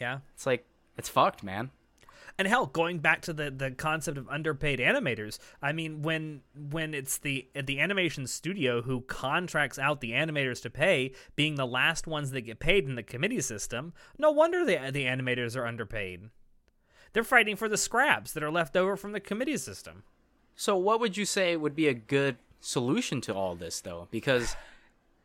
Yeah. 0.00 0.18
it's 0.34 0.46
like 0.46 0.66
it's 0.98 1.08
fucked 1.08 1.42
man 1.42 1.70
and 2.42 2.48
hell 2.48 2.66
going 2.66 2.98
back 2.98 3.22
to 3.22 3.32
the 3.32 3.50
the 3.50 3.70
concept 3.70 4.18
of 4.18 4.28
underpaid 4.28 4.78
animators 4.78 5.38
i 5.62 5.72
mean 5.72 6.02
when 6.02 6.42
when 6.54 6.92
it's 6.92 7.18
the 7.18 7.46
the 7.54 7.80
animation 7.80 8.26
studio 8.26 8.82
who 8.82 9.00
contracts 9.02 9.78
out 9.78 10.00
the 10.00 10.10
animators 10.12 10.60
to 10.60 10.68
pay 10.70 11.12
being 11.36 11.54
the 11.54 11.66
last 11.66 12.06
ones 12.06 12.32
that 12.32 12.42
get 12.42 12.58
paid 12.58 12.84
in 12.88 12.94
the 12.96 13.02
committee 13.02 13.40
system 13.40 13.92
no 14.18 14.30
wonder 14.30 14.64
the 14.64 14.90
the 14.90 15.04
animators 15.04 15.56
are 15.56 15.66
underpaid 15.66 16.30
they're 17.12 17.24
fighting 17.24 17.56
for 17.56 17.68
the 17.68 17.76
scraps 17.76 18.32
that 18.32 18.42
are 18.42 18.50
left 18.50 18.76
over 18.76 18.96
from 18.96 19.12
the 19.12 19.20
committee 19.20 19.56
system 19.56 20.02
So, 20.56 20.76
what 20.76 21.00
would 21.00 21.16
you 21.16 21.24
say 21.24 21.56
would 21.56 21.74
be 21.74 21.88
a 21.88 21.94
good 21.94 22.36
solution 22.60 23.20
to 23.22 23.34
all 23.34 23.54
this, 23.54 23.80
though? 23.80 24.08
Because 24.10 24.54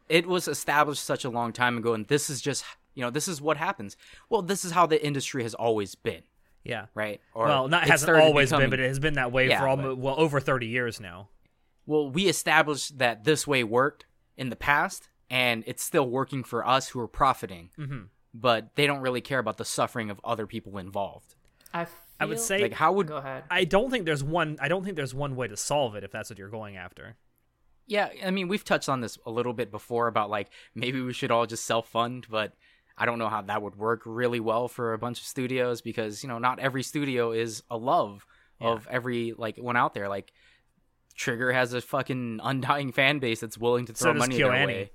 it 0.10 0.26
was 0.26 0.48
established 0.48 1.04
such 1.04 1.26
a 1.26 1.30
long 1.30 1.52
time 1.54 1.78
ago, 1.78 1.94
and 1.94 2.08
this 2.08 2.30
is 2.30 2.42
just, 2.42 2.64
you 2.96 3.04
know, 3.04 3.10
this 3.12 3.28
is 3.28 3.42
what 3.42 3.58
happens. 3.58 3.98
Well, 4.30 4.42
this 4.42 4.64
is 4.64 4.72
how 4.72 4.86
the 4.88 5.06
industry 5.06 5.44
has 5.44 5.54
always 5.54 5.96
been, 5.96 6.24
yeah 6.68 6.86
right? 6.94 7.22
Or 7.34 7.46
well 7.48 7.68
not 7.68 7.88
hasn't 7.88 8.16
always 8.18 8.50
becoming- 8.50 8.66
been 8.66 8.70
but 8.72 8.80
it 8.82 8.88
has 8.88 9.00
been 9.00 9.14
that 9.16 9.32
way 9.32 9.48
Yeah, 9.50 9.60
for 9.60 9.66
but- 9.66 9.70
almost 9.72 9.98
well 10.00 10.16
over 10.20 10.40
30 10.40 10.68
years 10.68 11.00
now 11.00 11.30
Well, 11.86 12.10
we 12.12 12.28
established 12.28 12.98
that 13.00 13.24
this 13.24 13.48
way 13.48 13.64
worked 13.64 14.06
in 14.36 14.50
the 14.50 14.56
past, 14.58 15.10
and 15.30 15.64
it's 15.66 15.84
still 15.84 16.08
working 16.10 16.44
for 16.44 16.68
us 16.68 16.90
who 16.90 17.00
are 17.00 17.08
profiting. 17.08 17.70
Mm-hmm. 17.80 18.02
But 18.34 18.76
they 18.76 18.86
don't 18.86 19.00
really 19.00 19.22
care 19.22 19.40
about 19.40 19.58
the 19.58 19.64
suffering 19.66 20.10
of 20.10 20.20
other 20.24 20.46
people 20.46 20.78
involved. 20.78 21.36
I 21.74 21.86
feel, 21.86 21.96
I 22.20 22.26
would 22.26 22.40
say- 22.40 22.62
Like, 22.62 22.74
how 22.74 22.92
would 22.94 23.08
Go 23.08 23.18
ahead. 23.18 23.44
i 23.50 23.64
don't 23.64 23.90
think 23.92 24.06
there's 24.06 24.24
one 24.24 24.58
i 24.60 24.68
don't 24.68 24.84
think 24.84 24.96
there's 24.98 25.14
one 25.16 25.36
way 25.36 25.48
to 25.48 25.56
solve 25.58 25.96
it 25.96 26.04
if 26.04 26.12
that's 26.12 26.30
what 26.30 26.38
you're 26.40 26.50
going 26.60 26.76
after 26.78 27.16
Yeah, 27.88 28.10
I 28.26 28.32
mean, 28.32 28.50
we've 28.50 28.66
touched 28.66 28.90
on 28.90 29.00
this 29.00 29.18
a 29.26 29.32
little 29.32 29.54
bit 29.54 29.72
before 29.72 30.08
about 30.08 30.30
like 30.30 30.50
maybe 30.76 31.00
we 31.02 31.14
should 31.14 31.32
all 31.32 31.46
just 31.46 31.64
self 31.66 31.88
fund, 31.88 32.28
but 32.30 32.52
I 32.98 33.06
don't 33.06 33.20
know 33.20 33.30
how 33.30 33.42
that 33.44 33.62
would 33.62 33.76
work 33.76 34.02
really 34.06 34.40
well 34.40 34.68
for 34.68 34.94
a 34.94 34.98
bunch 34.98 35.20
of 35.20 35.26
studios 35.26 35.82
because, 35.82 36.24
you 36.24 36.30
know, 36.30 36.40
not 36.40 36.60
every 36.60 36.84
studio 36.84 37.32
is 37.32 37.64
a 37.70 37.78
love 37.78 38.26
of 38.60 38.88
every 38.90 39.34
like 39.38 39.58
one 39.58 39.78
out 39.78 39.94
there. 39.94 40.10
Like 40.10 40.34
Trigger 41.16 41.52
has 41.52 41.74
a 41.74 41.82
fucking 41.82 42.40
undying 42.44 42.92
fan 42.92 43.20
base 43.20 43.40
that's 43.40 43.58
willing 43.58 43.86
to 43.86 43.94
throw 43.94 44.14
does 44.14 44.20
money 44.20 44.38
their 44.38 44.48
KyoAni. 44.48 44.68
way. 44.68 44.92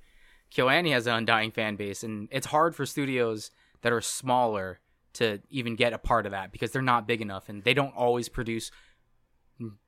KyoAni 0.53 0.93
has 0.93 1.07
an 1.07 1.15
undying 1.15 1.53
fan 1.53 1.77
base 1.77 2.03
and 2.03 2.29
it's 2.33 2.47
hard 2.47 2.75
for 2.75 2.85
studios 2.87 3.51
that 3.83 3.93
are 3.93 4.01
smaller 4.01 4.81
to 5.15 5.41
even 5.51 5.77
get 5.77 5.93
a 5.93 5.99
part 5.99 6.27
of 6.27 6.33
that 6.33 6.53
because 6.53 6.73
they're 6.73 6.83
not 6.83 7.07
big 7.07 7.21
enough 7.21 7.49
and 7.49 7.63
they 7.65 7.75
don't 7.75 7.95
always 7.95 8.29
produce 8.29 8.71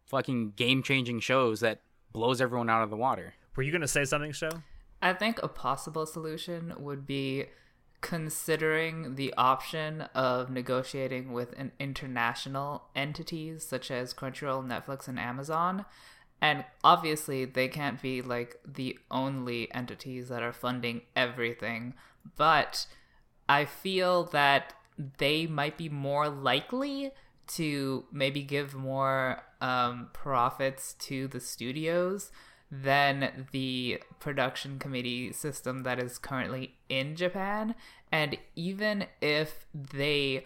fucking 0.07 0.53
game 0.57 0.83
changing 0.83 1.19
shows 1.19 1.61
that 1.61 1.81
blows 2.13 2.41
everyone 2.41 2.71
out 2.71 2.83
of 2.83 2.91
the 2.91 2.97
water. 2.97 3.35
were 3.57 3.63
you 3.63 3.73
going 3.73 3.81
to 3.81 3.89
say 3.89 4.05
something 4.05 4.33
show 4.33 4.51
I 5.03 5.13
think 5.13 5.43
a 5.43 5.49
possible 5.49 6.07
solution 6.07 6.73
would 6.79 7.07
be 7.07 7.47
considering 8.01 9.15
the 9.15 9.33
option 9.37 10.03
of 10.15 10.51
negotiating 10.51 11.33
with 11.33 11.59
an 11.59 11.73
international 11.79 12.85
entities 12.95 13.65
such 13.65 13.91
as 13.91 14.13
Crunchyroll, 14.13 14.67
Netflix, 14.67 15.09
and 15.09 15.19
Amazon. 15.19 15.85
And 16.41 16.65
obviously, 16.83 17.45
they 17.47 17.69
can't 17.69 18.03
be 18.03 18.21
like 18.21 18.59
the 18.67 18.99
only 19.11 19.73
entities 19.73 20.29
that 20.29 20.43
are 20.43 20.53
funding 20.53 21.03
everything, 21.17 21.95
but 22.37 22.87
I 23.49 23.65
feel 23.65 24.25
that 24.25 24.75
they 25.19 25.47
might 25.47 25.79
be 25.79 25.89
more 25.89 26.29
likely 26.29 27.13
to 27.47 28.05
maybe 28.13 28.43
give 28.43 28.75
more 28.75 29.43
um, 29.61 30.09
profits 30.13 30.95
to 30.95 31.29
the 31.29 31.41
studios 31.41 32.31
than 32.83 33.47
the 33.53 34.01
production 34.19 34.79
committee 34.79 35.33
system 35.33 35.83
that 35.83 35.99
is 35.99 36.19
currently 36.19 36.75
in 36.89 37.15
Japan. 37.15 37.75
And 38.11 38.37
even 38.57 39.07
if 39.21 39.67
they 39.75 40.45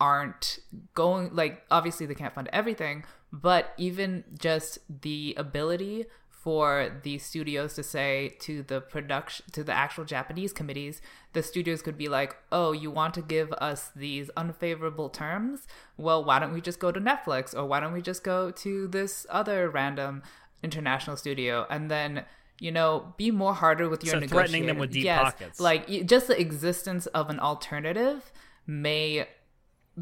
aren't 0.00 0.58
going, 0.94 1.34
like, 1.34 1.62
obviously 1.70 2.06
they 2.06 2.14
can't 2.14 2.34
fund 2.34 2.48
everything, 2.52 3.04
but 3.32 3.72
even 3.78 4.24
just 4.38 4.78
the 5.02 5.34
ability 5.38 6.06
for 6.42 6.90
the 7.04 7.18
studios 7.18 7.74
to 7.74 7.84
say 7.84 8.34
to 8.40 8.64
the 8.64 8.80
production 8.80 9.46
to 9.52 9.62
the 9.62 9.72
actual 9.72 10.04
Japanese 10.04 10.52
committees, 10.52 11.00
the 11.34 11.42
studios 11.42 11.82
could 11.82 11.96
be 11.96 12.08
like, 12.08 12.34
"Oh, 12.50 12.72
you 12.72 12.90
want 12.90 13.14
to 13.14 13.22
give 13.22 13.52
us 13.52 13.90
these 13.94 14.28
unfavorable 14.36 15.08
terms? 15.08 15.68
Well, 15.96 16.24
why 16.24 16.40
don't 16.40 16.52
we 16.52 16.60
just 16.60 16.80
go 16.80 16.90
to 16.90 17.00
Netflix 17.00 17.56
or 17.56 17.66
why 17.66 17.78
don't 17.78 17.92
we 17.92 18.02
just 18.02 18.24
go 18.24 18.50
to 18.50 18.88
this 18.88 19.24
other 19.30 19.70
random 19.70 20.24
international 20.62 21.16
studio 21.16 21.66
and 21.70 21.90
then 21.90 22.24
you 22.60 22.70
know 22.70 23.12
be 23.16 23.30
more 23.30 23.54
harder 23.54 23.88
with 23.88 24.04
your 24.04 24.20
So 24.20 24.26
threatening 24.26 24.66
them 24.66 24.78
with 24.78 24.92
deep 24.92 25.04
yes, 25.04 25.22
pockets. 25.22 25.60
Like 25.60 26.06
just 26.06 26.28
the 26.28 26.40
existence 26.40 27.06
of 27.06 27.30
an 27.30 27.40
alternative 27.40 28.32
may 28.66 29.26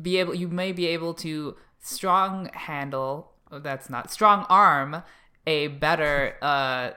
be 0.00 0.18
able 0.18 0.34
you 0.34 0.48
may 0.48 0.72
be 0.72 0.86
able 0.86 1.14
to 1.14 1.56
strong 1.80 2.50
handle 2.52 3.32
that's 3.50 3.90
not 3.90 4.10
strong 4.10 4.46
arm 4.48 5.02
a 5.46 5.68
better 5.68 6.36
uh 6.42 6.90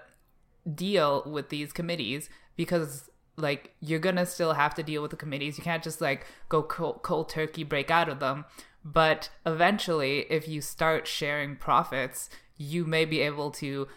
deal 0.75 1.23
with 1.25 1.49
these 1.49 1.73
committees 1.73 2.29
because 2.55 3.09
like 3.37 3.73
you're 3.79 3.99
gonna 3.99 4.25
still 4.25 4.53
have 4.53 4.73
to 4.75 4.83
deal 4.83 5.01
with 5.01 5.11
the 5.11 5.17
committees. 5.17 5.57
You 5.57 5.63
can't 5.63 5.83
just 5.83 6.01
like 6.01 6.25
go 6.49 6.61
cold, 6.63 7.01
cold 7.01 7.29
turkey 7.29 7.63
break 7.63 7.89
out 7.89 8.09
of 8.09 8.19
them. 8.19 8.45
But 8.85 9.29
eventually, 9.45 10.25
if 10.29 10.47
you 10.47 10.61
start 10.61 11.07
sharing 11.07 11.55
profits, 11.55 12.29
you 12.57 12.85
may 12.85 13.05
be 13.05 13.21
able 13.21 13.51
to 13.51 13.87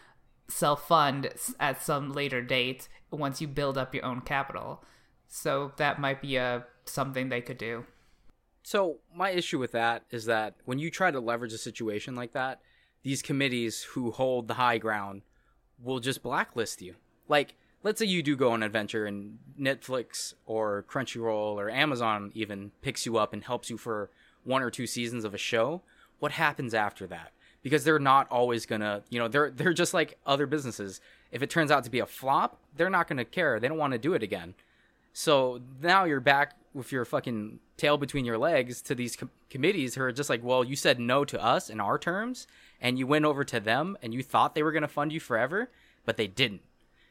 self 0.49 0.87
fund 0.89 1.31
at 1.59 1.83
some 1.83 2.13
later 2.13 2.41
date 2.43 2.89
once 3.11 3.41
you 3.41 3.49
build 3.49 3.79
up 3.79 3.95
your 3.95 4.05
own 4.05 4.21
capital. 4.21 4.85
So 5.29 5.73
that 5.77 6.01
might 6.01 6.23
be 6.23 6.37
a 6.37 6.67
something 6.85 7.29
they 7.29 7.41
could 7.41 7.59
do. 7.59 7.85
So 8.63 8.99
my 9.15 9.31
issue 9.31 9.59
with 9.59 9.73
that 9.73 10.05
is 10.11 10.25
that 10.27 10.57
when 10.65 10.79
you 10.79 10.91
try 10.91 11.11
to 11.11 11.21
leverage 11.21 11.53
a 11.53 11.59
situation 11.59 12.15
like 12.15 12.33
that, 12.33 12.61
these 13.03 13.23
committees 13.23 13.83
who 13.83 14.11
hold 14.11 14.49
the 14.49 14.55
high 14.55 14.79
ground 14.79 15.23
will 15.81 16.01
just 16.01 16.23
blacklist 16.23 16.83
you. 16.83 16.97
Like, 17.29 17.55
let's 17.83 18.01
say 18.01 18.07
you 18.07 18.23
do 18.23 18.35
go 18.35 18.51
on 18.51 18.63
an 18.63 18.67
adventure 18.67 19.07
and 19.07 19.39
Netflix 19.59 20.35
or 20.47 20.85
Crunchyroll 20.89 21.55
or 21.55 21.71
Amazon 21.71 22.33
even 22.35 22.73
picks 22.83 23.07
you 23.07 23.17
up 23.17 23.33
and 23.33 23.45
helps 23.45 23.71
you 23.71 23.77
for 23.77 24.11
one 24.43 24.63
or 24.63 24.71
two 24.71 24.87
seasons 24.87 25.25
of 25.25 25.35
a 25.35 25.39
show. 25.39 25.83
What 26.19 26.33
happens 26.33 26.75
after 26.75 27.07
that? 27.07 27.33
Because 27.67 27.83
they're 27.83 27.99
not 27.99 28.31
always 28.31 28.65
gonna, 28.65 29.03
you 29.11 29.19
know, 29.19 29.27
they're 29.27 29.51
they're 29.51 29.73
just 29.73 29.93
like 29.93 30.17
other 30.25 30.47
businesses. 30.47 31.01
If 31.33 31.43
it 31.43 31.51
turns 31.51 31.73
out 31.73 31.83
to 31.83 31.91
be 31.91 31.99
a 31.99 32.07
flop, 32.07 32.61
they're 32.77 32.89
not 32.89 33.09
gonna 33.09 33.25
care. 33.25 33.59
They 33.59 33.67
don't 33.67 33.77
want 33.77 33.93
to 33.93 33.99
do 33.99 34.15
it 34.15 34.23
again. 34.23 34.55
So 35.13 35.61
now 35.83 36.05
you're 36.05 36.21
back 36.21 36.55
with 36.75 36.93
your 36.93 37.05
fucking 37.05 37.59
tail 37.77 37.99
between 37.99 38.25
your 38.25 38.39
legs 38.39 38.81
to 38.83 38.95
these 38.95 39.17
com- 39.17 39.33
committees 39.51 39.97
who 39.97 40.03
are 40.03 40.13
just 40.13 40.31
like, 40.31 40.45
well, 40.45 40.63
you 40.63 40.77
said 40.77 41.01
no 41.01 41.25
to 41.25 41.45
us 41.45 41.69
in 41.69 41.81
our 41.81 41.99
terms, 41.99 42.47
and 42.81 43.01
you 43.01 43.07
went 43.09 43.25
over 43.25 43.43
to 43.43 43.59
them 43.59 43.99
and 44.01 44.15
you 44.15 44.23
thought 44.23 44.55
they 44.55 44.63
were 44.63 44.71
to 44.71 44.87
fund 44.87 45.13
you 45.13 45.19
forever, 45.19 45.69
but 46.05 46.17
they 46.17 46.29
didn't. 46.29 46.63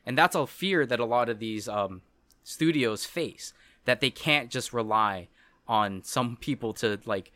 And 0.05 0.17
that's 0.17 0.37
a 0.37 0.47
fear 0.47 0.85
that 0.85 1.01
a 1.01 1.05
lot 1.05 1.27
of 1.27 1.39
these 1.39 1.67
um, 1.67 2.01
studios 2.45 3.03
face 3.03 3.51
that 3.83 3.99
they 3.99 4.09
can't 4.09 4.49
just 4.49 4.71
rely 4.71 5.27
on 5.67 6.01
some 6.01 6.37
people 6.37 6.71
to 6.75 6.97
like 7.03 7.33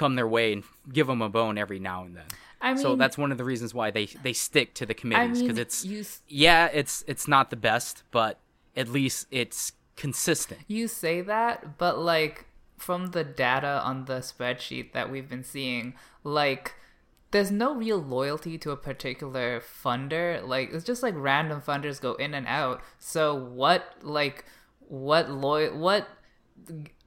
come 0.00 0.14
their 0.14 0.26
way 0.26 0.54
and 0.54 0.64
give 0.90 1.06
them 1.06 1.20
a 1.20 1.28
bone 1.28 1.58
every 1.58 1.78
now 1.78 2.04
and 2.04 2.16
then. 2.16 2.24
I 2.62 2.72
mean, 2.72 2.82
so 2.82 2.96
that's 2.96 3.18
one 3.18 3.32
of 3.32 3.38
the 3.38 3.44
reasons 3.44 3.74
why 3.74 3.90
they 3.90 4.06
they 4.06 4.32
stick 4.32 4.72
to 4.74 4.86
the 4.86 4.94
committees 4.94 5.42
because 5.42 5.56
mean, 5.56 5.62
it's 5.62 5.84
you 5.84 6.04
yeah 6.26 6.68
it's 6.72 7.04
it's 7.06 7.28
not 7.28 7.50
the 7.50 7.56
best, 7.56 8.02
but 8.10 8.38
at 8.74 8.88
least 8.88 9.26
it's 9.30 9.72
consistent. 9.96 10.60
You 10.66 10.88
say 10.88 11.20
that, 11.20 11.76
but 11.76 11.98
like 11.98 12.46
from 12.78 13.08
the 13.08 13.24
data 13.24 13.82
on 13.84 14.06
the 14.06 14.20
spreadsheet 14.20 14.92
that 14.94 15.10
we've 15.10 15.28
been 15.28 15.44
seeing, 15.44 15.92
like 16.24 16.74
there's 17.30 17.50
no 17.50 17.74
real 17.74 17.98
loyalty 17.98 18.56
to 18.58 18.70
a 18.70 18.76
particular 18.76 19.60
funder. 19.60 20.46
Like 20.46 20.72
it's 20.72 20.84
just 20.84 21.02
like 21.02 21.14
random 21.16 21.60
funders 21.60 22.00
go 22.00 22.14
in 22.14 22.32
and 22.32 22.46
out. 22.46 22.80
So 22.98 23.34
what 23.34 23.84
like 24.00 24.46
what 24.80 25.30
loy 25.30 25.74
what 25.74 26.08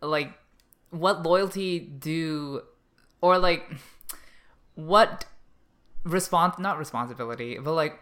like 0.02 0.34
what 0.92 1.24
loyalty 1.24 1.80
do 1.80 2.62
or 3.24 3.40
like 3.40 3.64
what 4.76 5.26
response 6.04 6.60
not 6.60 6.78
responsibility, 6.78 7.58
but 7.58 7.74
like 7.74 7.98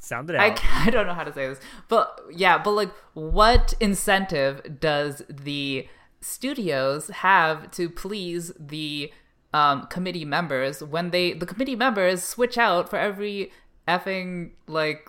Sound 0.00 0.28
it 0.28 0.36
I, 0.36 0.50
out. 0.50 0.56
ca- 0.56 0.82
I 0.86 0.90
don't 0.90 1.06
know 1.06 1.14
how 1.14 1.24
to 1.24 1.32
say 1.32 1.46
this, 1.48 1.60
but 1.88 2.20
yeah, 2.30 2.58
but 2.58 2.72
like, 2.72 2.90
what 3.14 3.72
incentive 3.80 4.80
does 4.80 5.22
the 5.28 5.88
studios 6.20 7.08
have 7.08 7.70
to 7.70 7.88
please 7.88 8.52
the 8.58 9.12
um, 9.54 9.86
committee 9.86 10.24
members 10.24 10.82
when 10.82 11.10
they 11.10 11.32
the 11.32 11.46
committee 11.46 11.76
members 11.76 12.22
switch 12.24 12.58
out 12.58 12.90
for 12.90 12.98
every 12.98 13.52
effing 13.86 14.50
like 14.66 15.08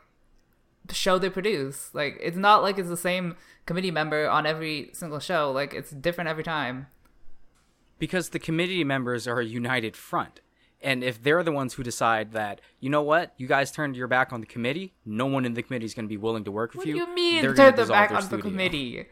show 0.91 1.17
they 1.17 1.29
produce? 1.29 1.89
Like, 1.93 2.19
it's 2.21 2.37
not 2.37 2.61
like 2.61 2.77
it's 2.77 2.87
the 2.89 2.95
same 2.95 3.35
committee 3.65 3.91
member 3.91 4.29
on 4.29 4.45
every 4.45 4.91
single 4.93 5.19
show. 5.19 5.51
Like, 5.51 5.73
it's 5.73 5.89
different 5.89 6.29
every 6.29 6.43
time. 6.43 6.87
Because 8.05 8.29
the 8.29 8.37
committee 8.37 8.83
members 8.83 9.27
are 9.27 9.39
a 9.39 9.45
united 9.45 9.97
front. 9.97 10.39
And 10.79 11.03
if 11.03 11.23
they're 11.23 11.41
the 11.41 11.51
ones 11.51 11.73
who 11.73 11.81
decide 11.81 12.33
that, 12.33 12.61
you 12.79 12.87
know 12.87 13.01
what, 13.01 13.33
you 13.37 13.47
guys 13.47 13.71
turned 13.71 13.95
your 13.95 14.07
back 14.07 14.31
on 14.31 14.41
the 14.41 14.45
committee, 14.45 14.93
no 15.03 15.25
one 15.25 15.43
in 15.43 15.55
the 15.55 15.63
committee 15.63 15.85
is 15.85 15.95
going 15.95 16.05
to 16.05 16.09
be 16.09 16.15
willing 16.15 16.43
to 16.43 16.51
work 16.51 16.73
with 16.73 16.77
What 16.81 16.87
you. 16.87 16.93
do 16.93 16.99
you 16.99 17.15
mean 17.15 17.41
turn 17.41 17.55
them 17.55 17.87
back 17.87 18.09
their 18.09 18.17
on 18.19 18.29
the 18.29 18.37
committee? 18.37 19.07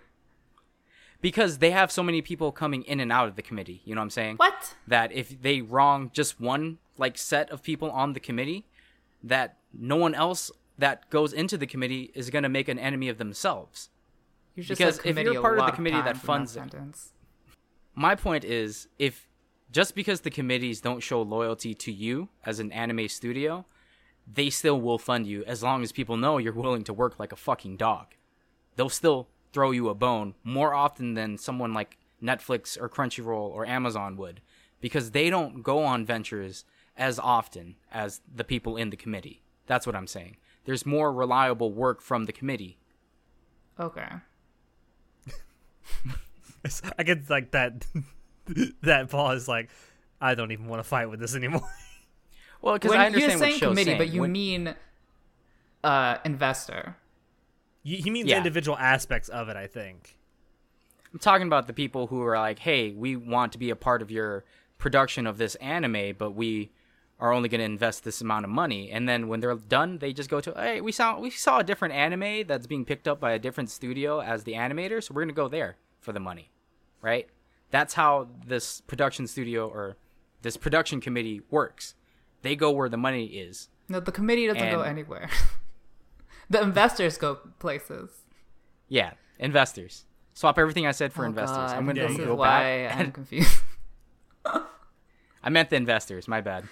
Because 1.22 1.58
they 1.58 1.72
have 1.72 1.92
so 1.92 2.04
many 2.04 2.22
people 2.22 2.52
coming 2.52 2.84
in 2.84 3.00
and 3.00 3.12
out 3.12 3.28
of 3.28 3.36
the 3.36 3.42
committee. 3.42 3.82
You 3.84 3.96
know 3.96 4.02
what 4.02 4.04
I'm 4.04 4.10
saying? 4.12 4.36
What? 4.36 4.76
That 4.88 5.12
if 5.12 5.42
they 5.42 5.62
wrong 5.62 6.12
just 6.14 6.40
one 6.40 6.78
like 7.00 7.18
set 7.18 7.50
of 7.50 7.64
people 7.64 7.90
on 7.90 8.14
the 8.14 8.20
committee, 8.20 8.68
that 9.24 9.58
no 9.74 9.96
one 9.96 10.14
else 10.14 10.52
that 10.78 11.10
goes 11.10 11.34
into 11.34 11.58
the 11.58 11.66
committee 11.66 12.12
is 12.14 12.30
going 12.30 12.44
to 12.44 12.50
make 12.50 12.68
an 12.68 12.78
enemy 12.78 13.10
of 13.10 13.18
themselves. 13.18 13.90
Because 14.56 15.00
if 15.04 15.18
you're 15.18 15.42
part 15.42 15.58
of 15.58 15.66
the 15.66 15.72
committee 15.72 16.02
that 16.02 16.18
funds 16.18 16.52
it- 16.52 16.60
sentence. 16.60 17.10
My 17.96 18.16
point 18.16 18.44
is 18.44 18.88
if 19.00 19.28
just 19.72 19.96
because 19.96 20.22
the 20.22 20.30
committees 20.30 20.82
don't 20.82 21.02
show 21.02 21.22
loyalty 21.22 21.74
to 21.74 21.92
you 21.92 22.30
as 22.46 22.60
an 22.60 22.72
anime 22.72 23.08
studio 23.08 23.66
they 24.32 24.50
still 24.50 24.80
will 24.80 24.98
fund 24.98 25.28
you 25.28 25.44
as 25.46 25.64
long 25.64 25.84
as 25.84 25.92
people 25.92 26.18
know 26.18 26.38
you're 26.38 26.54
willing 26.54 26.84
to 26.84 26.94
work 26.94 27.20
like 27.20 27.32
a 27.32 27.38
fucking 27.38 27.78
dog. 27.78 28.16
They'll 28.76 28.90
still 28.90 29.28
throw 29.52 29.72
you 29.72 29.90
a 29.90 29.96
bone 29.96 30.36
more 30.44 30.74
often 30.74 31.14
than 31.14 31.38
someone 31.38 31.74
like 31.74 31.98
netflix 32.22 32.80
or 32.80 32.88
crunchyroll 32.88 33.50
or 33.50 33.66
amazon 33.66 34.16
would 34.16 34.40
because 34.80 35.12
they 35.12 35.30
don't 35.30 35.62
go 35.62 35.84
on 35.84 36.06
ventures 36.06 36.64
as 36.96 37.20
often 37.20 37.76
as 37.92 38.22
the 38.34 38.44
people 38.46 38.78
in 38.78 38.90
the 38.90 38.98
committee. 38.98 39.44
That's 39.68 39.86
what 39.86 39.96
i'm 39.96 40.08
saying. 40.08 40.38
There's 40.66 40.86
more 40.86 41.12
reliable 41.12 41.74
work 41.74 42.02
from 42.02 42.26
the 42.26 42.32
committee. 42.32 42.78
Okay. 43.80 44.08
I 46.98 47.04
get 47.04 47.30
like 47.30 47.52
that. 47.52 47.86
that 48.82 49.10
pause. 49.10 49.48
Like, 49.48 49.70
I 50.22 50.36
don't 50.36 50.52
even 50.52 50.68
want 50.68 50.82
to 50.82 50.88
fight 50.88 51.10
with 51.10 51.20
this 51.20 51.36
anymore. 51.36 51.68
well 52.62 52.76
because 52.76 52.92
i 52.94 53.06
understand 53.08 53.32
you're 53.32 53.40
what 53.40 53.40
saying 53.40 53.60
Sho's 53.60 53.70
committee, 53.70 53.86
saying. 53.86 53.98
but 53.98 54.10
you 54.10 54.22
When- 54.22 54.32
mean 54.32 54.76
uh, 55.84 56.18
investor. 56.26 56.96
You- 57.84 57.98
he 58.02 58.10
means 58.10 58.30
Yeah. 58.30 58.38
individual 58.38 58.78
aspects 58.78 59.30
of 59.30 59.50
it. 59.50 59.58
I 59.58 59.68
think. 59.68 60.18
I'm 61.12 61.20
talking 61.20 61.46
about 61.48 61.68
the 61.68 61.74
people 61.74 62.08
who 62.08 62.22
are 62.24 62.38
like, 62.40 62.60
"Hey, 62.60 62.92
we 62.92 63.16
want 63.16 63.52
to 63.52 63.58
be 63.60 63.70
a 63.70 63.76
part 63.76 64.02
of 64.02 64.10
your 64.10 64.46
production 64.80 65.28
of 65.28 65.38
this 65.38 65.56
anime, 65.56 66.16
but 66.18 66.32
we 66.32 66.72
are 67.20 67.32
only 67.32 67.48
going 67.50 67.60
to 67.60 67.66
invest 67.66 68.04
this 68.04 68.20
amount 68.22 68.46
of 68.46 68.50
money." 68.52 68.90
And 68.90 69.08
then 69.08 69.28
when 69.28 69.40
they're 69.40 69.54
done, 69.56 70.00
they 70.00 70.12
just 70.14 70.30
go 70.30 70.40
to, 70.42 70.54
"Hey, 70.54 70.82
we 70.82 70.92
saw 70.92 71.20
we 71.20 71.30
saw 71.30 71.60
a 71.60 71.64
different 71.64 71.94
anime 71.94 72.48
that's 72.48 72.66
being 72.66 72.84
picked 72.86 73.08
up 73.08 73.20
by 73.20 73.34
a 73.34 73.40
different 73.40 73.70
studio 73.70 74.22
as 74.22 74.44
the 74.46 74.54
animator, 74.54 75.04
so 75.04 75.14
we're 75.14 75.22
going 75.22 75.28
to 75.36 75.36
go 75.36 75.48
there 75.50 75.76
for 76.00 76.14
the 76.14 76.20
money." 76.20 76.50
Right? 77.04 77.28
That's 77.70 77.94
how 77.94 78.30
this 78.48 78.82
production 78.82 79.28
studio 79.28 79.68
or 79.68 79.98
this 80.42 80.58
production 80.58 81.00
committee 81.02 81.42
works. 81.52 81.94
They 82.42 82.56
go 82.56 82.72
where 82.72 82.90
the 82.90 82.98
money 82.98 83.26
is. 83.26 83.70
No, 83.90 84.00
the 84.00 84.12
committee 84.12 84.48
doesn't 84.48 84.72
go 84.72 84.82
anywhere. 84.82 85.30
the 86.50 86.62
investors 86.62 87.18
go 87.18 87.36
places. 87.60 88.10
Yeah, 88.90 89.12
investors. 89.38 90.06
Swap 90.34 90.58
everything 90.58 90.88
I 90.88 90.92
said 90.92 91.14
for 91.14 91.26
Oh, 91.26 91.28
investors. 91.30 91.58
God. 91.58 91.76
I'm 91.78 91.84
going 91.86 91.96
to 91.98 92.02
this 92.08 92.12
is 92.20 92.26
go 92.26 92.36
why 92.36 92.88
back. 92.88 92.98
I'm 92.98 93.12
confused. 93.20 93.60
I 94.46 95.50
meant 95.50 95.70
the 95.70 95.76
investors. 95.76 96.28
My 96.28 96.42
bad. 96.42 96.66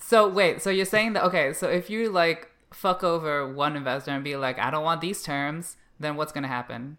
so 0.00 0.28
wait, 0.28 0.62
so 0.62 0.70
you're 0.70 0.84
saying 0.86 1.12
that 1.14 1.24
okay? 1.24 1.52
So 1.52 1.68
if 1.68 1.90
you 1.90 2.08
like 2.10 2.50
fuck 2.72 3.02
over 3.04 3.46
one 3.52 3.76
investor 3.76 4.10
and 4.12 4.24
be 4.24 4.36
like, 4.36 4.58
I 4.58 4.70
don't 4.70 4.84
want 4.84 5.00
these 5.00 5.22
terms, 5.22 5.76
then 5.98 6.16
what's 6.16 6.32
gonna 6.32 6.48
happen? 6.48 6.96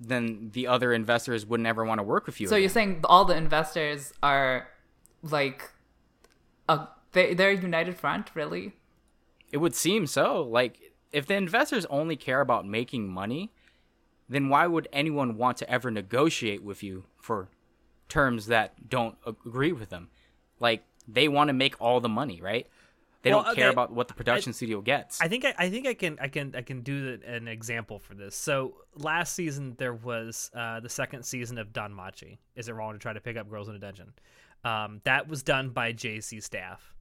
Then 0.00 0.50
the 0.52 0.66
other 0.66 0.92
investors 0.92 1.44
wouldn't 1.44 1.66
ever 1.66 1.84
want 1.84 1.98
to 1.98 2.02
work 2.02 2.26
with 2.26 2.40
you. 2.40 2.48
So 2.48 2.56
you're 2.56 2.68
saying 2.68 3.00
all 3.04 3.24
the 3.24 3.36
investors 3.36 4.12
are 4.22 4.68
like, 5.22 5.70
a 6.68 6.86
they 7.12 7.34
they're 7.34 7.50
a 7.50 7.56
united 7.56 7.96
front, 7.96 8.30
really? 8.34 8.74
it 9.50 9.58
would 9.58 9.74
seem 9.74 10.06
so. 10.06 10.42
Like 10.42 10.92
if 11.12 11.26
the 11.26 11.34
investors 11.34 11.86
only 11.86 12.16
care 12.16 12.40
about 12.40 12.66
making 12.66 13.08
money, 13.08 13.52
then 14.28 14.48
why 14.48 14.66
would 14.66 14.88
anyone 14.92 15.36
want 15.36 15.56
to 15.58 15.70
ever 15.70 15.90
negotiate 15.90 16.62
with 16.62 16.82
you 16.82 17.04
for 17.20 17.48
terms 18.08 18.46
that 18.46 18.88
don't 18.88 19.16
agree 19.26 19.72
with 19.72 19.90
them? 19.90 20.08
Like 20.60 20.84
they 21.06 21.28
want 21.28 21.48
to 21.48 21.54
make 21.54 21.80
all 21.80 22.00
the 22.00 22.08
money, 22.08 22.40
right? 22.40 22.66
They 23.28 23.34
Well, 23.34 23.44
don't 23.44 23.54
care 23.54 23.66
okay, 23.66 23.72
about 23.72 23.92
what 23.92 24.08
the 24.08 24.14
production 24.14 24.52
studio 24.52 24.80
gets. 24.80 25.20
I 25.20 25.28
think 25.28 25.44
I, 25.44 25.54
I 25.58 25.70
think 25.70 25.86
I 25.86 25.94
can 25.94 26.18
I 26.20 26.28
can 26.28 26.54
I 26.56 26.62
can 26.62 26.80
do 26.82 27.16
the, 27.16 27.28
an 27.30 27.48
example 27.48 27.98
for 27.98 28.14
this. 28.14 28.34
So 28.34 28.76
last 28.96 29.34
season 29.34 29.74
there 29.78 29.94
was 29.94 30.50
uh, 30.54 30.80
the 30.80 30.88
second 30.88 31.24
season 31.24 31.58
of 31.58 31.72
Danmachi. 31.72 32.38
Is 32.56 32.68
it 32.68 32.72
wrong 32.72 32.92
to 32.92 32.98
try 32.98 33.12
to 33.12 33.20
pick 33.20 33.36
up 33.36 33.48
girls 33.50 33.68
in 33.68 33.74
a 33.74 33.78
dungeon? 33.78 34.12
Um, 34.64 35.00
that 35.04 35.28
was 35.28 35.42
done 35.42 35.70
by 35.70 35.92
JC 35.92 36.42
staff. 36.42 36.94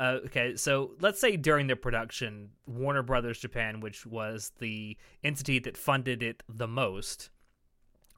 Uh, 0.00 0.18
okay, 0.24 0.56
so 0.56 0.92
let's 1.00 1.20
say 1.20 1.36
during 1.36 1.68
the 1.68 1.76
production, 1.76 2.50
Warner 2.66 3.02
Brothers 3.02 3.38
Japan, 3.38 3.78
which 3.80 4.04
was 4.04 4.50
the 4.58 4.96
entity 5.22 5.60
that 5.60 5.76
funded 5.76 6.22
it 6.22 6.42
the 6.48 6.66
most, 6.66 7.30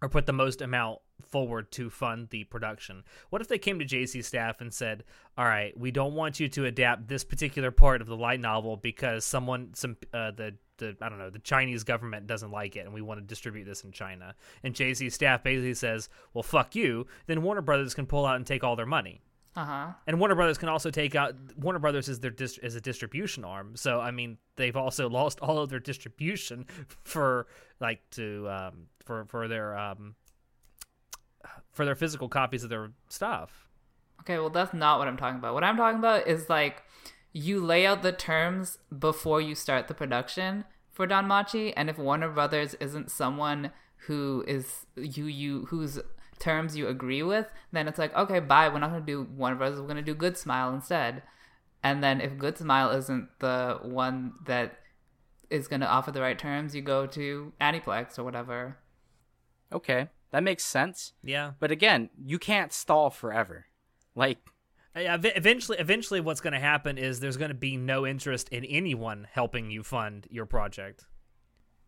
or 0.02 0.08
put 0.08 0.26
the 0.26 0.32
most 0.32 0.60
amount 0.60 1.00
forward 1.26 1.70
to 1.72 1.90
fund 1.90 2.28
the 2.30 2.44
production. 2.44 3.04
What 3.30 3.40
if 3.40 3.48
they 3.48 3.58
came 3.58 3.78
to 3.78 3.84
JC 3.84 4.24
staff 4.24 4.60
and 4.60 4.72
said, 4.72 5.04
"All 5.36 5.44
right, 5.44 5.76
we 5.78 5.90
don't 5.90 6.14
want 6.14 6.40
you 6.40 6.48
to 6.50 6.66
adapt 6.66 7.08
this 7.08 7.24
particular 7.24 7.70
part 7.70 8.00
of 8.00 8.06
the 8.06 8.16
light 8.16 8.40
novel 8.40 8.76
because 8.76 9.24
someone 9.24 9.74
some 9.74 9.96
uh, 10.12 10.30
the 10.32 10.54
the 10.78 10.96
I 11.00 11.08
don't 11.08 11.18
know 11.18 11.30
the 11.30 11.38
Chinese 11.38 11.84
government 11.84 12.26
doesn't 12.26 12.50
like 12.50 12.76
it, 12.76 12.80
and 12.80 12.92
we 12.92 13.00
want 13.00 13.20
to 13.20 13.26
distribute 13.26 13.64
this 13.64 13.84
in 13.84 13.92
China." 13.92 14.34
And 14.62 14.74
JC 14.74 15.10
staff 15.10 15.42
basically 15.42 15.74
says, 15.74 16.08
"Well, 16.32 16.42
fuck 16.42 16.74
you." 16.74 17.06
Then 17.26 17.42
Warner 17.42 17.62
Brothers 17.62 17.94
can 17.94 18.06
pull 18.06 18.26
out 18.26 18.36
and 18.36 18.46
take 18.46 18.64
all 18.64 18.76
their 18.76 18.86
money. 18.86 19.22
Uh 19.56 19.64
huh. 19.64 19.86
And 20.06 20.18
Warner 20.18 20.34
Brothers 20.34 20.58
can 20.58 20.68
also 20.68 20.90
take 20.90 21.14
out 21.14 21.34
Warner 21.56 21.78
Brothers 21.78 22.08
is 22.08 22.20
their 22.20 22.30
dist- 22.30 22.58
is 22.62 22.74
a 22.74 22.80
distribution 22.80 23.44
arm. 23.44 23.76
So 23.76 24.00
I 24.00 24.10
mean, 24.10 24.38
they've 24.56 24.76
also 24.76 25.08
lost 25.20 25.40
all 25.40 25.58
of 25.58 25.70
their 25.70 25.80
distribution 25.80 26.66
for 27.04 27.46
like 27.80 28.00
to 28.12 28.48
um, 28.48 28.86
for 29.04 29.24
for 29.26 29.46
their 29.46 29.76
um, 29.78 30.16
for 31.70 31.84
their 31.84 31.94
physical 31.94 32.28
copies 32.28 32.64
of 32.64 32.70
their 32.70 32.90
stuff. 33.08 33.68
Okay, 34.20 34.38
well, 34.38 34.50
that's 34.50 34.72
not 34.72 34.98
what 34.98 35.06
I'm 35.06 35.16
talking 35.16 35.38
about. 35.38 35.54
What 35.54 35.64
I'm 35.64 35.76
talking 35.76 35.98
about 35.98 36.26
is 36.26 36.48
like 36.48 36.82
you 37.32 37.64
lay 37.64 37.86
out 37.86 38.02
the 38.02 38.12
terms 38.12 38.78
before 38.96 39.40
you 39.40 39.54
start 39.54 39.88
the 39.88 39.94
production 39.94 40.64
for 40.90 41.06
Danmachi 41.06 41.72
and 41.76 41.90
if 41.90 41.98
Warner 41.98 42.30
Brothers 42.30 42.74
isn't 42.74 43.10
someone 43.10 43.72
who 44.06 44.44
is 44.46 44.86
you 44.96 45.26
you 45.26 45.66
whose 45.66 45.98
terms 46.38 46.76
you 46.76 46.88
agree 46.88 47.22
with, 47.22 47.46
then 47.72 47.88
it's 47.88 47.98
like 47.98 48.14
okay, 48.16 48.40
bye. 48.40 48.68
We're 48.68 48.78
not 48.80 48.90
gonna 48.90 49.04
do 49.04 49.22
Warner 49.36 49.56
Brothers. 49.56 49.80
We're 49.80 49.86
gonna 49.88 50.02
do 50.02 50.14
Good 50.14 50.36
Smile 50.36 50.72
instead. 50.74 51.22
And 51.82 52.02
then 52.02 52.20
if 52.20 52.38
Good 52.38 52.56
Smile 52.58 52.90
isn't 52.90 53.28
the 53.40 53.78
one 53.82 54.32
that 54.46 54.78
is 55.50 55.68
gonna 55.68 55.86
offer 55.86 56.10
the 56.12 56.20
right 56.22 56.38
terms, 56.38 56.74
you 56.74 56.82
go 56.82 57.06
to 57.08 57.52
Aniplex 57.60 58.18
or 58.18 58.24
whatever. 58.24 58.78
Okay, 59.72 60.08
that 60.30 60.42
makes 60.42 60.64
sense. 60.64 61.12
Yeah. 61.22 61.52
But 61.60 61.70
again, 61.70 62.10
you 62.24 62.38
can't 62.38 62.72
stall 62.72 63.10
forever. 63.10 63.66
Like, 64.14 64.38
uh, 64.96 65.00
Yeah, 65.00 65.16
eventually, 65.20 65.78
eventually, 65.78 66.20
what's 66.20 66.40
going 66.40 66.52
to 66.52 66.60
happen 66.60 66.96
is 66.98 67.18
there's 67.18 67.36
going 67.36 67.48
to 67.50 67.54
be 67.56 67.76
no 67.76 68.06
interest 68.06 68.48
in 68.50 68.64
anyone 68.64 69.26
helping 69.32 69.70
you 69.70 69.82
fund 69.82 70.26
your 70.30 70.46
project. 70.46 71.06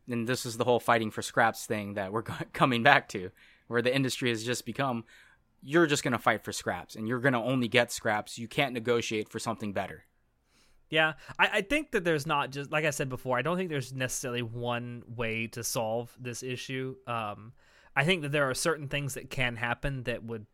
and 0.09 0.27
this 0.29 0.45
is 0.47 0.57
the 0.57 0.65
whole 0.65 0.81
fighting 0.81 1.11
for 1.11 1.23
scraps 1.23 1.67
thing 1.67 1.95
that 1.95 2.13
we're 2.13 2.23
coming 2.53 2.83
back 2.83 3.09
to, 3.11 3.31
where 3.69 3.83
the 3.83 3.95
industry 3.95 4.31
has 4.31 4.45
just 4.45 4.65
become 4.65 5.05
you're 5.63 5.87
just 5.87 6.05
going 6.05 6.13
to 6.13 6.19
fight 6.19 6.45
for 6.45 6.53
scraps 6.53 6.95
and 6.95 7.09
you're 7.09 7.19
going 7.19 7.33
to 7.33 7.41
only 7.41 7.67
get 7.67 7.91
scraps. 7.91 8.39
You 8.39 8.47
can't 8.47 8.73
negotiate 8.73 9.29
for 9.29 9.39
something 9.39 9.73
better. 9.73 10.05
Yeah, 10.91 11.15
I, 11.39 11.49
I 11.55 11.61
think 11.63 11.91
that 11.91 12.05
there's 12.05 12.27
not 12.27 12.51
just 12.51 12.71
like 12.71 12.85
I 12.85 12.91
said 12.91 13.09
before. 13.09 13.37
I 13.37 13.43
don't 13.43 13.57
think 13.57 13.71
there's 13.71 13.93
necessarily 13.93 14.43
one 14.43 15.03
way 15.09 15.49
to 15.49 15.65
solve 15.65 16.15
this 16.21 16.43
issue. 16.43 16.95
Um, 17.07 17.53
I 17.97 18.05
think 18.05 18.23
that 18.23 18.31
there 18.31 18.49
are 18.49 18.55
certain 18.55 18.89
things 18.89 19.15
that 19.15 19.31
can 19.31 19.57
happen 19.57 20.05
that 20.05 20.23
would 20.23 20.47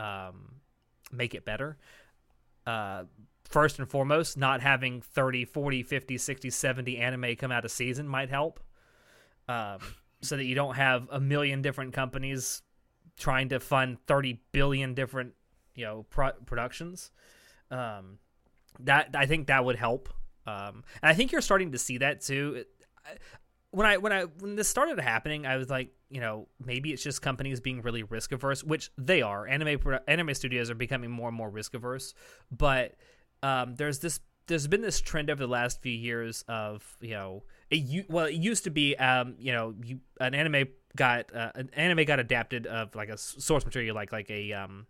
um, 0.00 0.56
make 1.12 1.34
it 1.34 1.44
better. 1.44 1.76
Uh, 2.66 3.04
first 3.44 3.78
and 3.78 3.88
foremost, 3.88 4.36
not 4.36 4.60
having 4.60 5.02
30, 5.02 5.44
40, 5.44 5.82
50, 5.82 6.18
60, 6.18 6.50
70 6.50 6.96
anime 6.98 7.36
come 7.36 7.52
out 7.52 7.64
a 7.64 7.68
season 7.68 8.08
might 8.08 8.30
help. 8.30 8.60
Um, 9.48 9.78
so 10.22 10.36
that 10.36 10.44
you 10.44 10.54
don't 10.54 10.76
have 10.76 11.08
a 11.10 11.20
million 11.20 11.62
different 11.62 11.92
companies 11.92 12.62
trying 13.16 13.48
to 13.48 13.60
fund 13.60 13.98
30 14.06 14.40
billion 14.52 14.94
different, 14.94 15.32
you 15.74 15.84
know, 15.84 16.06
pro- 16.10 16.32
productions. 16.44 17.10
Um, 17.70 18.18
that 18.80 19.10
I 19.14 19.26
think 19.26 19.46
that 19.46 19.64
would 19.64 19.76
help. 19.76 20.08
Um, 20.46 20.84
and 21.02 21.10
I 21.10 21.14
think 21.14 21.32
you're 21.32 21.40
starting 21.40 21.72
to 21.72 21.78
see 21.78 21.98
that 21.98 22.20
too. 22.20 22.64
When 23.70 23.86
I 23.86 23.96
when 23.96 24.12
I 24.12 24.24
when 24.24 24.54
this 24.56 24.68
started 24.68 24.98
happening, 25.00 25.46
I 25.46 25.56
was 25.56 25.68
like, 25.70 25.90
you 26.08 26.20
know, 26.20 26.48
maybe 26.64 26.92
it's 26.92 27.02
just 27.02 27.20
companies 27.20 27.60
being 27.60 27.82
really 27.82 28.02
risk 28.02 28.32
averse, 28.32 28.62
which 28.62 28.90
they 28.96 29.22
are. 29.22 29.46
Anime 29.46 29.78
anime 30.06 30.34
studios 30.34 30.70
are 30.70 30.74
becoming 30.74 31.10
more 31.10 31.28
and 31.28 31.36
more 31.36 31.50
risk 31.50 31.74
averse, 31.74 32.14
but 32.50 32.94
um, 33.42 33.74
there's 33.74 33.98
this 33.98 34.20
there's 34.46 34.66
been 34.68 34.82
this 34.82 35.00
trend 35.00 35.30
over 35.30 35.42
the 35.42 35.50
last 35.50 35.82
few 35.82 35.92
years 35.92 36.44
of 36.48 36.96
you 37.00 37.10
know 37.10 37.42
it 37.70 38.08
well 38.08 38.26
it 38.26 38.34
used 38.34 38.64
to 38.64 38.70
be 38.70 38.96
um, 38.96 39.34
you 39.38 39.52
know 39.52 39.74
you, 39.82 40.00
an 40.20 40.34
anime 40.34 40.68
got 40.94 41.34
uh, 41.34 41.52
an 41.54 41.70
anime 41.74 42.04
got 42.04 42.18
adapted 42.18 42.66
of 42.66 42.94
like 42.94 43.08
a 43.08 43.18
source 43.18 43.64
material 43.64 43.94
like 43.94 44.12
like 44.12 44.30
a 44.30 44.52
um, 44.52 44.86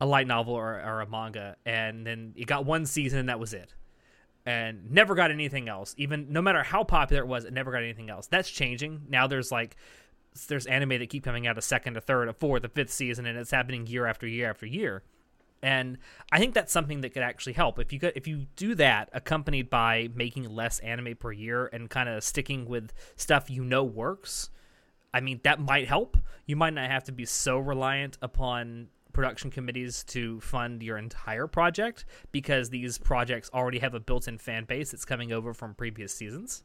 a 0.00 0.06
light 0.06 0.26
novel 0.26 0.54
or, 0.54 0.74
or 0.74 1.00
a 1.00 1.08
manga 1.08 1.56
and 1.64 2.06
then 2.06 2.34
it 2.36 2.46
got 2.46 2.64
one 2.64 2.86
season 2.86 3.18
and 3.18 3.28
that 3.28 3.40
was 3.40 3.52
it. 3.52 3.74
And 4.44 4.92
never 4.92 5.16
got 5.16 5.32
anything 5.32 5.68
else. 5.68 5.92
Even 5.98 6.32
no 6.32 6.40
matter 6.40 6.62
how 6.62 6.84
popular 6.84 7.22
it 7.22 7.26
was 7.26 7.44
it 7.44 7.52
never 7.52 7.72
got 7.72 7.82
anything 7.82 8.10
else. 8.10 8.28
That's 8.28 8.48
changing. 8.48 9.02
Now 9.08 9.26
there's 9.26 9.50
like 9.50 9.76
there's 10.48 10.66
anime 10.66 10.90
that 10.90 11.08
keep 11.08 11.24
coming 11.24 11.46
out 11.46 11.58
a 11.58 11.62
second 11.62 11.96
a 11.96 12.00
third 12.00 12.28
a 12.28 12.32
fourth 12.32 12.62
a 12.64 12.68
fifth 12.68 12.92
season 12.92 13.26
and 13.26 13.38
it's 13.38 13.50
happening 13.50 13.86
year 13.86 14.06
after 14.06 14.26
year 14.26 14.50
after 14.50 14.66
year 14.66 15.02
and 15.62 15.98
i 16.32 16.38
think 16.38 16.54
that's 16.54 16.72
something 16.72 17.00
that 17.00 17.10
could 17.10 17.22
actually 17.22 17.52
help 17.52 17.78
if 17.78 17.92
you 17.92 17.98
could 17.98 18.12
if 18.14 18.26
you 18.26 18.46
do 18.56 18.74
that 18.74 19.08
accompanied 19.12 19.70
by 19.70 20.08
making 20.14 20.44
less 20.48 20.78
anime 20.80 21.16
per 21.16 21.32
year 21.32 21.66
and 21.72 21.90
kind 21.90 22.08
of 22.08 22.22
sticking 22.22 22.66
with 22.66 22.92
stuff 23.16 23.50
you 23.50 23.64
know 23.64 23.82
works 23.82 24.50
I 25.16 25.20
mean, 25.20 25.40
that 25.44 25.58
might 25.58 25.88
help. 25.88 26.18
You 26.44 26.56
might 26.56 26.74
not 26.74 26.90
have 26.90 27.04
to 27.04 27.12
be 27.12 27.24
so 27.24 27.58
reliant 27.58 28.18
upon 28.20 28.88
production 29.14 29.50
committees 29.50 30.04
to 30.04 30.38
fund 30.42 30.82
your 30.82 30.98
entire 30.98 31.46
project 31.46 32.04
because 32.32 32.68
these 32.68 32.98
projects 32.98 33.48
already 33.54 33.78
have 33.78 33.94
a 33.94 34.00
built-in 34.00 34.36
fan 34.36 34.64
base 34.66 34.90
that's 34.90 35.06
coming 35.06 35.32
over 35.32 35.54
from 35.54 35.74
previous 35.74 36.12
seasons. 36.12 36.64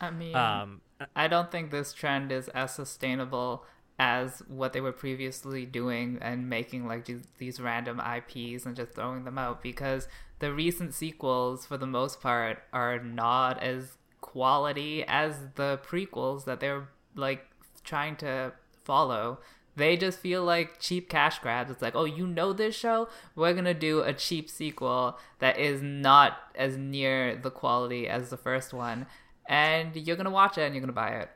I 0.00 0.10
mean, 0.10 0.34
Um, 0.34 0.80
I 1.14 1.28
don't 1.28 1.50
think 1.50 1.70
this 1.70 1.92
trend 1.92 2.32
is 2.32 2.48
as 2.48 2.74
sustainable 2.74 3.66
as 4.00 4.42
what 4.48 4.72
they 4.72 4.80
were 4.80 4.92
previously 4.92 5.66
doing 5.66 6.16
and 6.22 6.48
making 6.48 6.86
like 6.86 7.06
these, 7.36 7.60
random 7.60 8.00
IPs 8.00 8.64
and 8.64 8.74
just 8.74 8.94
throwing 8.94 9.24
them 9.24 9.36
out 9.36 9.62
because 9.62 10.08
the 10.38 10.54
recent 10.54 10.94
sequels, 10.94 11.66
for 11.66 11.76
the 11.76 11.86
most 11.86 12.18
part, 12.18 12.62
are 12.72 12.98
not 12.98 13.62
as 13.62 13.98
quality 14.22 15.04
as 15.06 15.36
the 15.56 15.78
prequels 15.86 16.46
that 16.46 16.60
they're 16.60 16.88
like 17.14 17.44
trying 17.84 18.16
to 18.16 18.52
follow. 18.84 19.38
They 19.76 19.98
just 19.98 20.18
feel 20.18 20.44
like 20.44 20.80
cheap 20.80 21.10
cash 21.10 21.38
grabs. 21.38 21.70
It's 21.70 21.82
like, 21.82 21.94
oh, 21.94 22.06
you 22.06 22.26
know 22.26 22.54
this 22.54 22.74
show? 22.74 23.06
We're 23.36 23.52
gonna 23.52 23.74
do 23.74 24.00
a 24.00 24.14
cheap 24.14 24.48
sequel 24.48 25.18
that 25.40 25.58
is 25.58 25.82
not 25.82 26.38
as 26.54 26.74
near 26.78 27.36
the 27.36 27.50
quality 27.50 28.08
as 28.08 28.30
the 28.30 28.38
first 28.38 28.72
one, 28.72 29.06
and 29.46 29.94
you're 29.94 30.16
gonna 30.16 30.30
watch 30.30 30.56
it 30.56 30.62
and 30.62 30.74
you're 30.74 30.80
gonna 30.80 30.94
buy 30.94 31.10
it. 31.10 31.28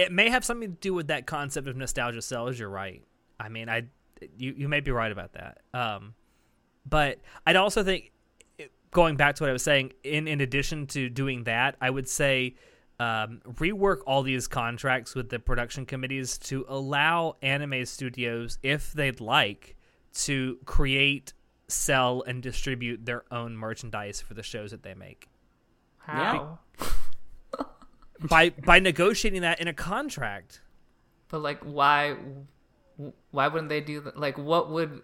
It 0.00 0.12
may 0.12 0.30
have 0.30 0.44
something 0.44 0.70
to 0.70 0.76
do 0.80 0.94
with 0.94 1.08
that 1.08 1.26
concept 1.26 1.68
of 1.68 1.76
nostalgia 1.76 2.22
sells. 2.22 2.58
You're 2.58 2.70
right. 2.70 3.02
I 3.38 3.48
mean, 3.48 3.68
I 3.68 3.84
you 4.36 4.54
you 4.56 4.68
may 4.68 4.80
be 4.80 4.90
right 4.90 5.12
about 5.12 5.34
that. 5.34 5.58
Um, 5.74 6.14
but 6.88 7.18
I'd 7.46 7.56
also 7.56 7.82
think 7.82 8.12
going 8.90 9.16
back 9.16 9.36
to 9.36 9.42
what 9.42 9.50
I 9.50 9.52
was 9.52 9.62
saying. 9.62 9.92
In 10.02 10.26
in 10.26 10.40
addition 10.40 10.86
to 10.88 11.08
doing 11.08 11.44
that, 11.44 11.76
I 11.80 11.90
would 11.90 12.08
say 12.08 12.56
um, 12.98 13.40
rework 13.44 13.98
all 14.06 14.22
these 14.22 14.46
contracts 14.48 15.14
with 15.14 15.28
the 15.28 15.38
production 15.38 15.86
committees 15.86 16.38
to 16.38 16.64
allow 16.68 17.36
anime 17.42 17.86
studios, 17.86 18.58
if 18.62 18.92
they'd 18.92 19.20
like, 19.20 19.76
to 20.12 20.58
create, 20.66 21.32
sell, 21.68 22.22
and 22.26 22.42
distribute 22.42 23.06
their 23.06 23.24
own 23.30 23.56
merchandise 23.56 24.20
for 24.20 24.34
the 24.34 24.42
shows 24.42 24.70
that 24.70 24.82
they 24.82 24.94
make 24.94 25.28
How? 25.98 26.58
By 28.28 28.50
by 28.50 28.78
negotiating 28.78 29.42
that 29.42 29.60
in 29.60 29.68
a 29.68 29.74
contract. 29.74 30.60
But 31.28 31.40
like, 31.40 31.60
why? 31.60 32.16
Why 33.30 33.48
wouldn't 33.48 33.70
they 33.70 33.80
do 33.80 34.00
that? 34.02 34.18
Like, 34.18 34.36
what 34.36 34.70
would 34.70 35.02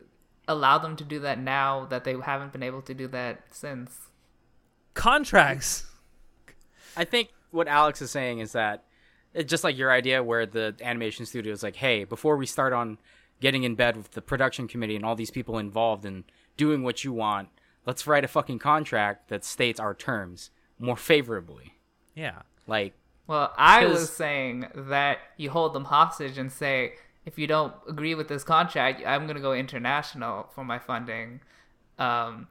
allow 0.49 0.79
them 0.79 0.97
to 0.97 1.05
do 1.05 1.21
that 1.21 1.39
now 1.39 1.87
that 1.87 2.05
they 2.05 2.15
haven't 2.15 2.53
been 2.53 2.63
able 2.63 2.83
to 2.83 2.95
do 2.95 3.09
that 3.09 3.43
since? 3.51 3.97
Contracts. 4.95 5.87
I 6.97 7.05
think 7.05 7.31
what 7.51 7.69
Alex 7.69 8.03
is 8.03 8.11
saying 8.11 8.41
is 8.41 8.53
that 8.53 8.85
it's 9.35 9.51
just 9.51 9.65
like 9.65 9.77
your 9.77 9.91
idea 9.91 10.23
where 10.23 10.47
the 10.47 10.75
animation 10.81 11.27
studio 11.27 11.53
is 11.53 11.63
like, 11.63 11.77
hey, 11.77 12.05
before 12.05 12.37
we 12.37 12.47
start 12.47 12.73
on 12.73 12.99
getting 13.41 13.65
in 13.65 13.75
bed 13.75 13.97
with 13.97 14.13
the 14.13 14.23
production 14.23 14.67
committee 14.67 14.97
and 14.97 15.05
all 15.05 15.15
these 15.15 15.31
people 15.31 15.59
involved 15.59 16.05
in 16.05 16.25
doing 16.57 16.83
what 16.83 17.05
you 17.05 17.13
want, 17.13 17.49
let's 17.85 18.07
write 18.07 18.25
a 18.25 18.29
fucking 18.29 18.59
contract 18.59 19.29
that 19.29 19.45
states 19.45 19.79
our 19.79 19.95
terms 19.95 20.51
more 20.79 20.97
favorably. 20.97 21.75
Yeah. 22.15 22.43
Like, 22.67 22.95
Well, 23.27 23.53
I 23.57 23.87
was 23.87 24.11
saying 24.11 24.67
that 24.75 25.19
you 25.37 25.51
hold 25.51 25.75
them 25.75 25.85
hostage 25.87 26.39
and 26.39 26.51
say, 26.53 26.95
if 27.25 27.39
you 27.39 27.47
don't 27.49 27.75
agree 27.89 28.15
with 28.15 28.29
this 28.29 28.45
contract, 28.45 29.03
I'm 29.05 29.25
going 29.25 29.35
to 29.37 29.43
go 29.43 29.53
international 29.53 30.49
for 30.55 30.65
my 30.65 30.79
funding. 30.79 31.41
Um, 31.99 32.47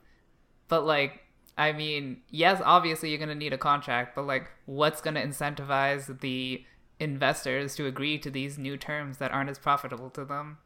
but 0.67 0.85
like, 0.85 1.21
I 1.57 1.71
mean, 1.71 2.21
yes, 2.29 2.61
obviously 2.63 3.09
you're 3.09 3.17
going 3.17 3.29
to 3.29 3.35
need 3.35 3.53
a 3.53 3.57
contract, 3.57 4.15
but 4.15 4.25
like, 4.27 4.49
what's 4.65 4.99
going 4.99 5.13
to 5.15 5.25
incentivize 5.25 6.19
the 6.19 6.65
investors 6.99 7.75
to 7.75 7.85
agree 7.85 8.17
to 8.19 8.29
these 8.29 8.57
new 8.57 8.75
terms 8.75 9.17
that 9.19 9.31
aren't 9.31 9.49
as 9.49 9.57
profitable 9.59 10.09
to 10.09 10.25
them? 10.25 10.57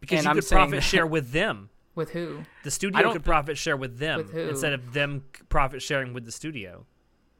Because 0.00 0.18
And 0.18 0.24
you 0.24 0.30
I'm 0.30 0.36
could 0.36 0.48
profit 0.48 0.74
that- 0.76 0.80
share 0.82 1.06
with 1.06 1.30
them. 1.30 1.70
With 1.94 2.10
who? 2.10 2.40
The 2.64 2.72
studio 2.72 3.12
could 3.12 3.24
profit 3.24 3.56
share 3.56 3.76
with 3.76 3.98
them 3.98 4.16
With 4.18 4.34
instead 4.34 4.72
of 4.72 4.94
them 4.94 5.22
profit 5.48 5.80
sharing 5.80 6.12
with 6.12 6.24
the 6.24 6.32
studio. 6.32 6.86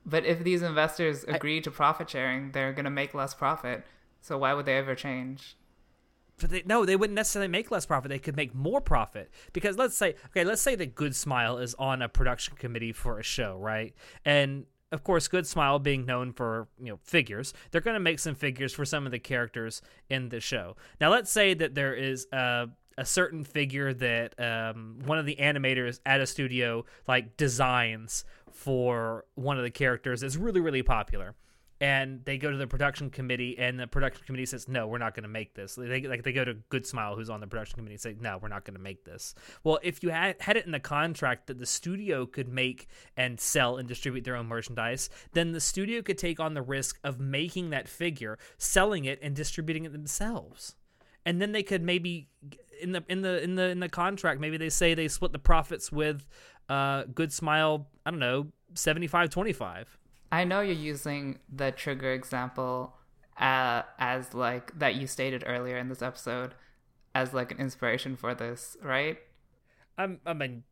But 0.07 0.25
if 0.25 0.45
these 0.45 0.63
investors 0.63 1.25
agree 1.25 1.61
to 1.63 1.71
profit 1.71 2.11
sharing, 2.11 2.53
they're 2.53 2.73
going 2.73 2.85
to 2.85 2.91
make 2.91 3.15
less 3.15 3.35
profit. 3.35 3.85
So 4.21 4.39
why 4.39 4.53
would 4.53 4.67
they 4.67 4.77
ever 4.77 4.95
change? 4.95 5.57
but 6.39 6.51
they, 6.51 6.63
no, 6.67 6.85
they 6.85 6.97
wouldn't 6.97 7.15
necessarily 7.15 7.49
make 7.49 7.71
less 7.71 7.87
profit. 7.87 8.09
They 8.09 8.19
could 8.19 8.37
make 8.37 8.55
more 8.55 8.81
profit 8.81 9.31
because 9.53 9.77
let's 9.77 9.97
say, 9.97 10.15
okay, 10.31 10.45
let's 10.45 10.63
say 10.63 10.75
that 10.77 10.95
Good 10.95 11.15
Smile 11.15 11.59
is 11.59 11.75
on 11.75 12.03
a 12.03 12.09
production 12.09 12.57
committee 12.57 12.93
for 12.93 13.19
a 13.19 13.23
show, 13.23 13.57
right? 13.59 13.95
And 14.25 14.67
of 14.93 15.05
course, 15.05 15.29
Good 15.29 15.47
Smile 15.47 15.79
being 15.79 16.07
known 16.07 16.33
for 16.33 16.69
you 16.79 16.91
know 16.91 16.99
figures, 17.03 17.55
they're 17.71 17.81
going 17.81 17.95
to 17.95 18.01
make 18.01 18.19
some 18.19 18.35
figures 18.35 18.73
for 18.73 18.85
some 18.85 19.07
of 19.07 19.13
the 19.13 19.19
characters 19.19 19.83
in 20.09 20.29
the 20.29 20.41
show. 20.41 20.77
Now, 21.01 21.11
let's 21.11 21.31
say 21.31 21.55
that 21.55 21.75
there 21.75 21.95
is 21.95 22.27
a 22.33 22.69
a 22.97 23.05
certain 23.05 23.43
figure 23.43 23.93
that 23.93 24.39
um, 24.39 25.01
one 25.05 25.19
of 25.19 25.27
the 25.27 25.37
animators 25.37 25.99
at 26.07 26.21
a 26.21 26.27
studio 26.27 26.85
like 27.09 27.37
designs 27.37 28.25
for 28.55 29.25
one 29.35 29.59
of 29.59 29.65
the 29.65 29.71
characters 29.71 30.21
that's 30.21 30.37
really 30.37 30.61
really 30.61 30.83
popular. 30.83 31.35
And 31.81 32.25
they 32.25 32.39
go 32.39 32.53
to 32.53 32.57
the 32.57 32.69
production 32.69 33.11
committee 33.11 33.59
and 33.59 33.79
the 33.79 33.89
production 33.89 34.25
committee 34.25 34.47
says 34.47 34.69
no 34.69 34.87
we're 34.87 34.99
not 34.99 35.15
going 35.15 35.25
to 35.25 35.29
make 35.29 35.55
this. 35.55 35.75
They 35.75 36.03
like 36.03 36.23
they 36.23 36.33
go 36.33 36.45
to 36.45 36.55
good 36.69 36.87
smile 36.87 37.17
who's 37.17 37.29
on 37.29 37.41
the 37.41 37.49
production 37.49 37.77
committee 37.77 37.95
and 37.95 38.01
say 38.01 38.17
no 38.19 38.39
we're 38.41 38.49
not 38.49 38.65
going 38.65 38.77
to 38.77 38.83
make 38.83 39.05
this. 39.05 39.35
Well 39.65 39.81
if 39.83 40.03
you 40.03 40.11
had, 40.11 40.41
had 40.41 40.57
it 40.57 40.67
in 40.67 40.73
the 40.73 40.81
contract 40.81 41.49
that 41.49 41.59
the 41.59 41.67
studio 41.67 42.27
could 42.27 42.49
make 42.49 42.87
and 43.17 43.41
sell 43.41 43.77
and 43.77 43.89
distribute 43.89 44.25
their 44.25 44.37
own 44.37 44.47
merchandise 44.47 45.11
then 45.33 45.51
the 45.51 45.61
studio 45.61 46.01
could 46.01 46.17
take 46.17 46.39
on 46.39 46.55
the 46.55 46.63
risk 46.63 47.01
of 47.03 47.19
making 47.19 47.71
that 47.71 47.89
figure 47.89 48.39
selling 48.57 49.05
it 49.05 49.19
and 49.21 49.35
distributing 49.35 49.85
it 49.85 49.93
themselves. 49.93 50.77
And 51.27 51.43
then 51.43 51.53
they 51.53 51.65
could 51.65 51.83
maybe 51.83 52.29
in 52.81 52.93
the 52.93 53.05
in 53.09 53.23
the 53.23 53.43
in 53.43 53.55
the 53.57 53.69
in 53.71 53.81
the 53.81 53.89
contract 53.89 54.41
maybe 54.41 54.57
they 54.57 54.69
say 54.69 54.95
they 54.95 55.09
split 55.09 55.33
the 55.33 55.39
profits 55.39 55.91
with 55.91 56.27
uh 56.69 57.05
good 57.15 57.33
smile 57.33 57.87
i 58.07 58.11
don't 58.11 58.21
know 58.21 58.47
75 58.75 59.31
25 59.31 59.99
I 60.35 60.43
know 60.43 60.61
you're 60.63 60.75
using 60.75 61.39
the 61.49 61.71
trigger 61.71 62.13
example 62.13 62.93
uh, 63.39 63.83
as 64.01 64.35
like 64.35 64.77
that 64.77 64.97
you 64.97 65.07
stated 65.07 65.45
earlier 65.47 65.77
in 65.77 65.89
this 65.89 66.03
episode 66.03 66.55
as 67.15 67.33
like 67.33 67.53
an 67.53 67.59
inspiration 67.59 68.17
for 68.17 68.35
this, 68.35 68.77
right? 68.83 69.19
I'm, 69.97 70.19
I 70.27 70.33
mean, 70.33 70.65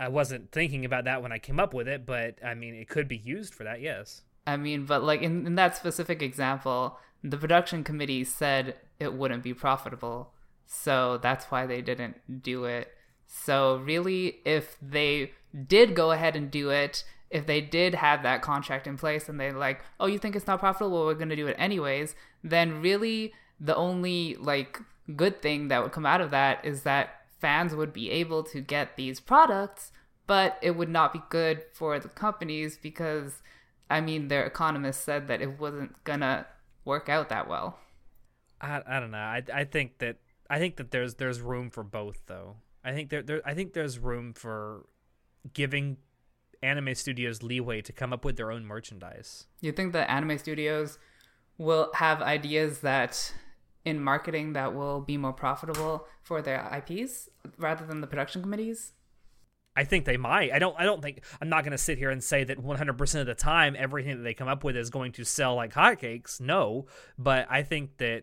I 0.00 0.08
wasn't 0.08 0.50
thinking 0.50 0.84
about 0.84 1.04
that 1.04 1.22
when 1.22 1.30
I 1.30 1.38
came 1.38 1.60
up 1.60 1.72
with 1.72 1.86
it, 1.86 2.04
but 2.04 2.38
I 2.44 2.54
mean, 2.54 2.74
it 2.74 2.88
could 2.88 3.06
be 3.06 3.18
used 3.18 3.54
for 3.54 3.62
that, 3.62 3.80
yes. 3.80 4.22
I 4.48 4.56
mean, 4.56 4.84
but 4.84 5.04
like 5.04 5.22
in, 5.22 5.46
in 5.46 5.54
that 5.54 5.76
specific 5.76 6.20
example, 6.20 6.98
the 7.22 7.36
production 7.36 7.84
committee 7.84 8.24
said 8.24 8.74
it 8.98 9.14
wouldn't 9.14 9.44
be 9.44 9.54
profitable. 9.54 10.32
So 10.66 11.18
that's 11.18 11.46
why 11.46 11.66
they 11.66 11.82
didn't 11.82 12.42
do 12.42 12.64
it. 12.64 12.88
So, 13.36 13.78
really, 13.78 14.38
if 14.44 14.76
they 14.80 15.32
did 15.66 15.96
go 15.96 16.12
ahead 16.12 16.36
and 16.36 16.50
do 16.50 16.70
it, 16.70 17.04
if 17.30 17.46
they 17.46 17.60
did 17.60 17.96
have 17.96 18.22
that 18.22 18.42
contract 18.42 18.86
in 18.86 18.96
place 18.96 19.28
and 19.28 19.40
they 19.40 19.50
like, 19.50 19.82
oh, 19.98 20.06
you 20.06 20.18
think 20.18 20.36
it's 20.36 20.46
not 20.46 20.60
profitable, 20.60 21.04
we're 21.04 21.14
going 21.14 21.28
to 21.30 21.36
do 21.36 21.48
it 21.48 21.56
anyways, 21.58 22.14
then 22.44 22.80
really 22.80 23.32
the 23.58 23.74
only 23.74 24.36
like 24.36 24.80
good 25.16 25.42
thing 25.42 25.66
that 25.68 25.82
would 25.82 25.90
come 25.90 26.06
out 26.06 26.20
of 26.20 26.30
that 26.30 26.64
is 26.64 26.82
that 26.82 27.22
fans 27.40 27.74
would 27.74 27.92
be 27.92 28.08
able 28.10 28.44
to 28.44 28.60
get 28.60 28.96
these 28.96 29.18
products, 29.18 29.90
but 30.28 30.56
it 30.62 30.76
would 30.76 30.88
not 30.88 31.12
be 31.12 31.20
good 31.28 31.62
for 31.72 31.98
the 31.98 32.08
companies 32.08 32.78
because 32.80 33.42
I 33.90 34.00
mean, 34.00 34.28
their 34.28 34.46
economists 34.46 35.02
said 35.02 35.26
that 35.28 35.42
it 35.42 35.58
wasn't 35.58 36.02
going 36.04 36.20
to 36.20 36.46
work 36.84 37.08
out 37.08 37.28
that 37.30 37.48
well. 37.48 37.78
I, 38.60 38.80
I 38.86 39.00
don't 39.00 39.10
know. 39.10 39.18
I, 39.18 39.42
I 39.52 39.64
think 39.64 39.98
that 39.98 40.18
I 40.48 40.58
think 40.58 40.76
that 40.76 40.90
there's 40.90 41.14
there's 41.14 41.40
room 41.40 41.70
for 41.70 41.82
both 41.82 42.18
though. 42.26 42.56
I 42.84 42.92
think 42.92 43.10
there, 43.10 43.22
there 43.22 43.42
I 43.44 43.54
think 43.54 43.72
there's 43.72 43.98
room 43.98 44.34
for 44.34 44.86
giving 45.52 45.96
anime 46.62 46.94
studios 46.94 47.42
leeway 47.42 47.82
to 47.82 47.92
come 47.92 48.12
up 48.12 48.24
with 48.24 48.36
their 48.36 48.50
own 48.50 48.64
merchandise. 48.64 49.46
You 49.60 49.72
think 49.72 49.92
that 49.92 50.10
anime 50.10 50.38
studios 50.38 50.98
will 51.58 51.90
have 51.94 52.22
ideas 52.22 52.80
that 52.80 53.32
in 53.84 54.02
marketing 54.02 54.54
that 54.54 54.74
will 54.74 55.00
be 55.00 55.16
more 55.16 55.32
profitable 55.32 56.06
for 56.22 56.40
their 56.40 56.66
IPs 56.74 57.28
rather 57.58 57.84
than 57.86 58.00
the 58.00 58.06
production 58.06 58.42
committees? 58.42 58.92
I 59.76 59.84
think 59.84 60.04
they 60.04 60.16
might. 60.16 60.52
I 60.52 60.60
don't. 60.60 60.76
I 60.78 60.84
don't 60.84 61.02
think. 61.02 61.24
I'm 61.42 61.48
not 61.48 61.64
going 61.64 61.72
to 61.72 61.78
sit 61.78 61.98
here 61.98 62.10
and 62.10 62.22
say 62.22 62.44
that 62.44 62.58
100% 62.58 63.20
of 63.20 63.26
the 63.26 63.34
time 63.34 63.74
everything 63.76 64.18
that 64.18 64.22
they 64.22 64.34
come 64.34 64.46
up 64.46 64.62
with 64.62 64.76
is 64.76 64.88
going 64.88 65.12
to 65.12 65.24
sell 65.24 65.56
like 65.56 65.74
hotcakes. 65.74 66.40
No, 66.40 66.86
but 67.18 67.48
I 67.50 67.64
think 67.64 67.96
that 67.98 68.22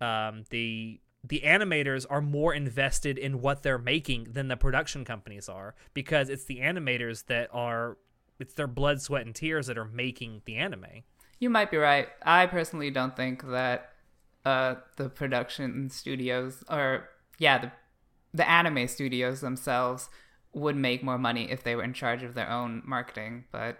um, 0.00 0.44
the 0.50 1.00
the 1.22 1.42
animators 1.44 2.06
are 2.08 2.22
more 2.22 2.54
invested 2.54 3.18
in 3.18 3.40
what 3.40 3.62
they're 3.62 3.78
making 3.78 4.28
than 4.32 4.48
the 4.48 4.56
production 4.56 5.04
companies 5.04 5.48
are 5.48 5.74
because 5.92 6.28
it's 6.28 6.44
the 6.44 6.60
animators 6.60 7.26
that 7.26 7.48
are 7.52 7.98
it's 8.38 8.54
their 8.54 8.66
blood 8.66 9.02
sweat 9.02 9.26
and 9.26 9.34
tears 9.34 9.66
that 9.66 9.76
are 9.76 9.84
making 9.84 10.40
the 10.46 10.56
anime. 10.56 11.02
You 11.38 11.50
might 11.50 11.70
be 11.70 11.76
right. 11.76 12.08
I 12.22 12.46
personally 12.46 12.90
don't 12.90 13.14
think 13.14 13.46
that 13.50 13.90
uh, 14.44 14.76
the 14.96 15.10
production 15.10 15.90
studios 15.90 16.64
or 16.68 17.08
yeah 17.38 17.58
the 17.58 17.72
the 18.32 18.48
anime 18.48 18.88
studios 18.88 19.40
themselves 19.40 20.08
would 20.52 20.76
make 20.76 21.02
more 21.02 21.18
money 21.18 21.50
if 21.50 21.62
they 21.62 21.76
were 21.76 21.82
in 21.82 21.92
charge 21.92 22.22
of 22.22 22.34
their 22.34 22.48
own 22.48 22.82
marketing 22.84 23.44
but 23.52 23.78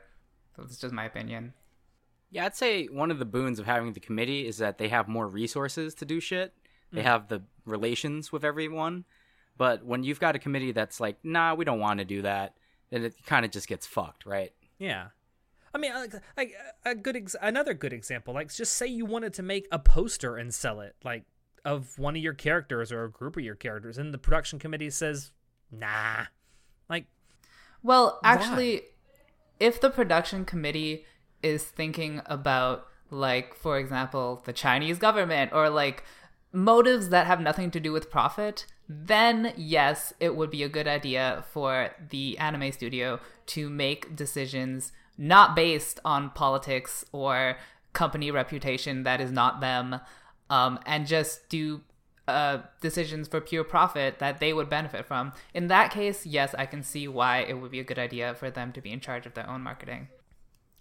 that's 0.59 0.77
just 0.77 0.93
my 0.93 1.05
opinion. 1.05 1.55
Yeah 2.31 2.45
i'd 2.45 2.57
say 2.57 2.87
one 2.87 3.11
of 3.11 3.19
the 3.19 3.25
boons 3.25 3.59
of 3.59 3.67
having 3.67 3.93
the 3.93 4.01
committee 4.01 4.47
is 4.47 4.59
that 4.59 4.77
they 4.79 4.89
have 4.89 5.09
more 5.09 5.27
resources 5.27 5.95
to 5.95 6.05
do 6.05 6.21
shit 6.21 6.53
they 6.93 7.01
mm. 7.01 7.05
have 7.05 7.29
the 7.29 7.43
relations 7.65 8.33
with 8.33 8.45
everyone. 8.45 9.05
But 9.57 9.85
when 9.85 10.05
you've 10.05 10.21
got 10.21 10.37
a 10.37 10.39
committee 10.39 10.73
that's 10.73 11.01
like, 11.01 11.19
nah, 11.23 11.55
we 11.55 11.65
don't 11.65 11.81
want 11.81 11.99
to 11.99 12.05
do 12.05 12.23
that, 12.23 12.55
then 12.91 13.05
it 13.05 13.15
kind 13.27 13.45
of 13.45 13.51
just 13.51 13.69
gets 13.69 13.87
fucked, 13.87 14.25
right? 14.27 14.53
Yeah. 14.79 15.09
I 15.75 15.79
mean, 15.79 15.93
like, 15.95 16.15
like 16.37 16.55
a 16.85 16.95
good 16.95 17.17
ex- 17.17 17.37
another 17.41 17.75
good 17.75 17.93
example, 17.93 18.35
like 18.35 18.53
just 18.53 18.75
say 18.75 18.87
you 18.87 19.07
wanted 19.07 19.35
to 19.35 19.43
make 19.43 19.69
a 19.71 19.79
poster 19.79 20.37
and 20.37 20.53
sell 20.53 20.81
it, 20.81 20.97
like 21.05 21.25
of 21.65 21.99
one 21.99 22.17
of 22.17 22.23
your 22.23 22.35
characters 22.35 22.91
or 22.91 23.05
a 23.05 23.11
group 23.11 23.37
of 23.37 23.45
your 23.45 23.55
characters, 23.55 23.99
and 23.99 24.13
the 24.13 24.19
production 24.19 24.59
committee 24.59 24.91
says, 24.91 25.31
"Nah," 25.71 26.25
like, 26.89 27.07
well, 27.83 28.19
actually, 28.25 28.77
why? 28.77 28.83
if 29.61 29.81
the 29.81 29.91
production 29.91 30.45
committee 30.45 31.05
is 31.43 31.63
thinking 31.63 32.21
about, 32.27 32.87
like, 33.11 33.55
for 33.55 33.79
example, 33.79 34.43
the 34.45 34.53
Chinese 34.53 34.99
government 34.99 35.53
or 35.53 35.71
like 35.71 36.03
motives 36.53 37.11
that 37.11 37.27
have 37.27 37.41
nothing 37.41 37.71
to 37.71 37.81
do 37.81 37.93
with 37.93 38.11
profit, 38.11 38.67
then 38.89 39.53
yes, 39.57 40.13
it 40.19 40.35
would 40.35 40.51
be 40.51 40.63
a 40.63 40.69
good 40.69 40.89
idea 40.89 41.45
for 41.53 41.91
the 42.11 42.37
anime 42.39 42.73
studio 42.73 43.21
to 43.47 43.71
make 43.71 44.17
decisions 44.17 44.93
not 45.17 45.55
based 45.55 46.01
on 46.05 46.31
politics 46.31 47.05
or 47.13 47.57
company 47.93 48.31
reputation 48.31 49.03
that 49.03 49.21
is 49.21 49.31
not 49.31 49.61
them, 49.61 50.01
um, 50.49 50.79
and 50.87 51.07
just 51.07 51.49
do 51.49 51.83
uh, 52.27 52.59
decisions 52.81 53.29
for 53.29 53.41
pure 53.41 53.65
profit 53.65 54.19
that 54.19 54.41
they 54.41 54.53
would 54.53 54.69
benefit 54.69 55.05
from. 55.05 55.33
In 55.53 55.69
that 55.69 55.91
case, 55.91 56.25
yes, 56.25 56.55
I 56.57 56.67
can 56.67 56.83
see 56.83 57.07
why 57.09 57.39
it 57.39 57.55
would 57.55 57.71
be 57.71 57.81
a 57.81 57.85
good 57.85 57.99
idea 57.99 58.35
for 58.35 58.51
them 58.51 58.73
to 58.73 58.81
be 58.81 58.91
in 58.93 59.01
charge 59.01 59.27
of 59.27 59.35
their 59.35 59.49
own 59.49 59.63
marketing. 59.63 60.09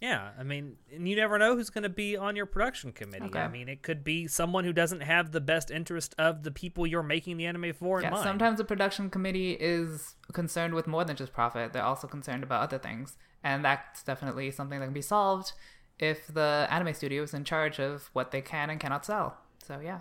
Yeah, 0.00 0.30
I 0.38 0.44
mean, 0.44 0.76
and 0.94 1.06
you 1.06 1.14
never 1.14 1.38
know 1.38 1.54
who's 1.54 1.68
going 1.68 1.82
to 1.82 1.90
be 1.90 2.16
on 2.16 2.34
your 2.34 2.46
production 2.46 2.90
committee. 2.90 3.26
Okay. 3.26 3.38
I 3.38 3.48
mean, 3.48 3.68
it 3.68 3.82
could 3.82 4.02
be 4.02 4.26
someone 4.26 4.64
who 4.64 4.72
doesn't 4.72 5.02
have 5.02 5.30
the 5.30 5.42
best 5.42 5.70
interest 5.70 6.14
of 6.18 6.42
the 6.42 6.50
people 6.50 6.86
you're 6.86 7.02
making 7.02 7.36
the 7.36 7.44
anime 7.44 7.74
for. 7.74 8.00
Yeah, 8.00 8.14
sometimes 8.22 8.56
the 8.56 8.64
production 8.64 9.10
committee 9.10 9.52
is 9.60 10.14
concerned 10.32 10.72
with 10.72 10.86
more 10.86 11.04
than 11.04 11.16
just 11.16 11.34
profit. 11.34 11.74
They're 11.74 11.84
also 11.84 12.06
concerned 12.06 12.42
about 12.42 12.62
other 12.62 12.78
things, 12.78 13.18
and 13.44 13.62
that's 13.62 14.02
definitely 14.02 14.50
something 14.50 14.80
that 14.80 14.86
can 14.86 14.94
be 14.94 15.02
solved 15.02 15.52
if 15.98 16.26
the 16.28 16.66
anime 16.70 16.94
studio 16.94 17.22
is 17.22 17.34
in 17.34 17.44
charge 17.44 17.78
of 17.78 18.08
what 18.14 18.30
they 18.30 18.40
can 18.40 18.70
and 18.70 18.80
cannot 18.80 19.04
sell. 19.04 19.36
So 19.62 19.80
yeah, 19.80 20.00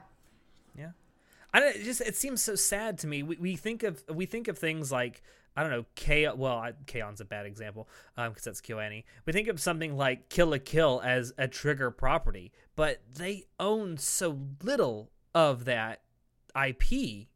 yeah. 0.78 0.92
I 1.54 1.60
it 1.60 1.84
just 1.84 2.00
it 2.00 2.16
seems 2.16 2.42
so 2.42 2.56
sad 2.56 2.98
to 3.00 3.08
me. 3.08 3.22
We, 3.22 3.36
we 3.36 3.56
think 3.58 3.84
of 3.84 4.02
we 4.08 4.26
think 4.26 4.48
of 4.48 4.58
things 4.58 4.94
like 4.94 5.22
I 5.60 5.62
don't 5.62 5.72
know, 5.72 5.86
K. 5.96 6.26
Well, 6.34 6.72
K-on's 6.86 7.20
a 7.20 7.26
bad 7.26 7.46
example 7.46 7.90
because 8.16 8.28
um, 8.30 8.34
that's 8.46 8.62
KyoAni. 8.62 9.04
We 9.26 9.34
think 9.34 9.50
of 9.50 9.60
something 9.60 9.98
like 9.98 10.30
Kill 10.30 10.48
la 10.48 10.58
Kill 10.64 11.02
as 11.04 11.34
a 11.38 11.50
trigger 11.50 11.92
property, 11.92 12.54
but 12.78 13.02
they 13.14 13.44
own 13.60 13.98
so 13.98 14.40
little 14.64 15.12
of 15.36 15.66
that 15.66 16.00
IP 16.56 17.28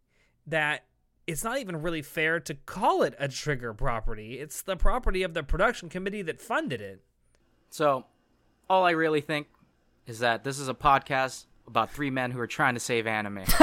that 0.47 0.85
it's 1.27 1.43
not 1.43 1.59
even 1.59 1.81
really 1.81 2.01
fair 2.01 2.39
to 2.39 2.53
call 2.53 3.03
it 3.03 3.13
a 3.19 3.27
trigger 3.27 3.73
property. 3.73 4.39
It's 4.39 4.61
the 4.61 4.77
property 4.77 5.21
of 5.23 5.33
the 5.33 5.43
production 5.43 5.89
committee 5.89 6.21
that 6.21 6.39
funded 6.39 6.79
it. 6.79 7.01
So, 7.71 8.05
all 8.69 8.85
I 8.85 8.91
really 8.91 9.19
think 9.19 9.47
is 10.07 10.19
that 10.19 10.45
this 10.45 10.59
is 10.59 10.69
a 10.69 10.73
podcast 10.73 11.47
about 11.67 11.91
three 11.91 12.09
men 12.09 12.31
who 12.31 12.39
are 12.39 12.47
trying 12.47 12.75
to 12.75 12.79
save 12.79 13.05
anime. 13.05 13.43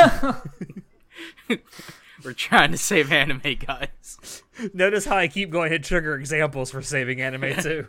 We're 2.24 2.32
trying 2.32 2.72
to 2.72 2.78
save 2.78 3.12
anime, 3.12 3.40
guys. 3.66 4.42
Notice 4.74 5.04
how 5.04 5.16
I 5.16 5.28
keep 5.28 5.50
going 5.50 5.70
to 5.70 5.78
trigger 5.78 6.14
examples 6.14 6.70
for 6.70 6.82
saving 6.82 7.20
anime 7.20 7.54
too. 7.62 7.86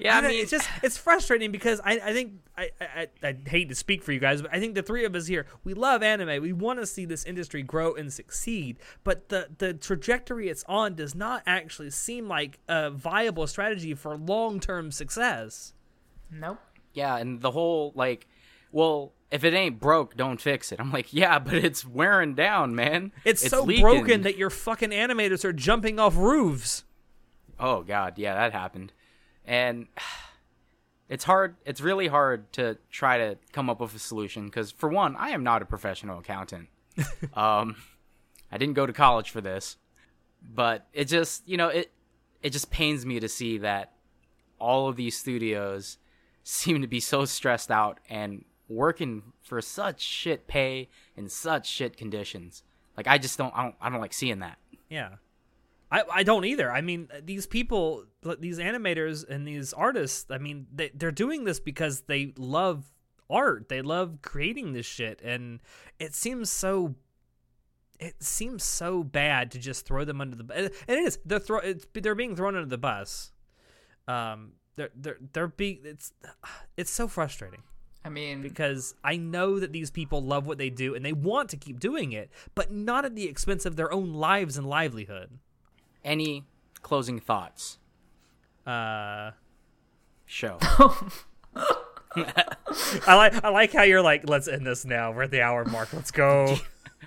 yeah, 0.00 0.18
I 0.18 0.20
mean, 0.22 0.40
it's 0.40 0.50
just 0.50 0.68
it's 0.82 0.96
frustrating 0.96 1.52
because 1.52 1.80
I, 1.84 2.00
I 2.02 2.12
think 2.12 2.34
I, 2.56 2.70
I 2.80 3.06
I 3.22 3.36
hate 3.46 3.68
to 3.68 3.74
speak 3.74 4.02
for 4.02 4.12
you 4.12 4.20
guys, 4.20 4.40
but 4.40 4.52
I 4.52 4.58
think 4.58 4.74
the 4.74 4.82
three 4.82 5.04
of 5.04 5.14
us 5.14 5.26
here 5.26 5.46
we 5.64 5.74
love 5.74 6.02
anime. 6.02 6.42
We 6.42 6.52
want 6.52 6.80
to 6.80 6.86
see 6.86 7.04
this 7.04 7.24
industry 7.24 7.62
grow 7.62 7.94
and 7.94 8.12
succeed, 8.12 8.78
but 9.04 9.28
the 9.28 9.48
the 9.58 9.74
trajectory 9.74 10.48
it's 10.48 10.64
on 10.66 10.94
does 10.94 11.14
not 11.14 11.42
actually 11.46 11.90
seem 11.90 12.26
like 12.28 12.58
a 12.68 12.90
viable 12.90 13.46
strategy 13.46 13.94
for 13.94 14.16
long 14.16 14.60
term 14.60 14.90
success. 14.90 15.74
Nope. 16.30 16.58
Yeah, 16.94 17.16
and 17.18 17.40
the 17.40 17.50
whole 17.50 17.92
like, 17.94 18.26
well, 18.70 19.12
if 19.32 19.44
it 19.44 19.54
ain't 19.54 19.80
broke, 19.80 20.14
don't 20.14 20.40
fix 20.40 20.72
it. 20.72 20.78
I'm 20.78 20.92
like, 20.92 21.12
yeah, 21.12 21.38
but 21.38 21.54
it's 21.54 21.86
wearing 21.86 22.34
down, 22.34 22.74
man. 22.74 23.12
It's, 23.24 23.48
so 23.48 23.64
leaking. 23.64 23.82
broken 23.82 24.22
that 24.22 24.36
your 24.36 24.50
fucking 24.50 24.90
animators 24.90 25.42
are 25.42 25.54
jumping 25.54 25.98
off 25.98 26.16
roofs. 26.16 26.84
Oh 27.58 27.82
god, 27.82 28.18
yeah, 28.18 28.34
that 28.34 28.52
happened. 28.52 28.92
And 29.46 29.86
it's 31.08 31.24
hard 31.24 31.56
it's 31.64 31.80
really 31.80 32.08
hard 32.08 32.52
to 32.52 32.78
try 32.90 33.18
to 33.18 33.38
come 33.52 33.68
up 33.68 33.80
with 33.80 33.94
a 33.94 33.98
solution 33.98 34.50
cuz 34.50 34.70
for 34.70 34.90
one, 34.90 35.16
I 35.16 35.30
am 35.30 35.42
not 35.42 35.62
a 35.62 35.64
professional 35.64 36.18
accountant. 36.18 36.68
um 37.34 37.76
I 38.50 38.58
didn't 38.58 38.74
go 38.74 38.84
to 38.84 38.92
college 38.92 39.30
for 39.30 39.40
this. 39.40 39.78
But 40.42 40.86
it 40.92 41.06
just, 41.06 41.48
you 41.48 41.56
know, 41.56 41.68
it 41.68 41.90
it 42.42 42.50
just 42.50 42.70
pains 42.70 43.06
me 43.06 43.18
to 43.18 43.28
see 43.28 43.58
that 43.58 43.94
all 44.58 44.88
of 44.88 44.96
these 44.96 45.16
studios 45.16 45.96
seem 46.44 46.82
to 46.82 46.88
be 46.88 47.00
so 47.00 47.24
stressed 47.24 47.70
out 47.70 47.98
and 48.10 48.44
working 48.72 49.22
for 49.42 49.60
such 49.60 50.00
shit 50.00 50.46
pay 50.46 50.88
and 51.16 51.30
such 51.30 51.68
shit 51.68 51.96
conditions. 51.96 52.62
Like 52.96 53.06
I 53.06 53.18
just 53.18 53.38
don't 53.38 53.54
I 53.56 53.62
don't 53.64 53.74
I 53.80 53.90
don't 53.90 54.00
like 54.00 54.12
seeing 54.12 54.40
that. 54.40 54.58
Yeah. 54.88 55.16
I, 55.90 56.04
I 56.10 56.22
don't 56.22 56.46
either. 56.46 56.72
I 56.72 56.80
mean, 56.80 57.08
these 57.22 57.46
people, 57.46 58.06
these 58.38 58.58
animators 58.58 59.28
and 59.28 59.46
these 59.46 59.74
artists, 59.74 60.30
I 60.30 60.38
mean, 60.38 60.66
they, 60.74 60.90
they're 60.94 61.10
doing 61.10 61.44
this 61.44 61.60
because 61.60 62.02
they 62.02 62.32
love 62.38 62.84
art. 63.28 63.68
They 63.68 63.82
love 63.82 64.20
creating 64.22 64.72
this 64.72 64.86
shit. 64.86 65.20
And 65.22 65.60
it 65.98 66.14
seems 66.14 66.50
so. 66.50 66.94
It 68.00 68.20
seems 68.20 68.64
so 68.64 69.04
bad 69.04 69.52
to 69.52 69.58
just 69.58 69.86
throw 69.86 70.04
them 70.04 70.20
under 70.20 70.34
the 70.34 70.44
bus. 70.44 70.56
And 70.56 70.70
it 70.88 70.98
is. 70.98 71.18
They're, 71.24 71.38
throw, 71.38 71.58
it's, 71.58 71.86
they're 71.92 72.16
being 72.16 72.34
thrown 72.34 72.56
under 72.56 72.68
the 72.68 72.78
bus. 72.78 73.30
Um, 74.08 74.54
they're, 74.74 74.90
they're, 74.96 75.18
they're 75.32 75.46
being. 75.46 75.80
It's, 75.84 76.12
it's 76.76 76.90
so 76.90 77.06
frustrating. 77.06 77.62
I 78.04 78.08
mean, 78.08 78.42
because 78.42 78.94
I 79.04 79.16
know 79.16 79.60
that 79.60 79.72
these 79.72 79.90
people 79.90 80.22
love 80.22 80.46
what 80.46 80.58
they 80.58 80.70
do 80.70 80.94
and 80.94 81.04
they 81.04 81.12
want 81.12 81.50
to 81.50 81.56
keep 81.56 81.78
doing 81.78 82.12
it, 82.12 82.30
but 82.54 82.72
not 82.72 83.04
at 83.04 83.14
the 83.14 83.28
expense 83.28 83.64
of 83.64 83.76
their 83.76 83.92
own 83.92 84.12
lives 84.12 84.56
and 84.56 84.66
livelihood 84.66 85.38
any 86.04 86.44
closing 86.82 87.20
thoughts? 87.20 87.78
Uh, 88.66 89.32
show. 90.26 90.58
I 92.14 93.14
like 93.14 93.42
I 93.42 93.48
like 93.48 93.72
how 93.72 93.82
you're 93.82 94.02
like, 94.02 94.28
let's 94.28 94.48
end 94.48 94.66
this 94.66 94.84
now. 94.84 95.12
We're 95.12 95.22
at 95.24 95.30
the 95.30 95.40
hour 95.40 95.64
mark. 95.64 95.92
Let's 95.92 96.10
go. 96.10 96.56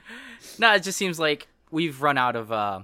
no, 0.59 0.73
it 0.73 0.83
just 0.83 0.97
seems 0.97 1.19
like 1.19 1.47
we've 1.71 2.01
run 2.01 2.17
out 2.17 2.35
of 2.35 2.51
uh, 2.51 2.81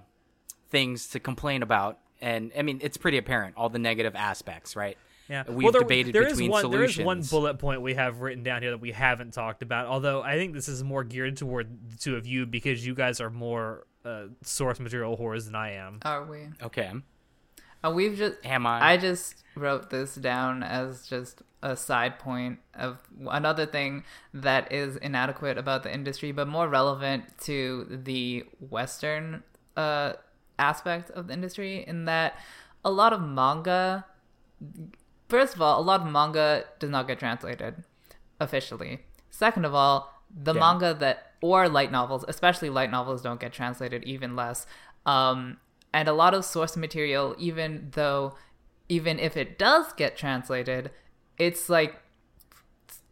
things 0.69 1.07
to 1.09 1.19
complain 1.19 1.63
about, 1.63 1.97
and 2.21 2.51
I 2.57 2.61
mean, 2.61 2.79
it's 2.83 2.97
pretty 2.97 3.17
apparent 3.17 3.55
all 3.57 3.69
the 3.69 3.79
negative 3.79 4.15
aspects, 4.15 4.75
right? 4.75 4.97
Yeah, 5.31 5.43
we've 5.47 5.63
well, 5.63 5.71
there, 5.71 5.81
debated 5.81 6.13
there 6.13 6.25
between 6.25 6.47
is 6.47 6.51
one, 6.51 6.61
solutions. 6.61 6.95
There 6.97 7.03
is 7.03 7.05
one 7.05 7.21
bullet 7.21 7.53
point 7.57 7.81
we 7.81 7.93
have 7.93 8.19
written 8.19 8.43
down 8.43 8.61
here 8.63 8.71
that 8.71 8.81
we 8.81 8.91
haven't 8.91 9.33
talked 9.33 9.63
about. 9.63 9.87
Although 9.87 10.21
I 10.21 10.35
think 10.35 10.53
this 10.53 10.67
is 10.67 10.83
more 10.83 11.05
geared 11.05 11.37
toward 11.37 11.89
the 11.89 11.95
two 11.95 12.17
of 12.17 12.27
you 12.27 12.45
because 12.45 12.85
you 12.85 12.93
guys 12.93 13.21
are 13.21 13.29
more 13.29 13.87
uh, 14.03 14.23
source 14.41 14.77
material 14.81 15.15
whores 15.15 15.45
than 15.45 15.55
I 15.55 15.75
am. 15.75 15.99
Are 16.01 16.25
we? 16.25 16.49
Okay. 16.61 16.91
Uh, 17.81 17.91
we've 17.95 18.17
just. 18.17 18.45
Am 18.45 18.67
I? 18.67 18.91
I 18.91 18.97
just 18.97 19.41
wrote 19.55 19.89
this 19.89 20.15
down 20.15 20.63
as 20.63 21.07
just 21.07 21.41
a 21.63 21.77
side 21.77 22.19
point 22.19 22.59
of 22.73 22.99
another 23.29 23.65
thing 23.65 24.03
that 24.33 24.69
is 24.73 24.97
inadequate 24.97 25.57
about 25.57 25.83
the 25.83 25.93
industry, 25.93 26.33
but 26.33 26.49
more 26.49 26.67
relevant 26.67 27.23
to 27.43 27.87
the 28.03 28.43
Western 28.59 29.43
uh, 29.77 30.11
aspect 30.59 31.09
of 31.11 31.27
the 31.27 31.33
industry, 31.33 31.85
in 31.87 32.03
that 32.03 32.37
a 32.83 32.91
lot 32.91 33.13
of 33.13 33.21
manga. 33.21 34.05
First 35.31 35.55
of 35.55 35.61
all, 35.61 35.79
a 35.79 35.81
lot 35.81 36.01
of 36.01 36.11
manga 36.11 36.65
does 36.77 36.89
not 36.89 37.07
get 37.07 37.17
translated 37.17 37.85
officially. 38.41 38.99
Second 39.29 39.63
of 39.63 39.73
all, 39.73 40.13
the 40.29 40.53
yeah. 40.53 40.59
manga 40.59 40.93
that 40.93 41.35
or 41.41 41.69
light 41.69 41.89
novels, 41.89 42.25
especially 42.27 42.69
light 42.69 42.91
novels, 42.91 43.21
don't 43.21 43.39
get 43.39 43.53
translated 43.53 44.03
even 44.03 44.35
less. 44.35 44.67
Um, 45.05 45.57
and 45.93 46.09
a 46.09 46.11
lot 46.11 46.33
of 46.33 46.43
source 46.43 46.75
material, 46.75 47.33
even 47.39 47.91
though, 47.93 48.35
even 48.89 49.19
if 49.19 49.37
it 49.37 49.57
does 49.57 49.93
get 49.93 50.17
translated, 50.17 50.91
it's 51.37 51.69
like 51.69 52.01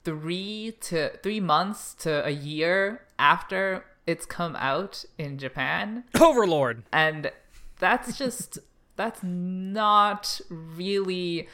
three 0.04 0.76
to 0.82 1.18
three 1.24 1.40
months 1.40 1.94
to 2.00 2.26
a 2.26 2.32
year 2.32 3.06
after 3.18 3.86
it's 4.06 4.26
come 4.26 4.58
out 4.58 5.06
in 5.18 5.38
Japan. 5.38 6.04
Overlord. 6.20 6.84
And 6.92 7.32
that's 7.80 8.18
just 8.18 8.60
that's 8.98 9.24
not 9.24 10.42
really 10.50 11.48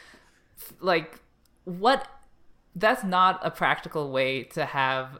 like 0.80 1.20
what 1.64 2.08
that's 2.74 3.04
not 3.04 3.40
a 3.42 3.50
practical 3.50 4.10
way 4.10 4.42
to 4.42 4.64
have 4.64 5.18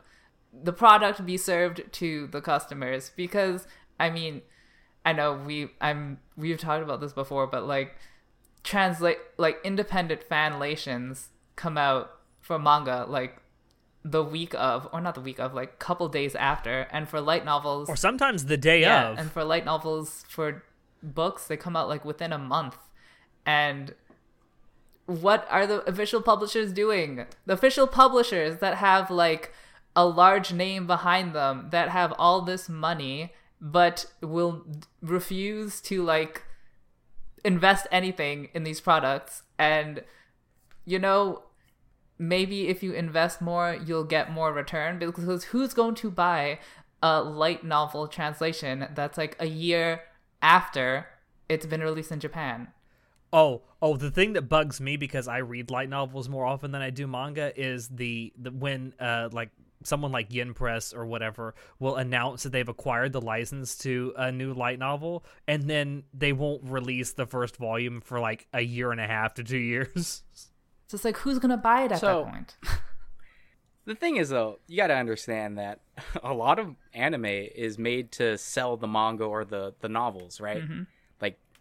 the 0.53 0.72
product 0.72 1.24
be 1.24 1.37
served 1.37 1.82
to 1.93 2.26
the 2.28 2.41
customers 2.41 3.11
because 3.16 3.66
I 3.99 4.11
mean 4.11 4.43
I 5.05 5.12
know 5.12 5.34
we 5.34 5.70
I'm 5.80 6.18
we've 6.37 6.59
talked 6.59 6.82
about 6.82 7.01
this 7.01 7.12
before 7.12 7.47
but 7.47 7.66
like 7.66 7.97
translate 8.62 9.18
like 9.39 9.59
independent 9.64 10.28
fanlations 10.28 11.28
come 11.55 11.78
out 11.78 12.11
for 12.41 12.59
manga 12.59 13.07
like 13.09 13.41
the 14.11 14.22
week 14.22 14.55
of 14.55 14.89
or 14.93 15.01
not 15.01 15.14
the 15.14 15.20
week 15.20 15.41
of 15.41 15.53
like 15.55 15.78
couple 15.78 16.09
days 16.09 16.34
after 16.34 16.87
and 16.93 17.09
for 17.09 17.20
light 17.20 17.45
novels. 17.45 17.89
Or 17.89 17.97
sometimes 17.97 18.47
the 18.47 18.57
day 18.57 18.80
yeah, 18.80 19.11
of. 19.11 19.18
and 19.18 19.30
for 19.30 19.45
light 19.45 19.64
novels 19.64 20.24
for 20.28 20.62
books 21.03 21.47
they 21.47 21.57
come 21.57 21.76
out 21.76 21.89
like 21.89 22.05
within 22.05 22.32
a 22.32 22.39
month. 22.39 22.76
And 23.45 23.95
what 25.07 25.46
are 25.50 25.66
the 25.66 25.82
official 25.88 26.20
publishers 26.20 26.72
doing? 26.72 27.26
The 27.46 27.54
official 27.54 27.86
publishers 27.86 28.59
that 28.59 28.76
have 28.76 29.11
like 29.11 29.52
a 29.94 30.07
large 30.07 30.52
name 30.52 30.86
behind 30.86 31.34
them 31.34 31.68
that 31.70 31.88
have 31.88 32.12
all 32.18 32.42
this 32.42 32.68
money 32.68 33.32
but 33.61 34.07
will 34.20 34.66
refuse 35.00 35.80
to 35.80 36.02
like 36.02 36.42
invest 37.44 37.86
anything 37.90 38.48
in 38.52 38.64
these 38.64 38.80
products. 38.80 39.42
And 39.59 40.02
you 40.86 40.98
know 40.98 41.42
maybe 42.18 42.68
if 42.68 42.82
you 42.82 42.92
invest 42.92 43.42
more 43.42 43.76
you'll 43.84 44.04
get 44.04 44.32
more 44.32 44.52
return 44.52 44.98
because 44.98 45.44
who's 45.44 45.74
going 45.74 45.94
to 45.94 46.11
buy 46.11 46.59
a 47.02 47.22
light 47.22 47.62
novel 47.62 48.09
translation 48.09 48.88
that's 48.94 49.18
like 49.18 49.36
a 49.38 49.46
year 49.46 50.00
after 50.40 51.07
it's 51.48 51.66
been 51.66 51.82
released 51.82 52.11
in 52.11 52.20
Japan 52.20 52.68
Oh, 53.37 53.62
oh, 53.82 53.97
the 53.99 54.11
thing 54.11 54.32
that 54.32 54.49
bugs 54.49 54.80
me 54.80 54.97
because 54.97 55.28
I 55.28 55.39
read 55.39 55.70
light 55.70 55.91
novels 55.91 56.26
more 56.26 56.47
often 56.47 56.72
than 56.72 56.80
I 56.80 56.89
do 56.89 57.07
manga 57.07 57.53
is 57.55 57.87
the, 57.89 58.32
the 58.39 58.51
when 58.51 58.95
uh 58.99 59.28
like 59.30 59.51
someone 59.84 60.11
like 60.11 60.32
Yen 60.32 60.55
Press 60.55 60.95
or 60.95 61.05
whatever 61.05 61.55
will 61.78 61.97
announce 61.97 62.45
that 62.45 62.51
they've 62.53 62.68
acquired 62.68 63.12
the 63.12 63.20
license 63.20 63.76
to 63.78 64.14
a 64.16 64.32
new 64.32 64.55
light 64.55 64.78
novel, 64.78 65.22
and 65.47 65.64
then 65.64 66.05
they 66.14 66.32
won't 66.32 66.62
release 66.64 67.12
the 67.12 67.26
first 67.26 67.59
volume 67.59 68.01
for 68.01 68.20
like 68.20 68.47
a 68.55 68.62
year 68.62 68.91
and 68.91 69.03
a 69.03 69.07
half 69.07 69.34
to 69.34 69.45
two 69.45 69.59
years. 69.59 70.22
So 70.89 70.95
it's 70.95 71.05
like, 71.05 71.18
who's 71.18 71.39
gonna 71.39 71.57
buy 71.57 71.84
it 71.84 71.93
at 71.93 72.01
so, 72.01 72.24
that 72.24 72.32
point? 72.32 72.57
the 73.87 73.95
thing 73.95 74.16
is, 74.16 74.28
though, 74.28 74.61
you 74.66 74.76
got 74.76 74.87
to 74.87 74.95
understand 74.95 75.59
that 75.59 75.80
a 76.22 76.32
lot 76.32 76.59
of 76.59 76.76
anime 76.95 77.24
is 77.24 77.76
made 77.78 78.12
to 78.12 78.39
sell 78.39 78.76
the 78.76 78.87
manga 78.87 79.24
or 79.24 79.45
the 79.45 79.74
the 79.80 79.89
novels, 79.89 80.41
right? 80.41 80.62
Mm-hmm. 80.62 80.82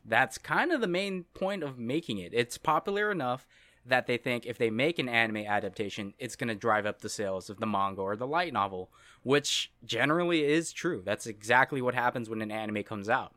That's 0.06 0.38
kind 0.38 0.72
of 0.72 0.82
the 0.82 0.88
main 0.88 1.26
point 1.34 1.64
of 1.64 1.80
making 1.80 2.20
it. 2.20 2.32
It's 2.34 2.58
popular 2.58 3.12
enough 3.12 3.48
that 3.86 4.08
they 4.08 4.18
think 4.18 4.46
if 4.46 4.58
they 4.58 4.70
make 4.70 5.00
an 5.00 5.10
anime 5.10 5.38
adaptation, 5.38 6.14
it's 6.18 6.36
going 6.36 6.48
to 6.48 6.56
drive 6.56 6.86
up 6.86 7.02
the 7.02 7.10
sales 7.10 7.50
of 7.50 7.60
the 7.60 7.68
manga 7.68 8.02
or 8.02 8.16
the 8.16 8.28
light 8.28 8.54
novel, 8.54 8.92
which 9.24 9.72
generally 9.84 10.44
is 10.44 10.72
true. 10.72 11.02
That's 11.06 11.28
exactly 11.28 11.82
what 11.82 11.96
happens 11.96 12.30
when 12.30 12.42
an 12.42 12.52
anime 12.52 12.84
comes 12.84 13.10
out. 13.10 13.34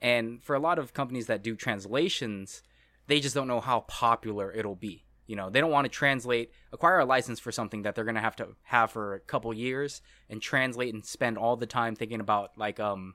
And 0.00 0.42
for 0.42 0.56
a 0.56 0.60
lot 0.60 0.78
of 0.78 0.94
companies 0.94 1.26
that 1.26 1.42
do 1.42 1.54
translations, 1.54 2.62
they 3.06 3.20
just 3.20 3.34
don't 3.34 3.48
know 3.48 3.60
how 3.60 3.80
popular 3.80 4.52
it'll 4.52 4.76
be. 4.76 5.04
You 5.26 5.36
know, 5.36 5.50
they 5.50 5.60
don't 5.60 5.70
want 5.70 5.84
to 5.84 5.90
translate, 5.90 6.50
acquire 6.72 6.98
a 6.98 7.04
license 7.04 7.38
for 7.38 7.52
something 7.52 7.82
that 7.82 7.94
they're 7.94 8.04
going 8.04 8.16
to 8.16 8.20
have 8.20 8.36
to 8.36 8.48
have 8.64 8.90
for 8.90 9.14
a 9.14 9.20
couple 9.20 9.54
years 9.54 10.02
and 10.28 10.42
translate 10.42 10.92
and 10.92 11.04
spend 11.04 11.38
all 11.38 11.56
the 11.56 11.66
time 11.66 11.94
thinking 11.94 12.20
about 12.20 12.58
like 12.58 12.80
um 12.80 13.14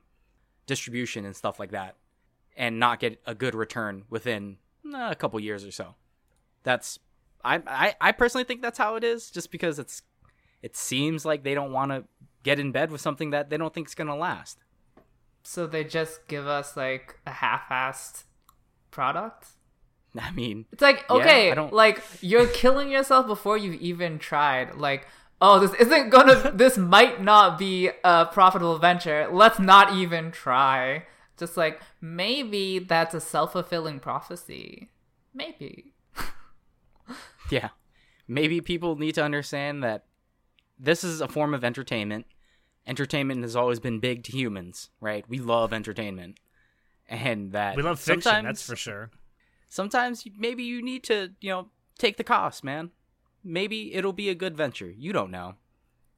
distribution 0.66 1.26
and 1.26 1.36
stuff 1.36 1.60
like 1.60 1.72
that 1.72 1.96
and 2.56 2.78
not 2.78 3.00
get 3.00 3.20
a 3.26 3.34
good 3.34 3.54
return 3.54 4.04
within 4.10 4.56
uh, 4.94 5.08
a 5.10 5.14
couple 5.14 5.38
years 5.40 5.64
or 5.64 5.70
so 5.70 5.94
that's 6.66 6.98
I, 7.44 7.62
I 7.66 7.94
I 8.00 8.12
personally 8.12 8.44
think 8.44 8.60
that's 8.60 8.76
how 8.76 8.96
it 8.96 9.04
is, 9.04 9.30
just 9.30 9.50
because 9.50 9.78
it's 9.78 10.02
it 10.62 10.76
seems 10.76 11.24
like 11.24 11.44
they 11.44 11.54
don't 11.54 11.72
want 11.72 11.92
to 11.92 12.04
get 12.42 12.58
in 12.58 12.72
bed 12.72 12.90
with 12.90 13.00
something 13.00 13.30
that 13.30 13.48
they 13.48 13.56
don't 13.56 13.72
think 13.72 13.86
is 13.88 13.94
gonna 13.94 14.16
last. 14.16 14.58
So 15.44 15.66
they 15.66 15.84
just 15.84 16.26
give 16.26 16.46
us 16.46 16.76
like 16.76 17.20
a 17.24 17.30
half-assed 17.30 18.24
product. 18.90 19.46
I 20.20 20.32
mean, 20.32 20.66
it's 20.72 20.82
like 20.82 21.08
okay, 21.08 21.48
yeah, 21.48 21.68
like 21.70 22.02
you're 22.20 22.48
killing 22.48 22.90
yourself 22.90 23.28
before 23.28 23.56
you've 23.56 23.80
even 23.80 24.18
tried. 24.18 24.74
Like, 24.74 25.06
oh, 25.40 25.60
this 25.60 25.74
isn't 25.74 26.10
gonna, 26.10 26.50
this 26.54 26.76
might 26.76 27.22
not 27.22 27.58
be 27.58 27.90
a 28.02 28.26
profitable 28.26 28.78
venture. 28.78 29.28
Let's 29.30 29.60
not 29.60 29.94
even 29.94 30.32
try. 30.32 31.04
Just 31.36 31.56
like 31.56 31.80
maybe 32.00 32.78
that's 32.78 33.14
a 33.14 33.20
self 33.20 33.52
fulfilling 33.52 34.00
prophecy. 34.00 34.90
Maybe. 35.34 35.92
Yeah. 37.50 37.68
maybe 38.26 38.60
people 38.60 38.96
need 38.96 39.14
to 39.14 39.22
understand 39.22 39.84
that 39.84 40.04
this 40.78 41.04
is 41.04 41.20
a 41.20 41.28
form 41.28 41.54
of 41.54 41.62
entertainment. 41.64 42.26
Entertainment 42.86 43.42
has 43.42 43.54
always 43.54 43.78
been 43.78 44.00
big 44.00 44.24
to 44.24 44.32
humans, 44.32 44.90
right? 45.00 45.24
We 45.28 45.38
love 45.38 45.72
entertainment, 45.72 46.38
and 47.08 47.52
that 47.52 47.76
We 47.76 47.82
love 47.82 48.00
fiction, 48.00 48.44
that's 48.44 48.66
for 48.66 48.74
sure. 48.76 49.10
sometimes 49.68 50.24
maybe 50.36 50.64
you 50.64 50.82
need 50.82 51.04
to, 51.04 51.30
you 51.40 51.50
know, 51.50 51.68
take 51.98 52.16
the 52.16 52.24
cost, 52.24 52.64
man. 52.64 52.90
Maybe 53.44 53.94
it'll 53.94 54.12
be 54.12 54.28
a 54.28 54.34
good 54.34 54.56
venture. 54.56 54.90
You 54.90 55.12
don't 55.12 55.30
know. 55.30 55.54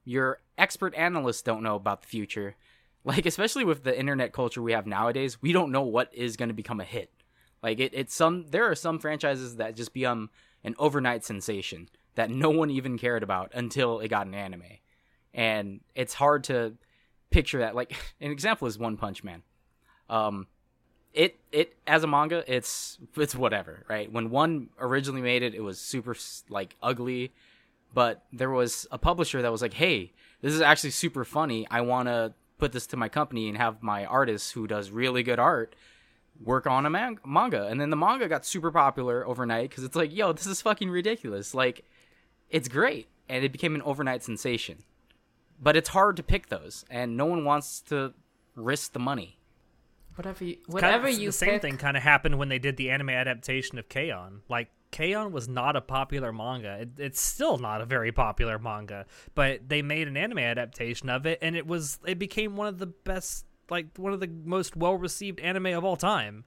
Your 0.03 0.39
expert 0.57 0.95
analysts 0.95 1.43
don't 1.43 1.61
know 1.63 1.75
about 1.75 2.01
the 2.01 2.07
future. 2.07 2.55
Like, 3.05 3.25
especially 3.25 3.63
with 3.63 3.83
the 3.83 3.97
internet 3.97 4.33
culture 4.33 4.61
we 4.61 4.73
have 4.73 4.85
nowadays, 4.85 5.41
we 5.41 5.53
don't 5.53 5.71
know 5.71 5.83
what 5.83 6.13
is 6.13 6.35
going 6.35 6.49
to 6.49 6.55
become 6.55 6.81
a 6.81 6.83
hit. 6.85 7.11
Like, 7.63 7.79
it, 7.79 7.93
it's 7.93 8.13
some, 8.13 8.47
there 8.49 8.69
are 8.69 8.75
some 8.75 8.99
franchises 8.99 9.55
that 9.55 9.75
just 9.75 9.93
become 9.93 10.29
an 10.63 10.75
overnight 10.77 11.23
sensation 11.23 11.89
that 12.15 12.29
no 12.29 12.49
one 12.49 12.69
even 12.69 12.97
cared 12.97 13.23
about 13.23 13.51
until 13.53 13.99
it 13.99 14.09
got 14.09 14.27
an 14.27 14.35
anime. 14.35 14.63
And 15.33 15.79
it's 15.95 16.13
hard 16.13 16.43
to 16.45 16.73
picture 17.29 17.59
that. 17.59 17.75
Like, 17.75 17.93
an 18.21 18.31
example 18.31 18.67
is 18.67 18.77
One 18.77 18.97
Punch 18.97 19.23
Man. 19.23 19.43
Um, 20.09 20.47
it 21.13 21.39
it 21.51 21.75
as 21.87 22.03
a 22.03 22.07
manga 22.07 22.43
it's 22.47 22.99
it's 23.17 23.35
whatever 23.35 23.83
right 23.89 24.11
when 24.11 24.29
one 24.29 24.69
originally 24.79 25.21
made 25.21 25.41
it 25.41 25.55
it 25.55 25.61
was 25.61 25.79
super 25.79 26.15
like 26.49 26.75
ugly 26.83 27.31
but 27.93 28.23
there 28.31 28.51
was 28.51 28.85
a 28.91 28.97
publisher 28.97 29.41
that 29.41 29.51
was 29.51 29.61
like 29.61 29.73
hey 29.73 30.11
this 30.41 30.53
is 30.53 30.61
actually 30.61 30.91
super 30.91 31.25
funny 31.25 31.65
i 31.71 31.81
want 31.81 32.07
to 32.07 32.33
put 32.59 32.71
this 32.71 32.85
to 32.87 32.97
my 32.97 33.09
company 33.09 33.49
and 33.49 33.57
have 33.57 33.81
my 33.81 34.05
artist 34.05 34.53
who 34.53 34.67
does 34.67 34.91
really 34.91 35.23
good 35.23 35.39
art 35.39 35.75
work 36.39 36.67
on 36.67 36.85
a 36.85 36.89
man- 36.89 37.19
manga. 37.25 37.65
And 37.65 37.81
then 37.81 37.89
the 37.89 37.95
manga 37.95 38.27
got 38.27 38.45
super 38.45 38.71
popular 38.71 39.25
overnight 39.27 39.69
because 39.69 39.83
it's 39.83 39.95
like 39.95 40.15
yo 40.15 40.31
this 40.33 40.45
is 40.45 40.61
fucking 40.61 40.89
ridiculous. 40.89 41.53
Like 41.53 41.85
it's 42.49 42.67
great. 42.67 43.07
And 43.27 43.43
it 43.43 43.51
became 43.51 43.75
an 43.75 43.81
overnight 43.83 44.23
sensation. 44.23 44.83
But 45.61 45.75
it's 45.75 45.89
hard 45.89 46.15
to 46.17 46.23
pick 46.23 46.49
those. 46.49 46.85
And 46.89 47.17
no 47.17 47.25
one 47.25 47.45
wants 47.45 47.81
to 47.89 48.13
risk 48.55 48.93
the 48.93 48.99
money. 48.99 49.37
Whatever 50.15 50.43
you, 50.43 50.55
Kind 50.55 50.67
of 50.67 50.73
whatever 50.73 51.11
the 51.13 51.21
you 51.21 51.31
same 51.31 51.59
thing 51.59 51.77
kind 51.77 51.95
of 51.95 52.03
happened 52.03 52.37
when 52.39 52.49
they 52.49 52.59
did 52.59 52.75
the 52.75 52.89
anime 52.89 53.09
adaptation 53.11 53.77
of 53.79 53.87
K-On! 53.87 54.41
Like 54.49 54.69
K-On! 54.91 55.31
was 55.31 55.47
not 55.47 55.75
a 55.75 55.81
popular 55.81 56.31
manga. 56.33 56.81
It, 56.81 56.89
it's 56.97 57.21
still 57.21 57.57
not 57.57 57.81
a 57.81 57.85
very 57.85 58.11
popular 58.11 58.57
manga, 58.57 59.05
but 59.35 59.67
they 59.67 59.81
made 59.81 60.07
an 60.07 60.17
anime 60.17 60.39
adaptation 60.39 61.09
of 61.09 61.25
it, 61.25 61.39
and 61.41 61.55
it 61.55 61.67
was 61.67 61.99
it 62.05 62.19
became 62.19 62.55
one 62.55 62.67
of 62.67 62.79
the 62.79 62.87
best, 62.87 63.45
like 63.69 63.87
one 63.97 64.13
of 64.13 64.19
the 64.19 64.27
most 64.27 64.75
well 64.75 64.95
received 64.95 65.39
anime 65.39 65.67
of 65.67 65.85
all 65.85 65.95
time. 65.97 66.43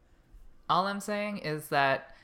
All 0.69 0.87
I'm 0.87 1.01
saying 1.01 1.39
is 1.39 1.69
that 1.69 2.15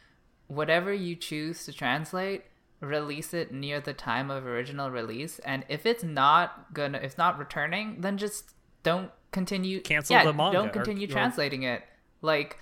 whatever 0.46 0.92
you 0.92 1.14
choose 1.14 1.64
to 1.66 1.72
translate, 1.72 2.44
release 2.80 3.34
it 3.34 3.52
near 3.52 3.80
the 3.80 3.92
time 3.92 4.30
of 4.30 4.46
original 4.46 4.90
release, 4.90 5.38
and 5.40 5.64
if 5.68 5.86
it's 5.86 6.04
not 6.04 6.72
gonna, 6.74 6.98
if 6.98 7.04
it's 7.04 7.18
not 7.18 7.38
returning, 7.38 8.00
then 8.00 8.18
just 8.18 8.54
don't 8.82 9.10
continue. 9.30 9.80
Cancel 9.80 10.16
yeah, 10.16 10.24
the 10.24 10.32
manga 10.32 10.58
Don't 10.58 10.72
continue 10.72 11.06
or- 11.06 11.10
translating 11.10 11.62
it. 11.62 11.82
Like, 12.22 12.58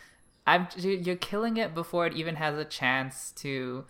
I'm 0.47 0.69
you're 0.77 1.17
killing 1.17 1.57
it 1.57 1.75
before 1.75 2.07
it 2.07 2.15
even 2.15 2.37
has 2.37 2.57
a 2.57 2.65
chance 2.65 3.33
to 3.37 3.85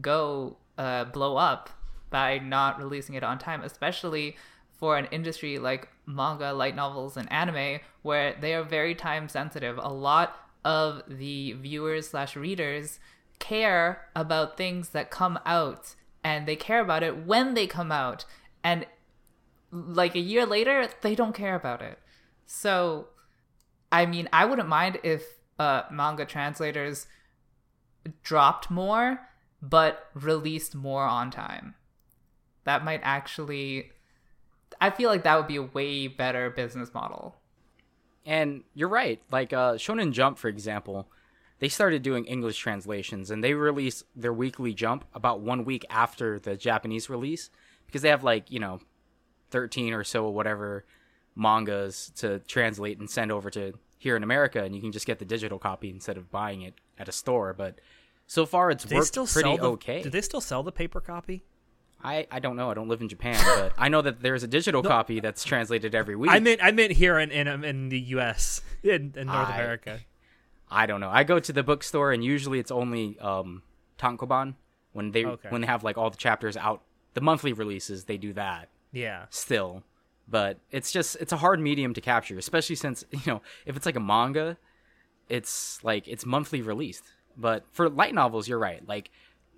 go 0.00 0.58
uh, 0.76 1.04
blow 1.04 1.36
up 1.36 1.70
by 2.10 2.38
not 2.38 2.78
releasing 2.78 3.14
it 3.14 3.22
on 3.22 3.38
time, 3.38 3.62
especially 3.62 4.36
for 4.72 4.96
an 4.96 5.06
industry 5.10 5.58
like 5.58 5.88
manga, 6.06 6.52
light 6.52 6.76
novels, 6.76 7.16
and 7.16 7.30
anime, 7.32 7.80
where 8.02 8.36
they 8.40 8.54
are 8.54 8.62
very 8.62 8.94
time 8.94 9.28
sensitive. 9.28 9.78
A 9.78 9.92
lot 9.92 10.36
of 10.64 11.02
the 11.08 11.52
viewers 11.52 12.10
slash 12.10 12.36
readers 12.36 13.00
care 13.38 14.08
about 14.14 14.56
things 14.56 14.90
that 14.90 15.10
come 15.10 15.38
out, 15.46 15.94
and 16.22 16.46
they 16.46 16.56
care 16.56 16.80
about 16.80 17.02
it 17.02 17.26
when 17.26 17.54
they 17.54 17.66
come 17.66 17.90
out, 17.90 18.24
and 18.62 18.86
like 19.70 20.14
a 20.14 20.20
year 20.20 20.44
later, 20.44 20.88
they 21.00 21.14
don't 21.14 21.34
care 21.34 21.54
about 21.54 21.80
it. 21.80 21.98
So, 22.44 23.08
I 23.90 24.04
mean, 24.04 24.28
I 24.32 24.44
wouldn't 24.44 24.68
mind 24.68 24.98
if 25.02 25.22
uh, 25.62 25.84
manga 25.90 26.24
translators 26.24 27.06
dropped 28.24 28.68
more, 28.68 29.20
but 29.60 30.08
released 30.12 30.74
more 30.74 31.04
on 31.04 31.30
time. 31.30 31.74
That 32.64 32.84
might 32.84 33.00
actually. 33.04 33.92
I 34.80 34.90
feel 34.90 35.08
like 35.08 35.22
that 35.22 35.36
would 35.36 35.46
be 35.46 35.56
a 35.56 35.62
way 35.62 36.08
better 36.08 36.50
business 36.50 36.92
model. 36.92 37.36
And 38.26 38.64
you're 38.74 38.88
right. 38.88 39.20
Like 39.30 39.52
uh, 39.52 39.74
Shonen 39.74 40.12
Jump, 40.12 40.38
for 40.38 40.48
example, 40.48 41.06
they 41.60 41.68
started 41.68 42.02
doing 42.02 42.24
English 42.24 42.58
translations, 42.58 43.30
and 43.30 43.44
they 43.44 43.54
release 43.54 44.02
their 44.16 44.32
weekly 44.32 44.74
Jump 44.74 45.04
about 45.14 45.40
one 45.40 45.64
week 45.64 45.84
after 45.88 46.40
the 46.40 46.56
Japanese 46.56 47.08
release 47.08 47.50
because 47.86 48.02
they 48.02 48.08
have 48.08 48.24
like 48.24 48.50
you 48.50 48.58
know, 48.58 48.80
thirteen 49.50 49.92
or 49.92 50.02
so 50.02 50.28
whatever 50.28 50.84
mangas 51.36 52.10
to 52.16 52.40
translate 52.40 52.98
and 52.98 53.08
send 53.08 53.30
over 53.30 53.48
to 53.48 53.72
here 54.02 54.16
in 54.16 54.24
America, 54.24 54.62
and 54.64 54.74
you 54.74 54.80
can 54.80 54.90
just 54.90 55.06
get 55.06 55.20
the 55.20 55.24
digital 55.24 55.58
copy 55.60 55.88
instead 55.88 56.16
of 56.16 56.28
buying 56.30 56.62
it 56.62 56.74
at 56.98 57.08
a 57.08 57.12
store. 57.12 57.52
But 57.54 57.80
so 58.26 58.44
far, 58.46 58.70
it's 58.72 58.84
Do 58.84 58.96
worked 58.96 59.06
still 59.06 59.26
pretty 59.28 59.56
the, 59.56 59.62
okay. 59.76 60.02
Do 60.02 60.10
they 60.10 60.20
still 60.22 60.40
sell 60.40 60.62
the 60.64 60.72
paper 60.72 61.00
copy? 61.00 61.44
I 62.02 62.26
I 62.32 62.40
don't 62.40 62.56
know. 62.56 62.68
I 62.68 62.74
don't 62.74 62.88
live 62.88 63.00
in 63.00 63.08
Japan, 63.08 63.40
but 63.44 63.72
I 63.78 63.88
know 63.88 64.02
that 64.02 64.20
there's 64.22 64.42
a 64.42 64.48
digital 64.48 64.82
copy 64.82 65.20
that's 65.20 65.44
translated 65.44 65.94
every 65.94 66.16
week. 66.16 66.32
I 66.32 66.40
meant 66.40 66.60
I 66.62 66.72
meant 66.72 66.92
here 66.92 67.16
in 67.18 67.30
in, 67.30 67.46
in 67.64 67.88
the 67.90 68.00
U.S. 68.16 68.60
in, 68.82 69.14
in 69.16 69.28
North 69.28 69.48
I- 69.48 69.54
America. 69.54 70.00
I 70.68 70.86
don't 70.86 71.00
know. 71.00 71.10
I 71.10 71.22
go 71.22 71.38
to 71.38 71.52
the 71.52 71.62
bookstore 71.62 72.12
and 72.12 72.24
usually 72.24 72.58
it's 72.58 72.70
only 72.72 73.18
um 73.20 73.62
Tankobon 74.00 74.54
when 74.92 75.12
they 75.12 75.24
Okay. 75.24 75.48
when 75.50 75.60
they 75.60 75.66
have 75.68 75.84
like 75.84 75.96
all 75.96 76.10
the 76.10 76.16
chapters 76.16 76.56
out. 76.56 76.82
The 77.14 77.20
monthly 77.20 77.52
releases 77.52 78.04
they 78.06 78.16
do 78.16 78.32
that 78.32 78.68
Yeah, 78.90 79.26
still, 79.30 79.84
but 80.32 80.58
it's 80.70 80.90
just 80.90 81.14
it's 81.20 81.32
a 81.32 81.36
hard 81.36 81.60
medium 81.60 81.92
to 81.92 82.00
capture, 82.00 82.38
especially 82.38 82.74
since 82.74 83.04
you 83.12 83.20
know 83.26 83.42
if 83.66 83.76
it's 83.76 83.86
like 83.86 83.96
a 83.96 84.00
manga, 84.00 84.56
it's 85.28 85.78
like 85.84 86.08
it's 86.08 86.26
monthly 86.26 86.62
released. 86.62 87.04
But 87.36 87.64
for 87.70 87.88
light 87.88 88.14
novels, 88.14 88.48
you're 88.48 88.58
right. 88.58 88.86
Like 88.88 89.10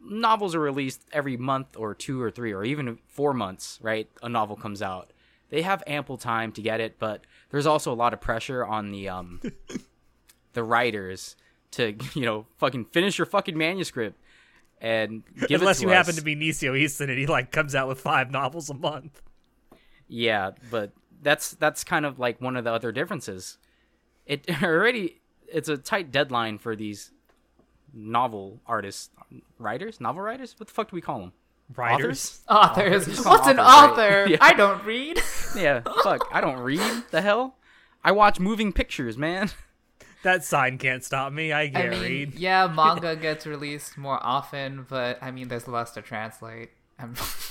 novels 0.04 0.54
are 0.54 0.60
released 0.60 1.02
every 1.12 1.36
month 1.36 1.76
or 1.76 1.94
two 1.94 2.20
or 2.20 2.30
three 2.30 2.52
or 2.52 2.64
even 2.64 2.98
four 3.06 3.32
months, 3.32 3.78
right? 3.82 4.08
A 4.22 4.28
novel 4.28 4.56
comes 4.56 4.82
out. 4.82 5.12
They 5.48 5.62
have 5.62 5.82
ample 5.86 6.18
time 6.18 6.50
to 6.52 6.62
get 6.62 6.80
it, 6.80 6.98
but 6.98 7.22
there's 7.50 7.66
also 7.66 7.92
a 7.92 7.94
lot 7.94 8.12
of 8.12 8.20
pressure 8.20 8.66
on 8.66 8.90
the 8.90 9.08
um 9.08 9.40
the 10.54 10.64
writers 10.64 11.36
to 11.72 11.96
you 12.14 12.26
know 12.26 12.46
fucking 12.58 12.86
finish 12.86 13.16
your 13.16 13.26
fucking 13.26 13.56
manuscript 13.56 14.20
and 14.80 15.22
give 15.46 15.60
unless 15.60 15.78
it 15.78 15.82
to 15.84 15.88
you 15.88 15.94
happen 15.94 16.16
to 16.16 16.22
be 16.22 16.34
Nisio 16.34 16.72
Isin 16.76 17.08
and 17.08 17.18
he 17.18 17.26
like 17.26 17.52
comes 17.52 17.76
out 17.76 17.86
with 17.86 18.00
five 18.00 18.32
novels 18.32 18.68
a 18.70 18.74
month. 18.74 19.22
Yeah, 20.08 20.50
but 20.70 20.92
that's 21.22 21.52
that's 21.52 21.84
kind 21.84 22.04
of 22.06 22.18
like 22.18 22.40
one 22.40 22.56
of 22.56 22.64
the 22.64 22.72
other 22.72 22.92
differences. 22.92 23.58
It 24.26 24.44
already 24.62 25.20
it's 25.48 25.68
a 25.68 25.76
tight 25.76 26.10
deadline 26.10 26.58
for 26.58 26.74
these 26.76 27.10
novel 27.92 28.60
artists, 28.66 29.10
writers, 29.58 30.00
novel 30.00 30.22
writers. 30.22 30.54
What 30.58 30.68
the 30.68 30.74
fuck 30.74 30.90
do 30.90 30.96
we 30.96 31.00
call 31.00 31.20
them? 31.20 31.32
Writers. 31.74 32.40
Authors. 32.48 33.08
Authors. 33.08 33.24
What's 33.24 33.48
an 33.48 33.58
author? 33.58 34.22
right? 34.22 34.30
Yeah. 34.30 34.36
I 34.40 34.52
don't 34.52 34.84
read. 34.84 35.20
Yeah, 35.56 35.82
fuck. 36.02 36.26
I 36.32 36.40
don't 36.40 36.58
read. 36.58 36.80
The 37.12 37.20
hell. 37.22 37.58
I 38.02 38.10
watch 38.10 38.40
moving 38.40 38.72
pictures, 38.72 39.16
man. 39.16 39.50
That 40.24 40.42
sign 40.42 40.78
can't 40.78 41.04
stop 41.04 41.32
me. 41.32 41.52
I 41.52 41.62
I 41.62 41.68
can't 41.68 41.90
mean, 41.90 42.02
read. 42.02 42.34
yeah, 42.34 42.66
manga 42.66 43.14
gets 43.14 43.46
released 43.46 43.96
more 43.96 44.18
often, 44.20 44.84
but 44.88 45.18
I 45.22 45.30
mean, 45.30 45.46
there's 45.46 45.68
less 45.68 45.92
to 45.92 46.02
translate 46.02 46.70
than 46.70 46.83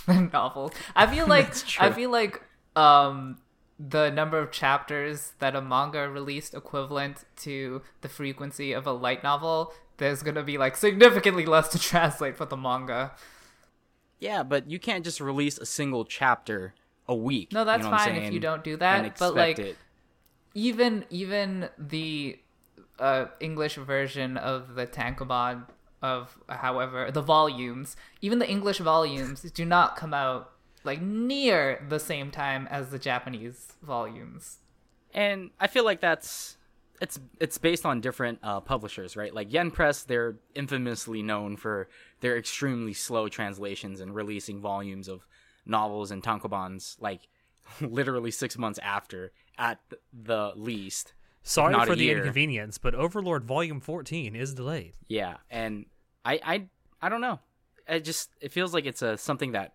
novels. 0.08 0.72
I 0.96 1.08
feel 1.08 1.28
like 1.28 1.54
I 1.80 1.92
feel 1.92 2.12
like 2.12 2.42
um 2.76 3.38
the 3.80 4.10
number 4.10 4.40
of 4.40 4.52
chapters 4.52 5.34
that 5.40 5.56
a 5.56 5.62
manga 5.62 6.10
released 6.10 6.54
equivalent 6.54 7.26
to 7.38 7.82
the 8.02 8.10
frequency 8.10 8.72
of 8.72 8.88
a 8.88 8.92
light 8.92 9.24
novel. 9.24 9.74
There's 9.98 10.24
gonna 10.24 10.44
be 10.44 10.58
like 10.58 10.78
significantly 10.78 11.46
less 11.46 11.68
to 11.70 11.80
translate 11.90 12.38
for 12.38 12.46
the 12.46 12.58
manga. 12.58 13.14
Yeah, 14.20 14.44
but 14.44 14.70
you 14.70 14.80
can't 14.80 15.04
just 15.04 15.20
release 15.20 15.58
a 15.58 15.66
single 15.66 16.06
chapter 16.06 16.74
a 17.08 17.16
week. 17.16 17.52
No, 17.52 17.66
that's 17.66 17.84
you 17.84 17.92
know 17.92 17.98
fine 17.98 18.16
if 18.16 18.32
you 18.32 18.40
don't 18.40 18.64
do 18.64 18.78
that. 18.78 19.20
But 19.20 19.36
like, 19.36 19.60
it. 19.60 19.78
even 20.54 21.06
even 21.10 21.70
the 21.78 22.40
uh, 23.00 23.26
English 23.40 23.76
version 23.76 24.38
of 24.38 24.76
the 24.76 24.88
tankobon 24.88 25.66
of 26.04 26.38
however 26.50 27.10
the 27.12 27.22
volumes, 27.22 27.96
even 28.22 28.38
the 28.38 28.50
English 28.50 28.78
volumes 28.80 29.42
do 29.42 29.66
not 29.66 29.96
come 29.96 30.14
out 30.14 30.52
like 30.84 31.02
near 31.02 31.84
the 31.88 32.00
same 32.00 32.30
time 32.30 32.68
as 32.70 32.90
the 32.90 33.00
Japanese 33.00 33.74
volumes. 33.82 34.58
and 35.14 35.50
I 35.60 35.68
feel 35.68 35.86
like 35.86 36.02
that's 36.02 36.58
it's 37.02 37.20
it's 37.40 37.58
based 37.58 37.86
on 37.86 38.02
different 38.02 38.40
uh, 38.44 38.60
publishers, 38.60 39.16
right? 39.16 39.34
Like 39.34 39.52
Yen 39.52 39.72
Press, 39.72 40.04
they're 40.04 40.36
infamously 40.56 41.24
known 41.24 41.56
for 41.58 41.88
their 42.20 42.38
extremely 42.38 42.94
slow 42.94 43.30
translations 43.30 44.00
and 44.00 44.14
releasing 44.14 44.60
volumes 44.62 45.08
of 45.08 45.26
novels 45.66 46.12
and 46.12 46.22
tankobons 46.22 46.96
like 47.00 47.22
literally 47.82 48.32
six 48.32 48.58
months 48.58 48.80
after 48.84 49.32
at 49.58 49.80
the 50.12 50.52
least. 50.56 51.14
Sorry 51.46 51.74
for 51.86 51.96
the 51.96 52.06
year. 52.06 52.18
inconvenience, 52.20 52.78
but 52.78 52.96
Overlord 52.96 53.44
Volume 53.44 53.82
14 53.82 54.34
is 54.34 54.54
delayed. 54.54 54.94
Yeah, 55.10 55.38
and 55.50 55.86
I 56.26 56.40
I 56.44 56.66
I 57.02 57.10
don't 57.10 57.22
know. 57.22 57.40
it 57.88 58.02
just 58.02 58.32
it 58.42 58.52
feels 58.52 58.74
like 58.74 58.86
it's 58.86 59.02
a 59.02 59.18
something 59.18 59.52
that 59.54 59.74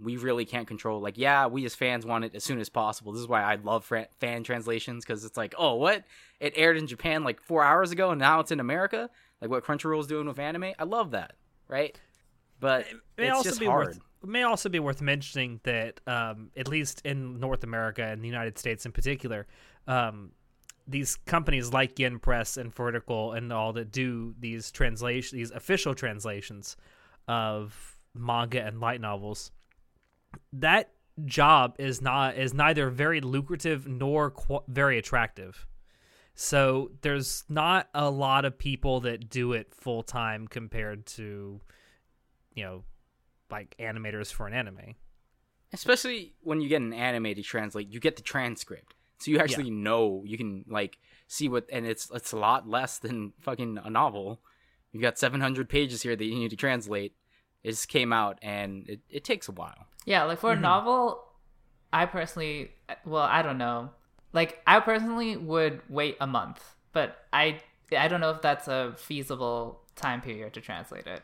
we 0.00 0.16
really 0.16 0.44
can't 0.44 0.68
control. 0.68 1.00
Like, 1.00 1.18
yeah, 1.18 1.48
we 1.48 1.64
as 1.64 1.74
fans 1.74 2.06
want 2.06 2.24
it 2.24 2.32
as 2.36 2.44
soon 2.44 2.60
as 2.60 2.68
possible. 2.68 3.10
This 3.12 3.20
is 3.22 3.26
why 3.26 3.42
I 3.42 3.56
love 3.56 3.84
fra- 3.84 4.06
fan 4.20 4.44
translations 4.44 5.04
because 5.04 5.24
it's 5.24 5.36
like, 5.36 5.56
oh, 5.58 5.74
what? 5.74 6.04
It 6.38 6.52
aired 6.54 6.76
in 6.76 6.86
Japan 6.86 7.24
like 7.24 7.40
four 7.40 7.64
hours 7.64 7.90
ago, 7.90 8.10
and 8.10 8.20
now 8.20 8.38
it's 8.38 8.52
in 8.52 8.60
America. 8.60 9.10
Like 9.40 9.50
what 9.50 9.64
Crunchyroll 9.64 9.98
is 9.98 10.06
doing 10.06 10.28
with 10.28 10.38
anime. 10.38 10.72
I 10.78 10.84
love 10.84 11.10
that, 11.12 11.32
right? 11.66 11.98
But 12.60 12.82
It 12.86 12.96
may 13.16 13.26
it's 13.28 13.36
also 13.36 13.48
just 13.50 13.60
be 13.60 13.66
hard. 13.66 13.86
worth 13.88 14.00
may 14.24 14.42
also 14.42 14.68
be 14.68 14.78
worth 14.80 15.00
mentioning 15.00 15.60
that 15.64 16.00
um, 16.06 16.50
at 16.56 16.66
least 16.68 17.00
in 17.04 17.38
North 17.40 17.62
America 17.64 18.02
and 18.04 18.22
the 18.22 18.26
United 18.26 18.58
States 18.58 18.84
in 18.86 18.92
particular, 18.92 19.46
um, 19.86 20.30
these 20.88 21.16
companies 21.26 21.72
like 21.72 21.98
Yen 21.98 22.18
Press 22.18 22.56
and 22.56 22.74
Vertical 22.74 23.32
and 23.32 23.52
all 23.52 23.72
that 23.74 23.92
do 23.92 24.34
these 24.38 24.70
translation 24.70 25.38
these 25.38 25.50
official 25.50 25.94
translations 25.94 26.76
of 27.28 27.98
manga 28.14 28.64
and 28.64 28.80
light 28.80 29.00
novels. 29.00 29.52
That 30.52 30.90
job 31.24 31.76
is 31.78 32.00
not 32.00 32.36
is 32.38 32.54
neither 32.54 32.90
very 32.90 33.20
lucrative 33.20 33.86
nor 33.86 34.30
qu- 34.30 34.64
very 34.68 34.98
attractive. 34.98 35.66
So 36.34 36.92
there's 37.02 37.44
not 37.48 37.88
a 37.94 38.08
lot 38.10 38.44
of 38.44 38.56
people 38.56 39.00
that 39.00 39.28
do 39.28 39.52
it 39.52 39.74
full 39.74 40.02
time 40.04 40.46
compared 40.46 41.04
to, 41.06 41.60
you 42.54 42.64
know, 42.64 42.84
like 43.50 43.74
animators 43.78 44.32
for 44.32 44.46
an 44.46 44.54
anime. 44.54 44.94
especially 45.72 46.34
when 46.40 46.60
you 46.60 46.68
get 46.68 46.80
an 46.80 46.92
anime 46.94 47.34
to 47.34 47.42
translate 47.42 47.88
you 47.88 48.00
get 48.00 48.16
the 48.16 48.22
transcript 48.22 48.94
so 49.18 49.30
you 49.30 49.38
actually 49.38 49.70
know 49.70 50.22
you 50.24 50.38
can 50.38 50.64
like 50.68 50.98
see 51.26 51.48
what 51.48 51.66
and 51.72 51.86
it's 51.86 52.10
it's 52.14 52.32
a 52.32 52.36
lot 52.36 52.68
less 52.68 52.98
than 52.98 53.32
fucking 53.40 53.78
a 53.84 53.90
novel 53.90 54.40
You've 54.90 55.02
got 55.02 55.18
700 55.18 55.68
pages 55.68 56.00
here 56.00 56.16
that 56.16 56.24
you 56.24 56.34
need 56.34 56.48
to 56.50 56.56
translate 56.56 57.14
it 57.62 57.70
just 57.70 57.88
came 57.88 58.12
out 58.12 58.38
and 58.42 58.88
it, 58.88 59.00
it 59.10 59.24
takes 59.24 59.48
a 59.48 59.52
while 59.52 59.86
Yeah, 60.04 60.24
like 60.24 60.38
for 60.38 60.50
a 60.50 60.54
mm-hmm. 60.54 60.62
novel, 60.62 61.24
I 61.92 62.06
personally, 62.06 62.70
well, 63.04 63.22
I 63.22 63.42
don't 63.42 63.58
know. 63.58 63.90
Like 64.32 64.60
I 64.66 64.80
personally 64.80 65.36
would 65.36 65.80
wait 65.88 66.16
a 66.20 66.26
month, 66.26 66.62
but 66.92 67.16
I 67.32 67.60
I 67.96 68.08
don't 68.08 68.20
know 68.20 68.30
if 68.30 68.42
that's 68.42 68.68
a 68.68 68.94
feasible 68.96 69.80
time 69.96 70.20
period 70.20 70.54
to 70.54 70.60
translate 70.60 71.06
it. 71.06 71.22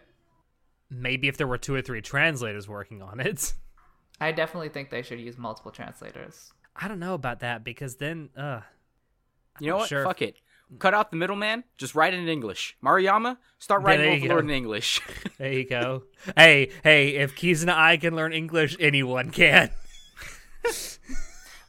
Maybe 0.90 1.28
if 1.28 1.36
there 1.36 1.46
were 1.46 1.58
two 1.58 1.74
or 1.74 1.82
three 1.82 2.00
translators 2.00 2.68
working 2.68 3.02
on 3.02 3.20
it. 3.20 3.54
I 4.20 4.32
definitely 4.32 4.68
think 4.68 4.90
they 4.90 5.02
should 5.02 5.20
use 5.20 5.36
multiple 5.36 5.72
translators. 5.72 6.52
I 6.76 6.88
don't 6.88 6.98
know 6.98 7.14
about 7.14 7.40
that 7.40 7.64
because 7.64 7.96
then, 7.96 8.30
uh, 8.36 8.60
you 9.60 9.70
know 9.70 9.76
what 9.78 9.88
Sure. 9.88 10.04
fuck 10.04 10.22
it 10.22 10.36
cut 10.78 10.94
out 10.94 11.10
the 11.10 11.16
middleman 11.16 11.62
just 11.76 11.94
write 11.94 12.12
it 12.14 12.18
in 12.18 12.26
english 12.26 12.76
Maruyama 12.82 13.36
start 13.58 13.82
writing 13.82 14.06
there 14.06 14.14
you 14.16 14.24
overlord 14.24 14.46
in 14.46 14.50
english 14.50 15.00
there 15.38 15.52
you 15.52 15.68
go. 15.68 16.04
hey, 16.36 16.70
hey, 16.82 17.10
if 17.16 17.36
Keys 17.36 17.62
and 17.62 17.70
I 17.70 17.96
can 17.96 18.14
learn 18.16 18.32
English, 18.32 18.76
anyone 18.80 19.30
can. 19.30 19.70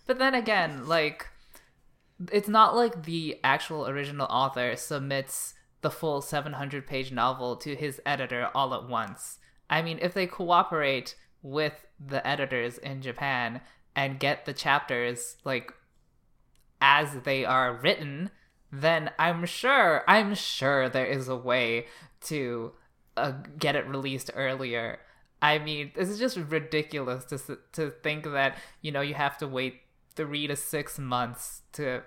But 0.08 0.20
then 0.20 0.36
again, 0.36 0.88
like 0.88 1.28
it's 2.32 2.48
not 2.48 2.76
like 2.76 3.04
the 3.04 3.40
actual 3.44 3.88
original 3.88 4.28
author 4.30 4.76
submits 4.76 5.56
the 5.82 5.90
full 5.90 6.22
700 6.22 6.86
page 6.86 7.12
novel 7.12 7.56
to 7.58 7.76
his 7.76 8.00
editor 8.06 8.50
all 8.54 8.74
at 8.76 8.88
once. 8.88 9.40
I 9.68 9.82
mean, 9.82 9.98
if 10.02 10.14
they 10.14 10.28
cooperate 10.28 11.16
with 11.42 11.88
the 12.00 12.26
editors 12.26 12.78
in 12.78 13.02
Japan 13.02 13.62
and 13.96 14.20
get 14.20 14.46
the 14.46 14.54
chapters 14.54 15.38
like 15.44 15.74
as 16.82 17.22
they 17.24 17.46
are 17.46 17.74
written, 17.74 18.30
then 18.72 19.12
I'm 19.18 19.46
sure, 19.46 20.04
I'm 20.08 20.36
sure 20.36 20.90
there 20.90 21.06
is 21.06 21.28
a 21.28 21.36
way 21.36 21.88
to 22.26 22.74
uh, 23.18 23.34
get 23.58 23.76
it 23.76 23.88
released 23.88 24.32
earlier. 24.36 25.00
I 25.42 25.60
mean, 25.60 25.92
this 25.96 26.10
is 26.10 26.20
just 26.20 26.38
ridiculous 26.38 27.26
to 27.26 27.58
to 27.74 27.92
think 28.04 28.24
that 28.26 28.58
you 28.82 28.92
know 28.92 29.02
you 29.02 29.14
have 29.14 29.38
to 29.40 29.48
wait 29.48 29.82
three 30.16 30.48
to 30.48 30.56
six 30.56 30.98
months 30.98 31.62
to 31.74 32.02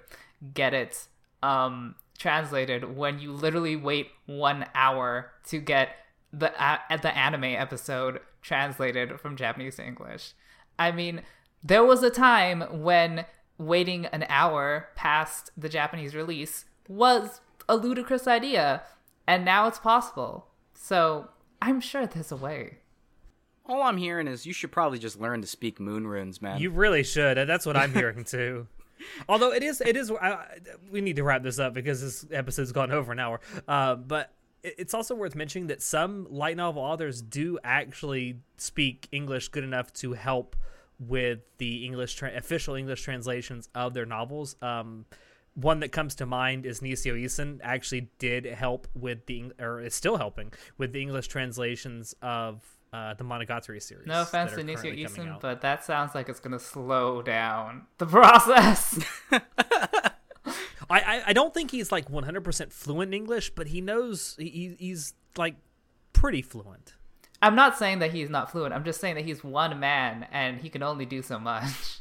get 0.54 0.72
it 0.74 1.06
um 1.42 1.94
translated 2.18 2.96
when 2.96 3.18
you 3.18 3.32
literally 3.32 3.76
wait 3.76 4.08
one 4.26 4.64
hour 4.74 5.30
to 5.46 5.58
get 5.58 5.90
the 6.32 6.52
a- 6.62 6.98
the 6.98 7.16
anime 7.16 7.44
episode 7.44 8.20
translated 8.42 9.20
from 9.20 9.36
Japanese 9.36 9.76
to 9.76 9.86
English. 9.86 10.32
I 10.78 10.90
mean, 10.90 11.22
there 11.68 11.84
was 11.84 12.02
a 12.02 12.10
time 12.10 12.62
when 12.82 13.26
waiting 13.58 14.06
an 14.06 14.24
hour 14.28 14.88
past 14.96 15.50
the 15.56 15.68
Japanese 15.68 16.14
release 16.14 16.64
was 16.88 17.40
a 17.68 17.76
ludicrous 17.76 18.26
idea, 18.26 18.82
and 19.26 19.44
now 19.44 19.66
it's 19.68 19.78
possible. 19.78 20.46
So 20.72 21.28
I'm 21.60 21.80
sure 21.80 22.06
there's 22.06 22.32
a 22.32 22.36
way. 22.36 22.78
all 23.66 23.82
i'm 23.82 23.98
hearing 23.98 24.26
is 24.26 24.46
you 24.46 24.52
should 24.54 24.72
probably 24.72 24.98
just 24.98 25.20
learn 25.20 25.42
to 25.42 25.46
speak 25.46 25.78
moon 25.78 26.06
runes 26.06 26.40
man 26.40 26.58
You 26.58 26.70
really 26.70 27.02
should. 27.02 27.36
That's 27.36 27.66
what 27.66 27.76
I'm 27.76 27.92
hearing 28.00 28.24
too. 28.24 28.66
Although 29.28 29.52
it 29.52 29.62
is, 29.62 29.80
it 29.82 29.96
is. 29.96 30.10
I, 30.10 30.46
we 30.90 31.00
need 31.02 31.16
to 31.16 31.22
wrap 31.22 31.42
this 31.42 31.58
up 31.58 31.74
because 31.74 32.00
this 32.00 32.26
episode's 32.32 32.72
gone 32.72 32.90
over 32.90 33.12
an 33.12 33.18
hour. 33.20 33.40
Uh, 33.66 33.94
but 33.94 34.32
it's 34.62 34.94
also 34.94 35.14
worth 35.14 35.34
mentioning 35.36 35.68
that 35.68 35.82
some 35.82 36.26
light 36.30 36.56
novel 36.56 36.82
authors 36.82 37.20
do 37.22 37.58
actually 37.62 38.40
speak 38.56 39.06
English 39.12 39.48
good 39.48 39.62
enough 39.64 39.92
to 39.94 40.14
help 40.14 40.56
with 40.98 41.40
the 41.58 41.84
English 41.84 42.14
tra- 42.14 42.36
official 42.36 42.74
English 42.74 43.02
translations 43.02 43.68
of 43.74 43.94
their 43.94 44.06
novels. 44.06 44.56
Um, 44.62 45.06
one 45.54 45.80
that 45.80 45.90
comes 45.90 46.14
to 46.16 46.26
mind 46.26 46.66
is 46.66 46.80
Nisio 46.80 47.20
Isin. 47.20 47.60
Actually, 47.62 48.10
did 48.18 48.44
help 48.44 48.86
with 48.94 49.26
the 49.26 49.52
or 49.58 49.80
is 49.80 49.94
still 49.94 50.16
helping 50.16 50.52
with 50.76 50.92
the 50.92 51.02
English 51.02 51.28
translations 51.28 52.14
of 52.22 52.62
uh, 52.92 53.14
the 53.14 53.24
Monogatari 53.24 53.82
series. 53.82 54.06
No 54.06 54.22
offense 54.22 54.52
to 54.52 54.62
Nisio 54.62 54.96
Isin, 54.96 55.40
but 55.40 55.60
that 55.62 55.84
sounds 55.84 56.14
like 56.14 56.28
it's 56.28 56.40
gonna 56.40 56.58
slow 56.58 57.22
down 57.22 57.86
the 57.98 58.06
process. 58.06 58.98
I, 60.90 61.00
I, 61.00 61.22
I 61.26 61.32
don't 61.32 61.52
think 61.52 61.70
he's 61.70 61.92
like 61.92 62.10
100% 62.10 62.72
fluent 62.72 63.10
in 63.10 63.14
English, 63.14 63.50
but 63.50 63.68
he 63.68 63.80
knows 63.80 64.36
he, 64.38 64.76
he's 64.78 65.14
like 65.36 65.56
pretty 66.12 66.42
fluent. 66.42 66.94
I'm 67.40 67.54
not 67.54 67.78
saying 67.78 68.00
that 68.00 68.12
he's 68.12 68.30
not 68.30 68.50
fluent. 68.50 68.74
I'm 68.74 68.84
just 68.84 69.00
saying 69.00 69.14
that 69.14 69.24
he's 69.24 69.44
one 69.44 69.78
man 69.78 70.26
and 70.32 70.60
he 70.60 70.68
can 70.68 70.82
only 70.82 71.06
do 71.06 71.22
so 71.22 71.38
much. 71.38 72.00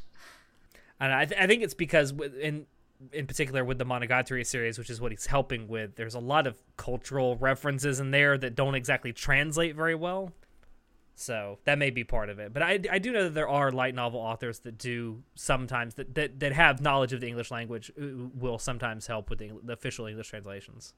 And 1.00 1.14
I, 1.14 1.26
th- 1.26 1.40
I 1.40 1.46
think 1.46 1.62
it's 1.62 1.76
because 1.76 2.12
in 2.42 2.66
in 3.14 3.28
particular 3.28 3.64
with 3.64 3.78
the 3.78 3.86
Monogatari 3.86 4.46
series, 4.46 4.80
which 4.80 4.90
is 4.90 5.00
what 5.00 5.12
he's 5.12 5.28
helping 5.28 5.68
with, 5.68 5.96
there's 5.96 6.16
a 6.16 6.20
lot 6.20 6.48
of 6.48 6.58
cultural 6.78 7.36
references 7.36 8.00
in 8.00 8.12
there 8.12 8.38
that 8.38 8.56
don't 8.56 8.74
exactly 8.74 9.14
translate 9.14 9.76
very 9.76 9.94
well. 9.94 10.32
So 11.14 11.58
that 11.66 11.80
may 11.80 11.90
be 11.90 12.04
part 12.04 12.30
of 12.30 12.38
it. 12.40 12.54
But 12.54 12.64
I, 12.64 12.80
I 12.92 13.00
do 13.00 13.12
know 13.12 13.24
that 13.24 13.34
there 13.34 13.50
are 13.50 13.72
light 13.72 13.96
novel 13.96 14.20
authors 14.20 14.60
that 14.60 14.78
do 14.78 15.24
sometimes 15.36 15.96
that, 15.96 16.14
that, 16.16 16.40
that 16.40 16.54
have 16.54 16.82
knowledge 16.82 17.14
of 17.14 17.22
the 17.22 17.28
English 17.28 17.50
language 17.50 17.92
uh, 18.00 18.06
will 18.36 18.60
sometimes 18.60 19.08
help 19.08 19.30
with 19.30 19.40
the, 19.40 19.52
the 19.64 19.74
official 19.74 20.06
English 20.06 20.30
translations. 20.30 20.94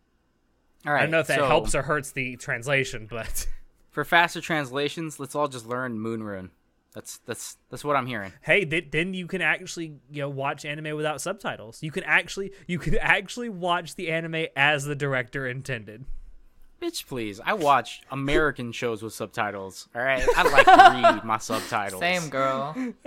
all 0.85 0.93
right 0.93 0.99
I 0.99 1.01
don't 1.03 1.11
know 1.11 1.19
if 1.19 1.27
that 1.27 1.39
so 1.39 1.47
helps 1.47 1.73
or 1.73 1.83
hurts 1.83 2.11
the 2.11 2.35
translation, 2.35 3.07
but 3.09 3.47
for 3.89 4.03
faster 4.03 4.41
translations 4.41 5.19
let's 5.19 5.35
all 5.35 5.47
just 5.47 5.65
learn 5.67 5.99
moon 5.99 6.23
rune 6.23 6.51
that's 6.93 7.17
that's 7.25 7.57
that's 7.69 7.83
what 7.83 7.95
i'm 7.95 8.07
hearing 8.07 8.31
hey 8.41 8.65
th- 8.65 8.87
then 8.91 9.13
you 9.13 9.27
can 9.27 9.41
actually 9.41 9.95
you 10.09 10.21
know 10.21 10.29
watch 10.29 10.65
anime 10.65 10.95
without 10.95 11.21
subtitles 11.21 11.81
you 11.83 11.91
can 11.91 12.03
actually 12.03 12.51
you 12.67 12.79
can 12.79 12.97
actually 13.01 13.49
watch 13.49 13.95
the 13.95 14.09
anime 14.09 14.45
as 14.55 14.85
the 14.85 14.95
director 14.95 15.47
intended 15.47 16.05
Bitch, 16.81 17.05
please. 17.07 17.41
I 17.45 17.55
watch 17.55 18.03
American 18.09 18.71
shows 18.71 19.03
with 19.03 19.11
subtitles. 19.11 19.89
All 19.93 20.01
right, 20.01 20.25
I 20.37 20.43
like 20.43 20.65
to 20.65 21.01
read 21.13 21.25
my 21.25 21.37
subtitles. 21.37 21.99
Same 21.99 22.29
girl. 22.29 22.73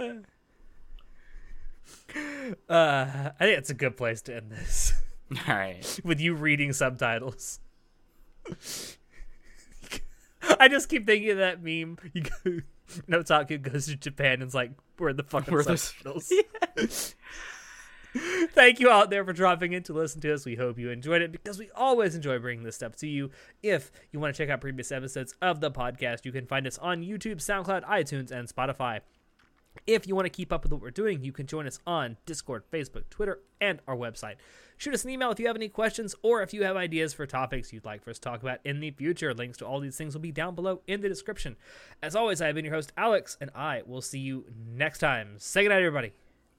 uh 2.68 3.30
i 3.40 3.44
think 3.44 3.58
it's 3.58 3.70
a 3.70 3.74
good 3.74 3.96
place 3.96 4.20
to 4.22 4.36
end 4.36 4.50
this 4.50 4.92
All 5.48 5.54
right. 5.54 6.00
with 6.04 6.20
you 6.20 6.34
reading 6.34 6.72
subtitles 6.72 7.58
i 10.62 10.68
just 10.68 10.88
keep 10.88 11.06
thinking 11.06 11.30
of 11.30 11.38
that 11.38 11.62
meme 11.62 11.98
you 12.12 12.22
go 12.22 12.60
Notaku 13.08 13.60
goes 13.62 13.86
to 13.86 13.96
Japan 13.96 14.34
and 14.34 14.44
is 14.44 14.54
like, 14.54 14.72
where 14.98 15.14
the 15.14 15.22
Where 15.22 15.60
are 15.60 15.62
the- 15.62 15.78
subtitles? 15.78 16.30
Thank 18.52 18.80
you 18.80 18.90
out 18.90 19.08
there 19.08 19.24
for 19.24 19.32
dropping 19.32 19.72
in 19.72 19.82
to 19.84 19.94
listen 19.94 20.20
to 20.20 20.34
us. 20.34 20.44
We 20.44 20.56
hope 20.56 20.78
you 20.78 20.90
enjoyed 20.90 21.22
it 21.22 21.32
because 21.32 21.58
we 21.58 21.70
always 21.74 22.14
enjoy 22.14 22.38
bringing 22.38 22.64
this 22.64 22.74
stuff 22.76 22.94
to 22.96 23.06
you. 23.06 23.30
If 23.62 23.90
you 24.10 24.20
want 24.20 24.34
to 24.34 24.42
check 24.42 24.50
out 24.50 24.60
previous 24.60 24.92
episodes 24.92 25.34
of 25.40 25.60
the 25.60 25.70
podcast, 25.70 26.26
you 26.26 26.32
can 26.32 26.44
find 26.44 26.66
us 26.66 26.76
on 26.76 27.00
YouTube, 27.02 27.36
SoundCloud, 27.36 27.84
iTunes, 27.84 28.30
and 28.30 28.46
Spotify. 28.46 29.00
If 29.86 30.06
you 30.06 30.14
want 30.14 30.26
to 30.26 30.30
keep 30.30 30.52
up 30.52 30.62
with 30.62 30.72
what 30.72 30.80
we're 30.80 30.90
doing, 30.90 31.24
you 31.24 31.32
can 31.32 31.46
join 31.46 31.66
us 31.66 31.78
on 31.86 32.16
Discord, 32.26 32.64
Facebook, 32.70 33.08
Twitter, 33.10 33.40
and 33.60 33.80
our 33.88 33.96
website. 33.96 34.36
Shoot 34.76 34.94
us 34.94 35.04
an 35.04 35.10
email 35.10 35.30
if 35.30 35.40
you 35.40 35.46
have 35.46 35.56
any 35.56 35.68
questions 35.68 36.14
or 36.22 36.42
if 36.42 36.52
you 36.52 36.64
have 36.64 36.76
ideas 36.76 37.12
for 37.12 37.26
topics 37.26 37.72
you'd 37.72 37.84
like 37.84 38.02
for 38.02 38.10
us 38.10 38.18
to 38.18 38.28
talk 38.28 38.42
about 38.42 38.58
in 38.64 38.80
the 38.80 38.90
future. 38.90 39.32
Links 39.32 39.58
to 39.58 39.66
all 39.66 39.80
these 39.80 39.96
things 39.96 40.14
will 40.14 40.20
be 40.20 40.32
down 40.32 40.54
below 40.54 40.80
in 40.86 41.00
the 41.00 41.08
description. 41.08 41.56
As 42.02 42.14
always, 42.14 42.42
I've 42.42 42.54
been 42.54 42.64
your 42.64 42.74
host, 42.74 42.92
Alex, 42.96 43.36
and 43.40 43.50
I 43.54 43.82
will 43.86 44.02
see 44.02 44.18
you 44.18 44.44
next 44.74 44.98
time. 44.98 45.34
Say 45.38 45.62
goodnight, 45.62 45.82
everybody. 45.82 46.12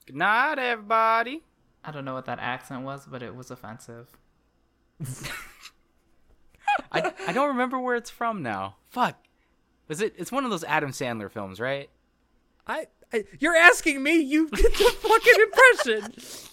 Good 0.05 0.15
night, 0.15 0.59
everybody. 0.59 1.43
I 1.83 1.91
don't 1.91 2.05
know 2.05 2.13
what 2.13 2.25
that 2.25 2.39
accent 2.39 2.83
was, 2.83 3.05
but 3.05 3.21
it 3.21 3.35
was 3.35 3.51
offensive. 3.51 4.17
I, 6.91 7.13
I 7.27 7.33
don't 7.33 7.49
remember 7.49 7.79
where 7.79 7.95
it's 7.95 8.09
from 8.09 8.41
now. 8.41 8.77
Fuck. 8.89 9.17
Was 9.87 10.01
it? 10.01 10.13
It's 10.17 10.31
one 10.31 10.45
of 10.45 10.49
those 10.49 10.63
Adam 10.63 10.91
Sandler 10.91 11.29
films, 11.29 11.59
right? 11.59 11.89
I, 12.65 12.77
I 12.77 12.87
you're 13.39 13.55
asking 13.55 14.01
me. 14.01 14.15
You 14.15 14.49
get 14.49 14.73
the 14.73 14.95
fucking 15.01 15.33
impression. 15.41 16.49